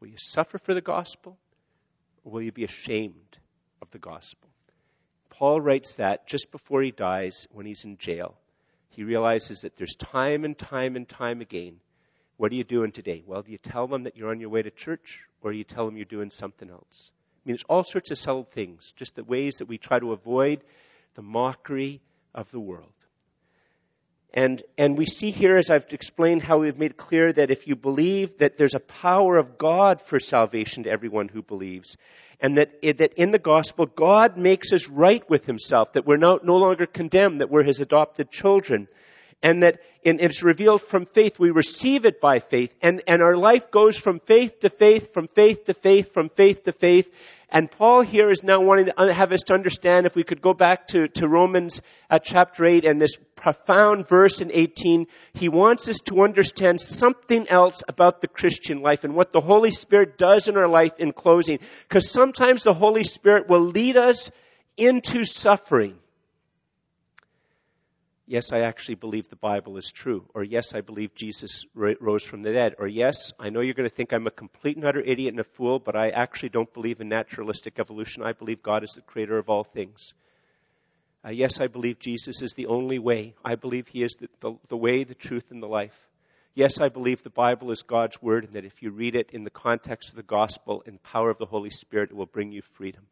Will 0.00 0.08
you 0.08 0.16
suffer 0.16 0.58
for 0.58 0.74
the 0.74 0.80
gospel? 0.80 1.38
Or 2.24 2.32
will 2.32 2.42
you 2.42 2.50
be 2.50 2.64
ashamed 2.64 3.38
of 3.80 3.90
the 3.90 3.98
gospel? 3.98 4.48
Paul 5.28 5.60
writes 5.60 5.94
that 5.96 6.26
just 6.26 6.50
before 6.50 6.82
he 6.82 6.90
dies 6.90 7.46
when 7.52 7.66
he's 7.66 7.84
in 7.84 7.98
jail. 7.98 8.36
He 8.88 9.04
realizes 9.04 9.60
that 9.60 9.76
there's 9.76 9.94
time 9.96 10.44
and 10.44 10.56
time 10.56 10.96
and 10.96 11.08
time 11.08 11.40
again. 11.40 11.80
What 12.38 12.52
are 12.52 12.54
you 12.56 12.64
doing 12.64 12.90
today? 12.90 13.22
Well, 13.26 13.42
do 13.42 13.52
you 13.52 13.58
tell 13.58 13.86
them 13.86 14.04
that 14.04 14.16
you're 14.16 14.30
on 14.30 14.40
your 14.40 14.48
way 14.48 14.62
to 14.62 14.70
church 14.70 15.22
or 15.42 15.52
do 15.52 15.58
you 15.58 15.64
tell 15.64 15.84
them 15.84 15.96
you're 15.96 16.06
doing 16.06 16.30
something 16.30 16.70
else? 16.70 17.10
I 17.12 17.48
mean, 17.48 17.56
there's 17.56 17.64
all 17.68 17.84
sorts 17.84 18.10
of 18.10 18.18
subtle 18.18 18.44
things, 18.44 18.94
just 18.96 19.14
the 19.14 19.24
ways 19.24 19.56
that 19.56 19.68
we 19.68 19.76
try 19.76 19.98
to 19.98 20.12
avoid 20.12 20.64
the 21.16 21.22
mockery 21.22 22.00
of 22.34 22.50
the 22.50 22.60
world. 22.60 22.92
And, 24.36 24.64
and 24.76 24.98
we 24.98 25.06
see 25.06 25.30
here, 25.30 25.56
as 25.56 25.70
I've 25.70 25.86
explained, 25.92 26.42
how 26.42 26.58
we've 26.58 26.76
made 26.76 26.96
clear 26.96 27.32
that 27.32 27.52
if 27.52 27.68
you 27.68 27.76
believe 27.76 28.38
that 28.38 28.58
there's 28.58 28.74
a 28.74 28.80
power 28.80 29.36
of 29.36 29.56
God 29.58 30.02
for 30.02 30.18
salvation 30.18 30.82
to 30.82 30.90
everyone 30.90 31.28
who 31.28 31.40
believes, 31.40 31.96
and 32.40 32.58
that, 32.58 32.82
that 32.82 33.14
in 33.14 33.30
the 33.30 33.38
gospel, 33.38 33.86
God 33.86 34.36
makes 34.36 34.72
us 34.72 34.88
right 34.88 35.22
with 35.30 35.46
himself, 35.46 35.92
that 35.92 36.04
we're 36.04 36.16
no, 36.16 36.40
no 36.42 36.56
longer 36.56 36.84
condemned, 36.84 37.40
that 37.40 37.48
we're 37.48 37.62
his 37.62 37.78
adopted 37.78 38.32
children, 38.32 38.88
and 39.44 39.62
that 39.62 39.78
it's 40.02 40.42
revealed 40.42 40.82
from 40.82 41.06
faith. 41.06 41.38
We 41.38 41.50
receive 41.50 42.04
it 42.04 42.20
by 42.20 42.40
faith, 42.40 42.74
and, 42.82 43.00
and 43.06 43.22
our 43.22 43.36
life 43.36 43.70
goes 43.70 43.96
from 43.96 44.18
faith 44.18 44.58
to 44.60 44.68
faith, 44.68 45.14
from 45.14 45.28
faith 45.28 45.66
to 45.66 45.74
faith, 45.74 46.12
from 46.12 46.28
faith 46.30 46.64
to 46.64 46.72
faith, 46.72 47.08
and 47.54 47.70
Paul 47.70 48.00
here 48.00 48.30
is 48.30 48.42
now 48.42 48.60
wanting 48.60 48.86
to 48.86 49.14
have 49.14 49.30
us 49.30 49.42
to 49.42 49.54
understand, 49.54 50.06
if 50.06 50.16
we 50.16 50.24
could 50.24 50.42
go 50.42 50.54
back 50.54 50.88
to, 50.88 51.06
to 51.06 51.28
Romans 51.28 51.82
uh, 52.10 52.18
chapter 52.18 52.64
8 52.64 52.84
and 52.84 53.00
this 53.00 53.16
profound 53.36 54.08
verse 54.08 54.40
in 54.40 54.50
18, 54.52 55.06
he 55.34 55.48
wants 55.48 55.88
us 55.88 55.98
to 56.06 56.22
understand 56.22 56.80
something 56.80 57.48
else 57.48 57.80
about 57.86 58.20
the 58.20 58.26
Christian 58.26 58.82
life 58.82 59.04
and 59.04 59.14
what 59.14 59.32
the 59.32 59.40
Holy 59.40 59.70
Spirit 59.70 60.18
does 60.18 60.48
in 60.48 60.56
our 60.56 60.66
life 60.66 60.94
in 60.98 61.12
closing. 61.12 61.60
Because 61.88 62.10
sometimes 62.10 62.64
the 62.64 62.74
Holy 62.74 63.04
Spirit 63.04 63.48
will 63.48 63.64
lead 63.64 63.96
us 63.96 64.32
into 64.76 65.24
suffering 65.24 65.94
yes, 68.26 68.52
I 68.52 68.60
actually 68.60 68.94
believe 68.94 69.28
the 69.28 69.36
Bible 69.36 69.76
is 69.76 69.90
true, 69.90 70.26
or 70.34 70.44
yes, 70.44 70.74
I 70.74 70.80
believe 70.80 71.14
Jesus 71.14 71.64
rose 71.74 72.24
from 72.24 72.42
the 72.42 72.52
dead, 72.52 72.74
or 72.78 72.86
yes, 72.86 73.32
I 73.38 73.50
know 73.50 73.60
you're 73.60 73.74
going 73.74 73.88
to 73.88 73.94
think 73.94 74.12
I'm 74.12 74.26
a 74.26 74.30
complete 74.30 74.76
and 74.76 74.84
utter 74.84 75.00
idiot 75.00 75.32
and 75.32 75.40
a 75.40 75.44
fool, 75.44 75.78
but 75.78 75.96
I 75.96 76.10
actually 76.10 76.48
don't 76.48 76.72
believe 76.72 77.00
in 77.00 77.08
naturalistic 77.08 77.78
evolution. 77.78 78.22
I 78.22 78.32
believe 78.32 78.62
God 78.62 78.84
is 78.84 78.92
the 78.92 79.02
creator 79.02 79.38
of 79.38 79.48
all 79.48 79.64
things. 79.64 80.14
Uh, 81.26 81.30
yes, 81.30 81.60
I 81.60 81.68
believe 81.68 81.98
Jesus 81.98 82.42
is 82.42 82.52
the 82.52 82.66
only 82.66 82.98
way. 82.98 83.34
I 83.44 83.54
believe 83.54 83.88
he 83.88 84.02
is 84.02 84.14
the, 84.20 84.28
the, 84.40 84.54
the 84.68 84.76
way, 84.76 85.04
the 85.04 85.14
truth, 85.14 85.50
and 85.50 85.62
the 85.62 85.68
life. 85.68 86.10
Yes, 86.54 86.80
I 86.80 86.88
believe 86.88 87.22
the 87.22 87.30
Bible 87.30 87.70
is 87.70 87.82
God's 87.82 88.22
word 88.22 88.44
and 88.44 88.52
that 88.52 88.64
if 88.64 88.82
you 88.82 88.90
read 88.90 89.16
it 89.16 89.30
in 89.32 89.42
the 89.42 89.50
context 89.50 90.10
of 90.10 90.16
the 90.16 90.22
gospel 90.22 90.84
and 90.86 91.02
power 91.02 91.30
of 91.30 91.38
the 91.38 91.46
Holy 91.46 91.70
Spirit, 91.70 92.10
it 92.10 92.16
will 92.16 92.26
bring 92.26 92.52
you 92.52 92.62
freedom. 92.62 93.06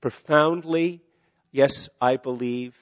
Profoundly, 0.00 1.02
yes, 1.50 1.88
I 2.00 2.16
believe 2.16 2.76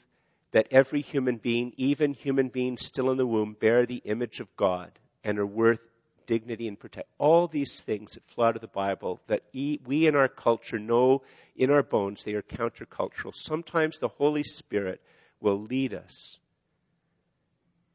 that 0.53 0.67
every 0.71 1.01
human 1.01 1.37
being, 1.37 1.73
even 1.77 2.13
human 2.13 2.49
beings 2.49 2.85
still 2.85 3.11
in 3.11 3.19
the 3.19 3.27
womb, 3.27 3.57
bear 3.59 3.87
the 3.87 4.03
image 4.05 4.41
of 4.41 4.55
God 4.57 4.93
and 5.23 5.39
are 5.39 5.47
worth 5.47 5.89
dignity 6.27 6.69
and 6.69 6.79
protect. 6.79 7.09
All 7.19 7.49
these 7.49 7.81
things 7.81 8.13
that 8.13 8.25
flow 8.25 8.47
out 8.47 8.55
of 8.55 8.63
the 8.63 8.69
Bible 8.69 9.21
that 9.27 9.43
we 9.53 10.07
in 10.07 10.15
our 10.15 10.29
culture 10.29 10.79
know 10.79 11.23
in 11.57 11.71
our 11.71 11.83
bones 11.83 12.23
they 12.25 12.35
are 12.35 12.43
countercultural. 12.43 13.33
Sometimes 13.35 13.99
the 13.99 14.09
Holy 14.09 14.45
Spirit 14.45 15.01
will 15.41 15.61
lead 15.61 15.93
us 15.93 16.39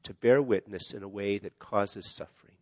to 0.03 0.14
bear 0.14 0.41
witness 0.41 0.91
in 0.93 1.03
a 1.03 1.08
way 1.08 1.38
that 1.38 1.60
causes 1.60 2.14
suffering. 2.16 2.58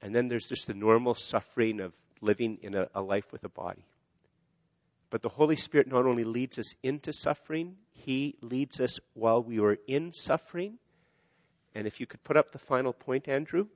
And 0.00 0.14
then 0.14 0.28
there's 0.28 0.46
just 0.46 0.66
the 0.66 0.74
normal 0.74 1.14
suffering 1.14 1.80
of 1.80 1.92
living 2.20 2.58
in 2.62 2.74
a, 2.74 2.88
a 2.94 3.02
life 3.02 3.32
with 3.32 3.44
a 3.44 3.48
body. 3.48 3.84
But 5.10 5.22
the 5.22 5.28
Holy 5.28 5.56
Spirit 5.56 5.86
not 5.86 6.04
only 6.04 6.24
leads 6.24 6.58
us 6.58 6.74
into 6.82 7.12
suffering, 7.12 7.76
He 7.92 8.36
leads 8.40 8.80
us 8.80 8.98
while 9.14 9.42
we 9.42 9.60
are 9.60 9.78
in 9.86 10.12
suffering. 10.12 10.78
And 11.74 11.86
if 11.86 12.00
you 12.00 12.06
could 12.06 12.24
put 12.24 12.36
up 12.36 12.52
the 12.52 12.58
final 12.58 12.92
point, 12.92 13.28
Andrew. 13.28 13.66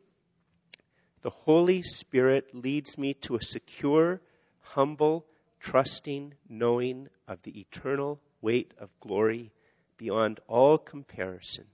The 1.23 1.31
Holy 1.31 1.83
Spirit 1.83 2.55
leads 2.55 2.97
me 2.97 3.13
to 3.15 3.37
a 3.37 3.43
secure, 3.43 4.23
humble, 4.61 5.27
trusting 5.61 6.35
knowing 6.49 7.09
of 7.29 7.43
the 7.43 7.61
eternal 7.61 8.21
weight 8.41 8.73
of 8.79 8.89
glory 9.01 9.53
beyond 9.99 10.41
all 10.49 10.79
comparison, 10.79 11.67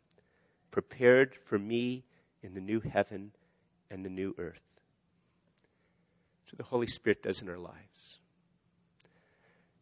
prepared 0.73 1.37
for 1.45 1.59
me 1.59 2.03
in 2.43 2.55
the 2.55 2.61
new 2.61 2.81
heaven 2.81 3.31
and 3.89 4.05
the 4.05 4.11
new 4.11 4.35
earth. 4.37 4.61
So 6.51 6.57
the 6.57 6.65
Holy 6.65 6.89
Spirit 6.89 7.23
does 7.23 7.41
in 7.41 7.49
our 7.49 7.59
lives. 7.59 8.19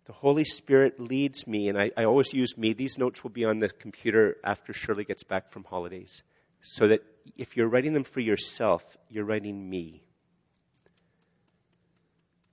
The 0.07 0.12
Holy 0.12 0.44
Spirit 0.44 1.00
leads 1.00 1.46
me, 1.46 1.68
and 1.68 1.78
I, 1.78 1.90
I 1.96 2.05
always 2.05 2.32
use 2.34 2.59
me. 2.59 2.74
These 2.74 2.98
notes 2.98 3.22
will 3.22 3.30
be 3.30 3.44
on 3.44 3.61
the 3.61 3.70
computer 3.70 4.36
after 4.44 4.72
Shirley 4.72 5.05
gets 5.05 5.22
back 5.22 5.50
from 5.50 5.64
holidays 5.64 6.22
so 6.62 6.86
that 6.88 7.02
if 7.36 7.57
you're 7.57 7.68
writing 7.68 7.94
them 7.94 8.05
for 8.05 8.20
yourself, 8.20 8.96
you're 9.09 9.24
writing 9.24 9.68
me. 9.68 10.02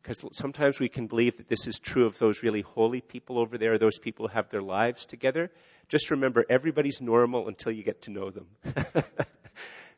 Because 0.01 0.23
sometimes 0.31 0.79
we 0.79 0.89
can 0.89 1.07
believe 1.07 1.37
that 1.37 1.47
this 1.47 1.67
is 1.67 1.77
true 1.77 2.05
of 2.05 2.17
those 2.17 2.41
really 2.41 2.61
holy 2.61 3.01
people 3.01 3.37
over 3.37 3.57
there, 3.57 3.77
those 3.77 3.99
people 3.99 4.27
who 4.27 4.33
have 4.33 4.49
their 4.49 4.61
lives 4.61 5.05
together. 5.05 5.51
Just 5.89 6.09
remember, 6.09 6.45
everybody's 6.49 7.01
normal 7.01 7.47
until 7.47 7.71
you 7.71 7.83
get 7.83 8.01
to 8.03 8.11
know 8.11 8.31
them. 8.31 8.47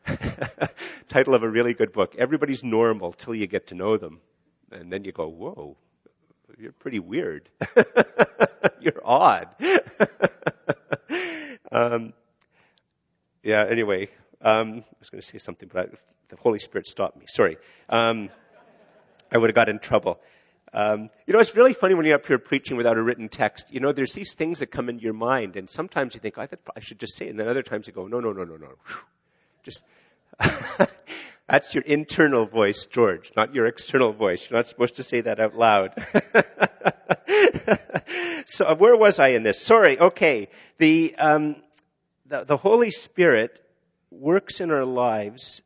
Title 1.08 1.36
of 1.36 1.44
a 1.44 1.50
really 1.50 1.74
good 1.74 1.94
book 1.94 2.16
Everybody's 2.18 2.64
Normal 2.64 3.14
Till 3.14 3.36
You 3.36 3.48
Get 3.48 3.68
to 3.68 3.76
Know 3.76 3.98
Them. 3.98 4.20
And 4.72 4.92
then 4.92 5.06
you 5.06 5.12
go, 5.12 5.28
whoa, 5.28 5.78
you're 6.58 6.72
pretty 6.72 7.00
weird. 7.00 7.50
you're 8.80 9.02
odd. 9.04 9.50
um, 11.72 12.14
yeah, 13.44 13.66
anyway, 13.70 14.10
um, 14.42 14.84
I 14.88 14.96
was 15.00 15.10
going 15.10 15.22
to 15.22 15.28
say 15.28 15.38
something, 15.38 15.70
but 15.72 15.86
I, 15.86 15.90
the 16.30 16.38
Holy 16.38 16.60
Spirit 16.60 16.88
stopped 16.88 17.18
me. 17.18 17.26
Sorry. 17.28 17.58
Um, 17.90 18.30
I 19.32 19.38
would 19.38 19.50
have 19.50 19.56
got 19.56 19.70
in 19.70 19.80
trouble. 19.80 20.20
Um, 20.74 21.10
you 21.28 21.34
know, 21.34 21.40
it's 21.40 21.56
really 21.56 21.74
funny 21.74 21.94
when 21.94 22.06
you're 22.06 22.16
up 22.16 22.26
here 22.26 22.40
preaching 22.40 22.78
without 22.78 22.98
a 22.98 23.04
written 23.04 23.30
text. 23.30 23.72
You 23.72 23.80
know, 23.80 23.92
there's 23.92 24.14
these 24.14 24.34
things 24.34 24.60
that 24.60 24.68
come 24.68 24.90
into 24.90 25.04
your 25.04 25.14
mind, 25.14 25.56
and 25.56 25.70
sometimes 25.70 26.16
you 26.16 26.20
think, 26.20 26.38
oh, 26.38 26.48
I 26.76 26.80
should 26.80 27.00
just 27.00 27.16
say 27.16 27.28
it, 27.28 27.30
and 27.30 27.40
then 27.40 27.48
other 27.48 27.62
times 27.62 27.88
you 27.88 27.94
go, 27.94 28.08
no, 28.08 28.20
no, 28.20 28.32
no, 28.32 28.44
no, 28.44 28.58
no. 28.58 28.70
Just, 29.64 29.84
that's 31.50 31.76
your 31.76 31.84
internal 31.84 32.46
voice, 32.46 32.86
George, 32.86 33.32
not 33.36 33.54
your 33.54 33.66
external 33.66 34.14
voice. 34.14 34.48
You're 34.50 34.60
not 34.60 34.68
supposed 34.68 34.96
to 34.96 35.04
say 35.04 35.22
that 35.22 35.40
out 35.40 35.56
loud. 35.56 35.94
so, 38.46 38.74
where 38.76 38.96
was 38.96 39.20
I 39.20 39.30
in 39.30 39.44
this? 39.44 39.62
Sorry, 39.62 40.00
okay. 40.00 40.48
The, 40.78 41.14
um, 41.18 41.58
the, 42.26 42.46
the 42.46 42.58
Holy 42.58 42.92
Spirit 42.92 43.62
works 44.10 44.62
in 44.62 44.72
our 44.72 44.86
lives 44.86 45.62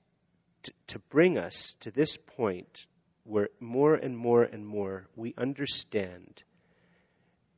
to, 0.63 0.73
to 0.87 0.99
bring 0.99 1.37
us 1.37 1.75
to 1.81 1.91
this 1.91 2.17
point 2.17 2.85
where 3.23 3.49
more 3.59 3.93
and 3.93 4.17
more 4.17 4.43
and 4.43 4.65
more 4.65 5.07
we 5.15 5.35
understand 5.37 6.43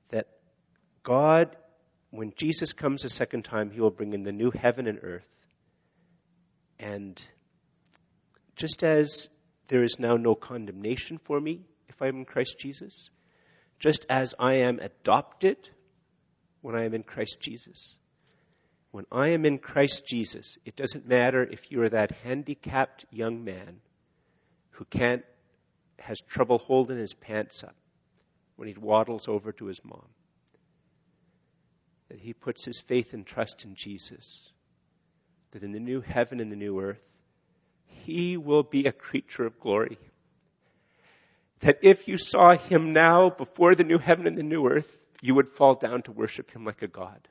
that 0.09 0.27
God, 1.03 1.55
when 2.09 2.33
Jesus 2.35 2.73
comes 2.73 3.05
a 3.05 3.09
second 3.09 3.45
time, 3.45 3.71
he 3.71 3.79
will 3.79 3.91
bring 3.91 4.13
in 4.13 4.23
the 4.23 4.31
new 4.31 4.51
heaven 4.51 4.87
and 4.87 4.99
earth. 5.03 5.27
And 6.79 7.23
just 8.59 8.83
as 8.83 9.29
there 9.69 9.83
is 9.83 9.97
now 9.99 10.17
no 10.17 10.35
condemnation 10.35 11.17
for 11.17 11.39
me 11.39 11.61
if 11.87 12.01
I 12.01 12.07
am 12.07 12.17
in 12.17 12.25
Christ 12.25 12.59
Jesus, 12.59 13.09
just 13.79 14.05
as 14.09 14.35
I 14.37 14.55
am 14.55 14.79
adopted 14.79 15.69
when 16.61 16.75
I 16.75 16.83
am 16.83 16.93
in 16.93 17.03
Christ 17.03 17.37
Jesus, 17.39 17.95
when 18.91 19.05
I 19.11 19.29
am 19.29 19.45
in 19.45 19.59
Christ 19.59 20.05
Jesus, 20.05 20.57
it 20.65 20.75
doesn't 20.75 21.07
matter 21.07 21.43
if 21.43 21.71
you're 21.71 21.89
that 21.89 22.11
handicapped 22.23 23.05
young 23.11 23.45
man 23.45 23.79
who 24.71 24.85
can't, 24.85 25.23
has 25.99 26.19
trouble 26.19 26.57
holding 26.57 26.97
his 26.97 27.13
pants 27.13 27.63
up 27.63 27.75
when 28.57 28.67
he 28.67 28.73
waddles 28.73 29.29
over 29.29 29.53
to 29.53 29.65
his 29.67 29.79
mom. 29.85 30.07
That 32.09 32.19
he 32.19 32.33
puts 32.33 32.65
his 32.65 32.81
faith 32.81 33.13
and 33.13 33.25
trust 33.25 33.63
in 33.63 33.75
Jesus. 33.75 34.51
That 35.51 35.63
in 35.63 35.71
the 35.71 35.79
new 35.79 36.01
heaven 36.01 36.39
and 36.41 36.51
the 36.51 36.57
new 36.57 36.79
earth, 36.81 37.08
he 38.05 38.37
will 38.37 38.63
be 38.63 38.85
a 38.85 38.91
creature 38.91 39.45
of 39.45 39.59
glory. 39.59 39.97
That 41.61 41.79
if 41.81 42.07
you 42.07 42.17
saw 42.17 42.55
him 42.55 42.93
now 42.93 43.29
before 43.29 43.75
the 43.75 43.83
new 43.83 43.97
heaven 43.97 44.27
and 44.27 44.37
the 44.37 44.43
new 44.43 44.67
earth, 44.67 44.97
you 45.21 45.35
would 45.35 45.49
fall 45.49 45.75
down 45.75 46.01
to 46.03 46.11
worship 46.11 46.51
him 46.51 46.63
like 46.65 46.81
a 46.81 46.87
God. 46.87 47.27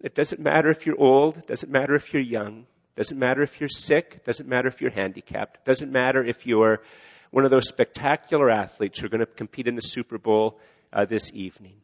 It 0.00 0.14
doesn't 0.14 0.40
matter 0.40 0.70
if 0.70 0.84
you're 0.84 1.00
old, 1.00 1.38
it 1.38 1.46
doesn't 1.46 1.70
matter 1.70 1.94
if 1.94 2.12
you're 2.12 2.22
young, 2.22 2.66
it 2.94 2.96
doesn't 2.96 3.18
matter 3.18 3.42
if 3.42 3.58
you're 3.60 3.68
sick, 3.68 4.14
it 4.16 4.24
doesn't 4.26 4.48
matter 4.48 4.68
if 4.68 4.80
you're 4.80 4.90
handicapped, 4.90 5.56
it 5.58 5.64
doesn't 5.64 5.90
matter 5.90 6.22
if 6.22 6.46
you're 6.46 6.82
one 7.30 7.44
of 7.44 7.50
those 7.50 7.68
spectacular 7.68 8.50
athletes 8.50 8.98
who 8.98 9.06
are 9.06 9.08
going 9.08 9.20
to 9.20 9.26
compete 9.26 9.66
in 9.66 9.76
the 9.76 9.82
Super 9.82 10.18
Bowl 10.18 10.60
uh, 10.92 11.04
this 11.04 11.30
evening. 11.32 11.76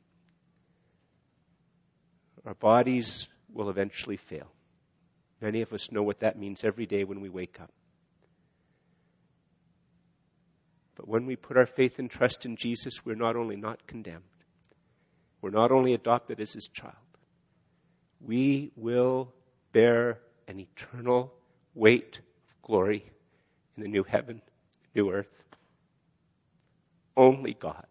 Our 2.44 2.54
bodies 2.54 3.26
will 3.52 3.70
eventually 3.70 4.16
fail. 4.16 4.48
Many 5.40 5.62
of 5.62 5.72
us 5.72 5.90
know 5.90 6.02
what 6.02 6.20
that 6.20 6.38
means 6.38 6.64
every 6.64 6.86
day 6.86 7.04
when 7.04 7.20
we 7.20 7.28
wake 7.28 7.60
up. 7.60 7.70
But 10.96 11.08
when 11.08 11.24
we 11.24 11.34
put 11.36 11.56
our 11.56 11.66
faith 11.66 11.98
and 11.98 12.10
trust 12.10 12.44
in 12.44 12.56
Jesus, 12.56 13.06
we're 13.06 13.14
not 13.14 13.36
only 13.36 13.56
not 13.56 13.86
condemned, 13.86 14.24
we're 15.40 15.50
not 15.50 15.72
only 15.72 15.94
adopted 15.94 16.40
as 16.40 16.52
his 16.52 16.68
child, 16.68 16.94
we 18.20 18.70
will 18.76 19.32
bear 19.72 20.18
an 20.46 20.60
eternal 20.60 21.32
weight 21.74 22.20
of 22.50 22.62
glory 22.62 23.10
in 23.76 23.82
the 23.82 23.88
new 23.88 24.02
heaven, 24.02 24.42
new 24.94 25.10
earth. 25.10 25.44
Only 27.16 27.54
God. 27.54 27.86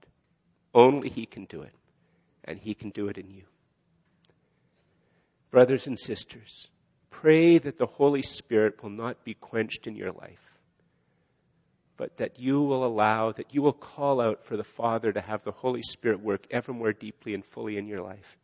Only 0.73 1.09
He 1.09 1.25
can 1.25 1.45
do 1.45 1.61
it. 1.61 1.73
And 2.43 2.59
He 2.59 2.73
can 2.73 2.89
do 2.89 3.07
it 3.07 3.17
in 3.17 3.29
you. 3.29 3.43
Brothers 5.51 5.87
and 5.87 5.99
sisters, 5.99 6.67
pray 7.21 7.57
that 7.57 7.77
the 7.77 7.85
Holy 7.85 8.21
Spirit 8.21 8.81
will 8.81 8.89
not 8.89 9.25
be 9.25 9.33
quenched 9.33 9.87
in 9.87 9.95
your 9.95 10.11
life, 10.13 10.57
but 11.97 12.15
that 12.15 12.39
you 12.39 12.61
will 12.61 12.85
allow, 12.85 13.29
that 13.33 13.53
you 13.53 13.61
will 13.61 13.73
call 13.73 14.21
out 14.21 14.45
for 14.45 14.55
the 14.55 14.63
Father 14.63 15.11
to 15.11 15.19
have 15.19 15.43
the 15.43 15.51
Holy 15.51 15.83
Spirit 15.83 16.21
work 16.21 16.47
ever 16.49 16.71
more 16.71 16.93
deeply 16.93 17.33
and 17.33 17.43
fully 17.43 17.77
in 17.77 17.87
your 17.87 18.01
life. 18.01 18.37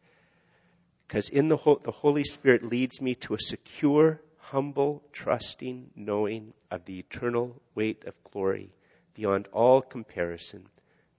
Because 1.07 1.29
in 1.29 1.47
the, 1.47 1.57
the 1.83 1.91
Holy 1.91 2.25
Spirit 2.25 2.63
leads 2.63 2.99
me 2.99 3.15
to 3.15 3.33
a 3.33 3.39
secure, 3.39 4.19
humble, 4.37 5.03
trusting 5.13 5.91
knowing 5.95 6.51
of 6.69 6.83
the 6.83 6.99
eternal 6.99 7.61
weight 7.75 8.03
of 8.05 8.13
glory 8.29 8.73
beyond 9.13 9.47
all 9.53 9.81
comparison, 9.81 10.67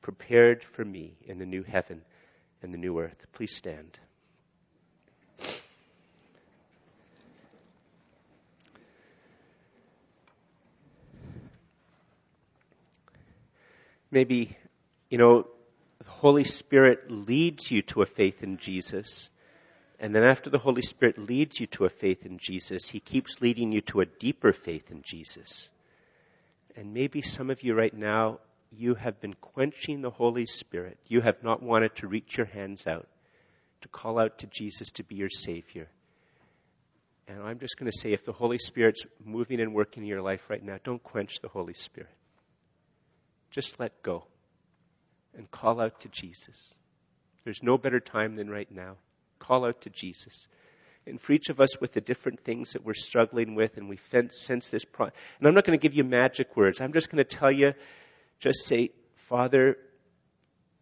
prepared 0.02 0.62
for 0.62 0.84
me 0.84 1.14
in 1.24 1.38
the 1.38 1.46
new 1.46 1.62
heaven 1.62 2.02
and 2.62 2.74
the 2.74 2.78
new 2.78 3.00
earth. 3.00 3.24
Please 3.32 3.56
stand. 3.56 3.98
Maybe, 14.10 14.56
you 15.10 15.18
know, 15.18 15.46
the 15.98 16.10
Holy 16.10 16.44
Spirit 16.44 17.10
leads 17.10 17.70
you 17.70 17.82
to 17.82 18.02
a 18.02 18.06
faith 18.06 18.42
in 18.42 18.56
Jesus 18.58 19.30
and 19.98 20.14
then 20.14 20.22
after 20.22 20.50
the 20.50 20.58
Holy 20.58 20.82
Spirit 20.82 21.18
leads 21.18 21.58
you 21.58 21.66
to 21.68 21.86
a 21.86 21.90
faith 21.90 22.26
in 22.26 22.38
Jesus, 22.38 22.90
He 22.90 23.00
keeps 23.00 23.40
leading 23.40 23.72
you 23.72 23.80
to 23.82 24.00
a 24.00 24.06
deeper 24.06 24.52
faith 24.52 24.90
in 24.90 25.02
Jesus. 25.02 25.70
And 26.74 26.92
maybe 26.92 27.22
some 27.22 27.48
of 27.48 27.62
you 27.62 27.74
right 27.74 27.94
now, 27.94 28.40
you 28.70 28.96
have 28.96 29.20
been 29.20 29.34
quenching 29.34 30.02
the 30.02 30.10
Holy 30.10 30.44
Spirit. 30.44 30.98
You 31.06 31.22
have 31.22 31.42
not 31.42 31.62
wanted 31.62 31.94
to 31.96 32.08
reach 32.08 32.36
your 32.36 32.46
hands 32.46 32.86
out 32.86 33.08
to 33.80 33.88
call 33.88 34.18
out 34.18 34.38
to 34.38 34.46
Jesus 34.46 34.90
to 34.90 35.02
be 35.02 35.14
your 35.14 35.30
Savior. 35.30 35.88
And 37.26 37.42
I'm 37.42 37.58
just 37.58 37.78
going 37.78 37.90
to 37.90 37.98
say 37.98 38.12
if 38.12 38.26
the 38.26 38.32
Holy 38.32 38.58
Spirit's 38.58 39.04
moving 39.24 39.60
and 39.60 39.74
working 39.74 40.02
in 40.02 40.08
your 40.08 40.22
life 40.22 40.50
right 40.50 40.62
now, 40.62 40.78
don't 40.84 41.02
quench 41.02 41.40
the 41.40 41.48
Holy 41.48 41.74
Spirit. 41.74 42.10
Just 43.50 43.80
let 43.80 44.02
go 44.02 44.24
and 45.36 45.50
call 45.50 45.80
out 45.80 46.00
to 46.00 46.08
Jesus. 46.08 46.74
There's 47.44 47.62
no 47.62 47.78
better 47.78 48.00
time 48.00 48.36
than 48.36 48.50
right 48.50 48.70
now. 48.70 48.96
Call 49.38 49.64
out 49.64 49.80
to 49.82 49.90
Jesus. 49.90 50.48
And 51.06 51.20
for 51.20 51.32
each 51.32 51.48
of 51.48 51.60
us 51.60 51.80
with 51.80 51.92
the 51.92 52.00
different 52.00 52.40
things 52.40 52.72
that 52.72 52.84
we're 52.84 52.94
struggling 52.94 53.54
with, 53.54 53.76
and 53.76 53.88
we 53.88 53.98
sense 54.30 54.68
this. 54.68 54.84
Pro- 54.84 55.06
and 55.06 55.46
I'm 55.46 55.54
not 55.54 55.64
going 55.64 55.78
to 55.78 55.82
give 55.82 55.94
you 55.94 56.02
magic 56.02 56.56
words. 56.56 56.80
I'm 56.80 56.92
just 56.92 57.10
going 57.10 57.24
to 57.24 57.24
tell 57.24 57.52
you, 57.52 57.74
just 58.40 58.64
say, 58.64 58.90
Father, 59.14 59.76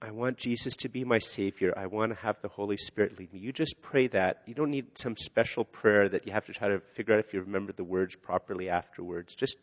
I 0.00 0.10
want 0.10 0.38
Jesus 0.38 0.76
to 0.76 0.88
be 0.88 1.04
my 1.04 1.18
Savior. 1.18 1.72
I 1.76 1.86
want 1.86 2.12
to 2.12 2.18
have 2.20 2.40
the 2.40 2.48
Holy 2.48 2.76
Spirit 2.76 3.18
lead 3.18 3.32
me. 3.32 3.38
You 3.38 3.52
just 3.52 3.80
pray 3.82 4.06
that. 4.08 4.42
You 4.46 4.54
don't 4.54 4.70
need 4.70 4.98
some 4.98 5.16
special 5.16 5.64
prayer 5.64 6.08
that 6.08 6.26
you 6.26 6.32
have 6.32 6.46
to 6.46 6.52
try 6.52 6.68
to 6.68 6.80
figure 6.94 7.14
out 7.14 7.20
if 7.20 7.32
you 7.34 7.40
remember 7.40 7.72
the 7.72 7.84
words 7.84 8.16
properly 8.16 8.68
afterwards. 8.68 9.34
Just 9.34 9.56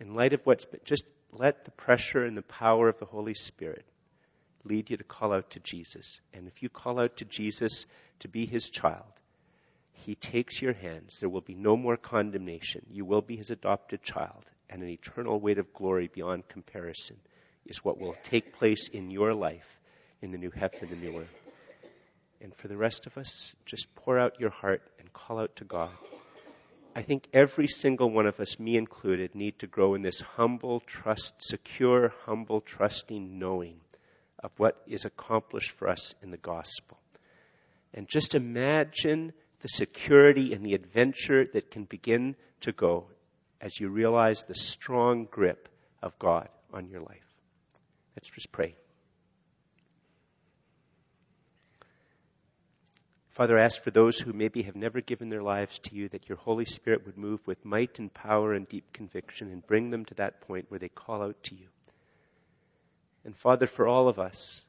in 0.00 0.14
light 0.14 0.32
of 0.32 0.40
what's 0.44 0.64
been, 0.64 0.80
just 0.84 1.04
let 1.32 1.64
the 1.64 1.70
pressure 1.70 2.24
and 2.24 2.36
the 2.36 2.42
power 2.42 2.88
of 2.88 2.98
the 2.98 3.06
Holy 3.06 3.34
Spirit 3.34 3.84
lead 4.64 4.90
you 4.90 4.96
to 4.96 5.04
call 5.04 5.32
out 5.32 5.50
to 5.50 5.60
Jesus. 5.60 6.20
And 6.32 6.46
if 6.46 6.62
you 6.62 6.68
call 6.68 6.98
out 6.98 7.16
to 7.18 7.24
Jesus 7.24 7.86
to 8.20 8.28
be 8.28 8.46
his 8.46 8.68
child, 8.68 9.04
he 9.92 10.14
takes 10.14 10.62
your 10.62 10.74
hands. 10.74 11.18
There 11.20 11.28
will 11.28 11.40
be 11.40 11.54
no 11.54 11.76
more 11.76 11.96
condemnation. 11.96 12.86
You 12.90 13.04
will 13.04 13.22
be 13.22 13.36
his 13.36 13.50
adopted 13.50 14.02
child, 14.02 14.50
and 14.70 14.82
an 14.82 14.88
eternal 14.88 15.40
weight 15.40 15.58
of 15.58 15.72
glory 15.72 16.08
beyond 16.12 16.48
comparison 16.48 17.16
is 17.66 17.84
what 17.84 17.98
will 17.98 18.16
take 18.22 18.56
place 18.56 18.88
in 18.88 19.10
your 19.10 19.34
life 19.34 19.78
in 20.22 20.32
the 20.32 20.38
new 20.38 20.50
heaven 20.50 20.78
and 20.82 20.90
the 20.90 20.96
new 20.96 21.18
earth. 21.18 21.28
And 22.40 22.54
for 22.54 22.68
the 22.68 22.76
rest 22.76 23.06
of 23.06 23.18
us, 23.18 23.52
just 23.66 23.94
pour 23.94 24.18
out 24.18 24.40
your 24.40 24.50
heart 24.50 24.82
and 24.98 25.12
call 25.12 25.38
out 25.38 25.56
to 25.56 25.64
God. 25.64 25.90
I 26.98 27.02
think 27.02 27.28
every 27.32 27.68
single 27.68 28.10
one 28.10 28.26
of 28.26 28.40
us, 28.40 28.58
me 28.58 28.76
included, 28.76 29.32
need 29.32 29.60
to 29.60 29.68
grow 29.68 29.94
in 29.94 30.02
this 30.02 30.20
humble, 30.20 30.80
trust, 30.80 31.34
secure, 31.38 32.12
humble, 32.26 32.60
trusting 32.60 33.38
knowing 33.38 33.82
of 34.40 34.50
what 34.56 34.82
is 34.84 35.04
accomplished 35.04 35.70
for 35.70 35.88
us 35.88 36.16
in 36.24 36.32
the 36.32 36.36
gospel. 36.36 36.98
And 37.94 38.08
just 38.08 38.34
imagine 38.34 39.32
the 39.60 39.68
security 39.68 40.52
and 40.52 40.66
the 40.66 40.74
adventure 40.74 41.44
that 41.52 41.70
can 41.70 41.84
begin 41.84 42.34
to 42.62 42.72
go 42.72 43.06
as 43.60 43.78
you 43.78 43.90
realize 43.90 44.42
the 44.42 44.56
strong 44.56 45.28
grip 45.30 45.68
of 46.02 46.18
God 46.18 46.48
on 46.74 46.88
your 46.88 47.02
life. 47.02 47.36
Let's 48.16 48.28
just 48.28 48.50
pray. 48.50 48.74
Father, 53.38 53.56
I 53.56 53.62
ask 53.62 53.80
for 53.80 53.92
those 53.92 54.18
who 54.18 54.32
maybe 54.32 54.62
have 54.62 54.74
never 54.74 55.00
given 55.00 55.28
their 55.28 55.44
lives 55.44 55.78
to 55.78 55.94
you 55.94 56.08
that 56.08 56.28
your 56.28 56.38
Holy 56.38 56.64
Spirit 56.64 57.06
would 57.06 57.16
move 57.16 57.46
with 57.46 57.64
might 57.64 58.00
and 58.00 58.12
power 58.12 58.52
and 58.52 58.68
deep 58.68 58.92
conviction 58.92 59.52
and 59.52 59.64
bring 59.64 59.90
them 59.90 60.04
to 60.06 60.14
that 60.14 60.40
point 60.40 60.66
where 60.68 60.80
they 60.80 60.88
call 60.88 61.22
out 61.22 61.40
to 61.44 61.54
you. 61.54 61.68
And 63.24 63.36
Father, 63.36 63.68
for 63.68 63.86
all 63.86 64.08
of 64.08 64.18
us 64.18 64.62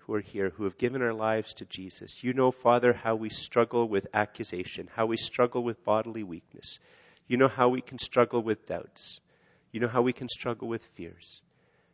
who 0.00 0.12
are 0.12 0.20
here 0.20 0.50
who 0.50 0.64
have 0.64 0.76
given 0.76 1.00
our 1.00 1.14
lives 1.14 1.54
to 1.54 1.64
Jesus, 1.64 2.22
you 2.22 2.34
know, 2.34 2.50
Father, 2.50 2.92
how 2.92 3.14
we 3.14 3.30
struggle 3.30 3.88
with 3.88 4.06
accusation, 4.12 4.90
how 4.96 5.06
we 5.06 5.16
struggle 5.16 5.62
with 5.62 5.82
bodily 5.82 6.22
weakness. 6.22 6.78
You 7.26 7.38
know 7.38 7.48
how 7.48 7.70
we 7.70 7.80
can 7.80 7.98
struggle 7.98 8.42
with 8.42 8.66
doubts. 8.66 9.20
You 9.72 9.80
know 9.80 9.88
how 9.88 10.02
we 10.02 10.12
can 10.12 10.28
struggle 10.28 10.68
with 10.68 10.84
fears. 10.84 11.40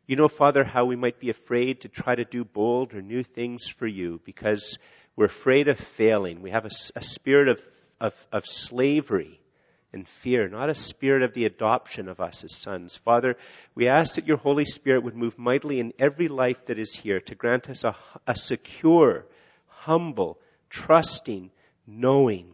You 0.09 0.16
know, 0.16 0.29
Father, 0.29 0.64
how 0.64 0.87
we 0.87 0.97
might 0.97 1.20
be 1.20 1.31
afraid 1.31 1.81
to 1.83 1.89
try 1.89 2.16
to 2.16 2.24
do 2.24 2.45
bold 2.45 2.95
or 2.95 3.03
new 3.03 3.22
things 3.22 3.68
for 3.68 3.87
you 3.87 4.20
because 4.24 4.77
we're 5.16 5.24
afraid 5.24 5.68
of 5.68 5.78
failing. 5.78 6.42
We 6.42 6.50
have 6.50 6.66
a, 6.66 6.70
a 6.94 7.02
spirit 7.02 7.48
of, 7.48 7.60
of, 8.00 8.26
of 8.30 8.46
slavery 8.46 9.40
and 9.92 10.06
fear, 10.06 10.48
not 10.48 10.68
a 10.68 10.74
spirit 10.74 11.22
of 11.22 11.32
the 11.32 11.46
adoption 11.46 12.08
of 12.08 12.20
us 12.20 12.44
as 12.44 12.54
sons. 12.54 12.96
Father, 12.96 13.36
we 13.74 13.88
ask 13.88 14.14
that 14.14 14.26
your 14.26 14.36
Holy 14.36 14.66
Spirit 14.66 15.02
would 15.02 15.16
move 15.16 15.38
mightily 15.38 15.80
in 15.80 15.94
every 15.98 16.28
life 16.28 16.66
that 16.66 16.78
is 16.78 16.96
here 16.96 17.18
to 17.20 17.34
grant 17.34 17.70
us 17.70 17.82
a, 17.82 17.96
a 18.26 18.36
secure, 18.36 19.26
humble, 19.66 20.38
trusting, 20.68 21.50
knowing 21.86 22.52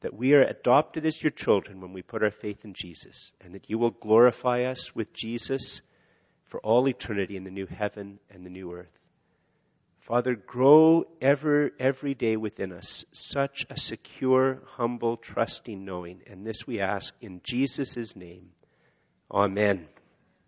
that 0.00 0.14
we 0.14 0.32
are 0.32 0.42
adopted 0.42 1.04
as 1.04 1.22
your 1.22 1.30
children 1.30 1.80
when 1.80 1.92
we 1.92 2.02
put 2.02 2.22
our 2.22 2.30
faith 2.30 2.64
in 2.64 2.72
Jesus, 2.72 3.32
and 3.40 3.54
that 3.54 3.68
you 3.68 3.78
will 3.78 3.90
glorify 3.90 4.62
us 4.62 4.94
with 4.94 5.12
Jesus 5.12 5.82
for 6.44 6.60
all 6.60 6.88
eternity 6.88 7.36
in 7.36 7.44
the 7.44 7.50
new 7.50 7.66
heaven 7.66 8.18
and 8.30 8.44
the 8.44 8.50
new 8.50 8.72
earth. 8.72 9.03
Father, 10.04 10.34
grow 10.34 11.06
ever, 11.22 11.70
every 11.78 12.12
day 12.12 12.36
within 12.36 12.72
us 12.72 13.06
such 13.10 13.64
a 13.70 13.78
secure, 13.78 14.60
humble, 14.76 15.16
trusting 15.16 15.82
knowing. 15.82 16.20
And 16.26 16.46
this 16.46 16.66
we 16.66 16.78
ask 16.78 17.14
in 17.22 17.40
Jesus' 17.42 18.14
name. 18.14 18.50
Amen. 19.30 19.88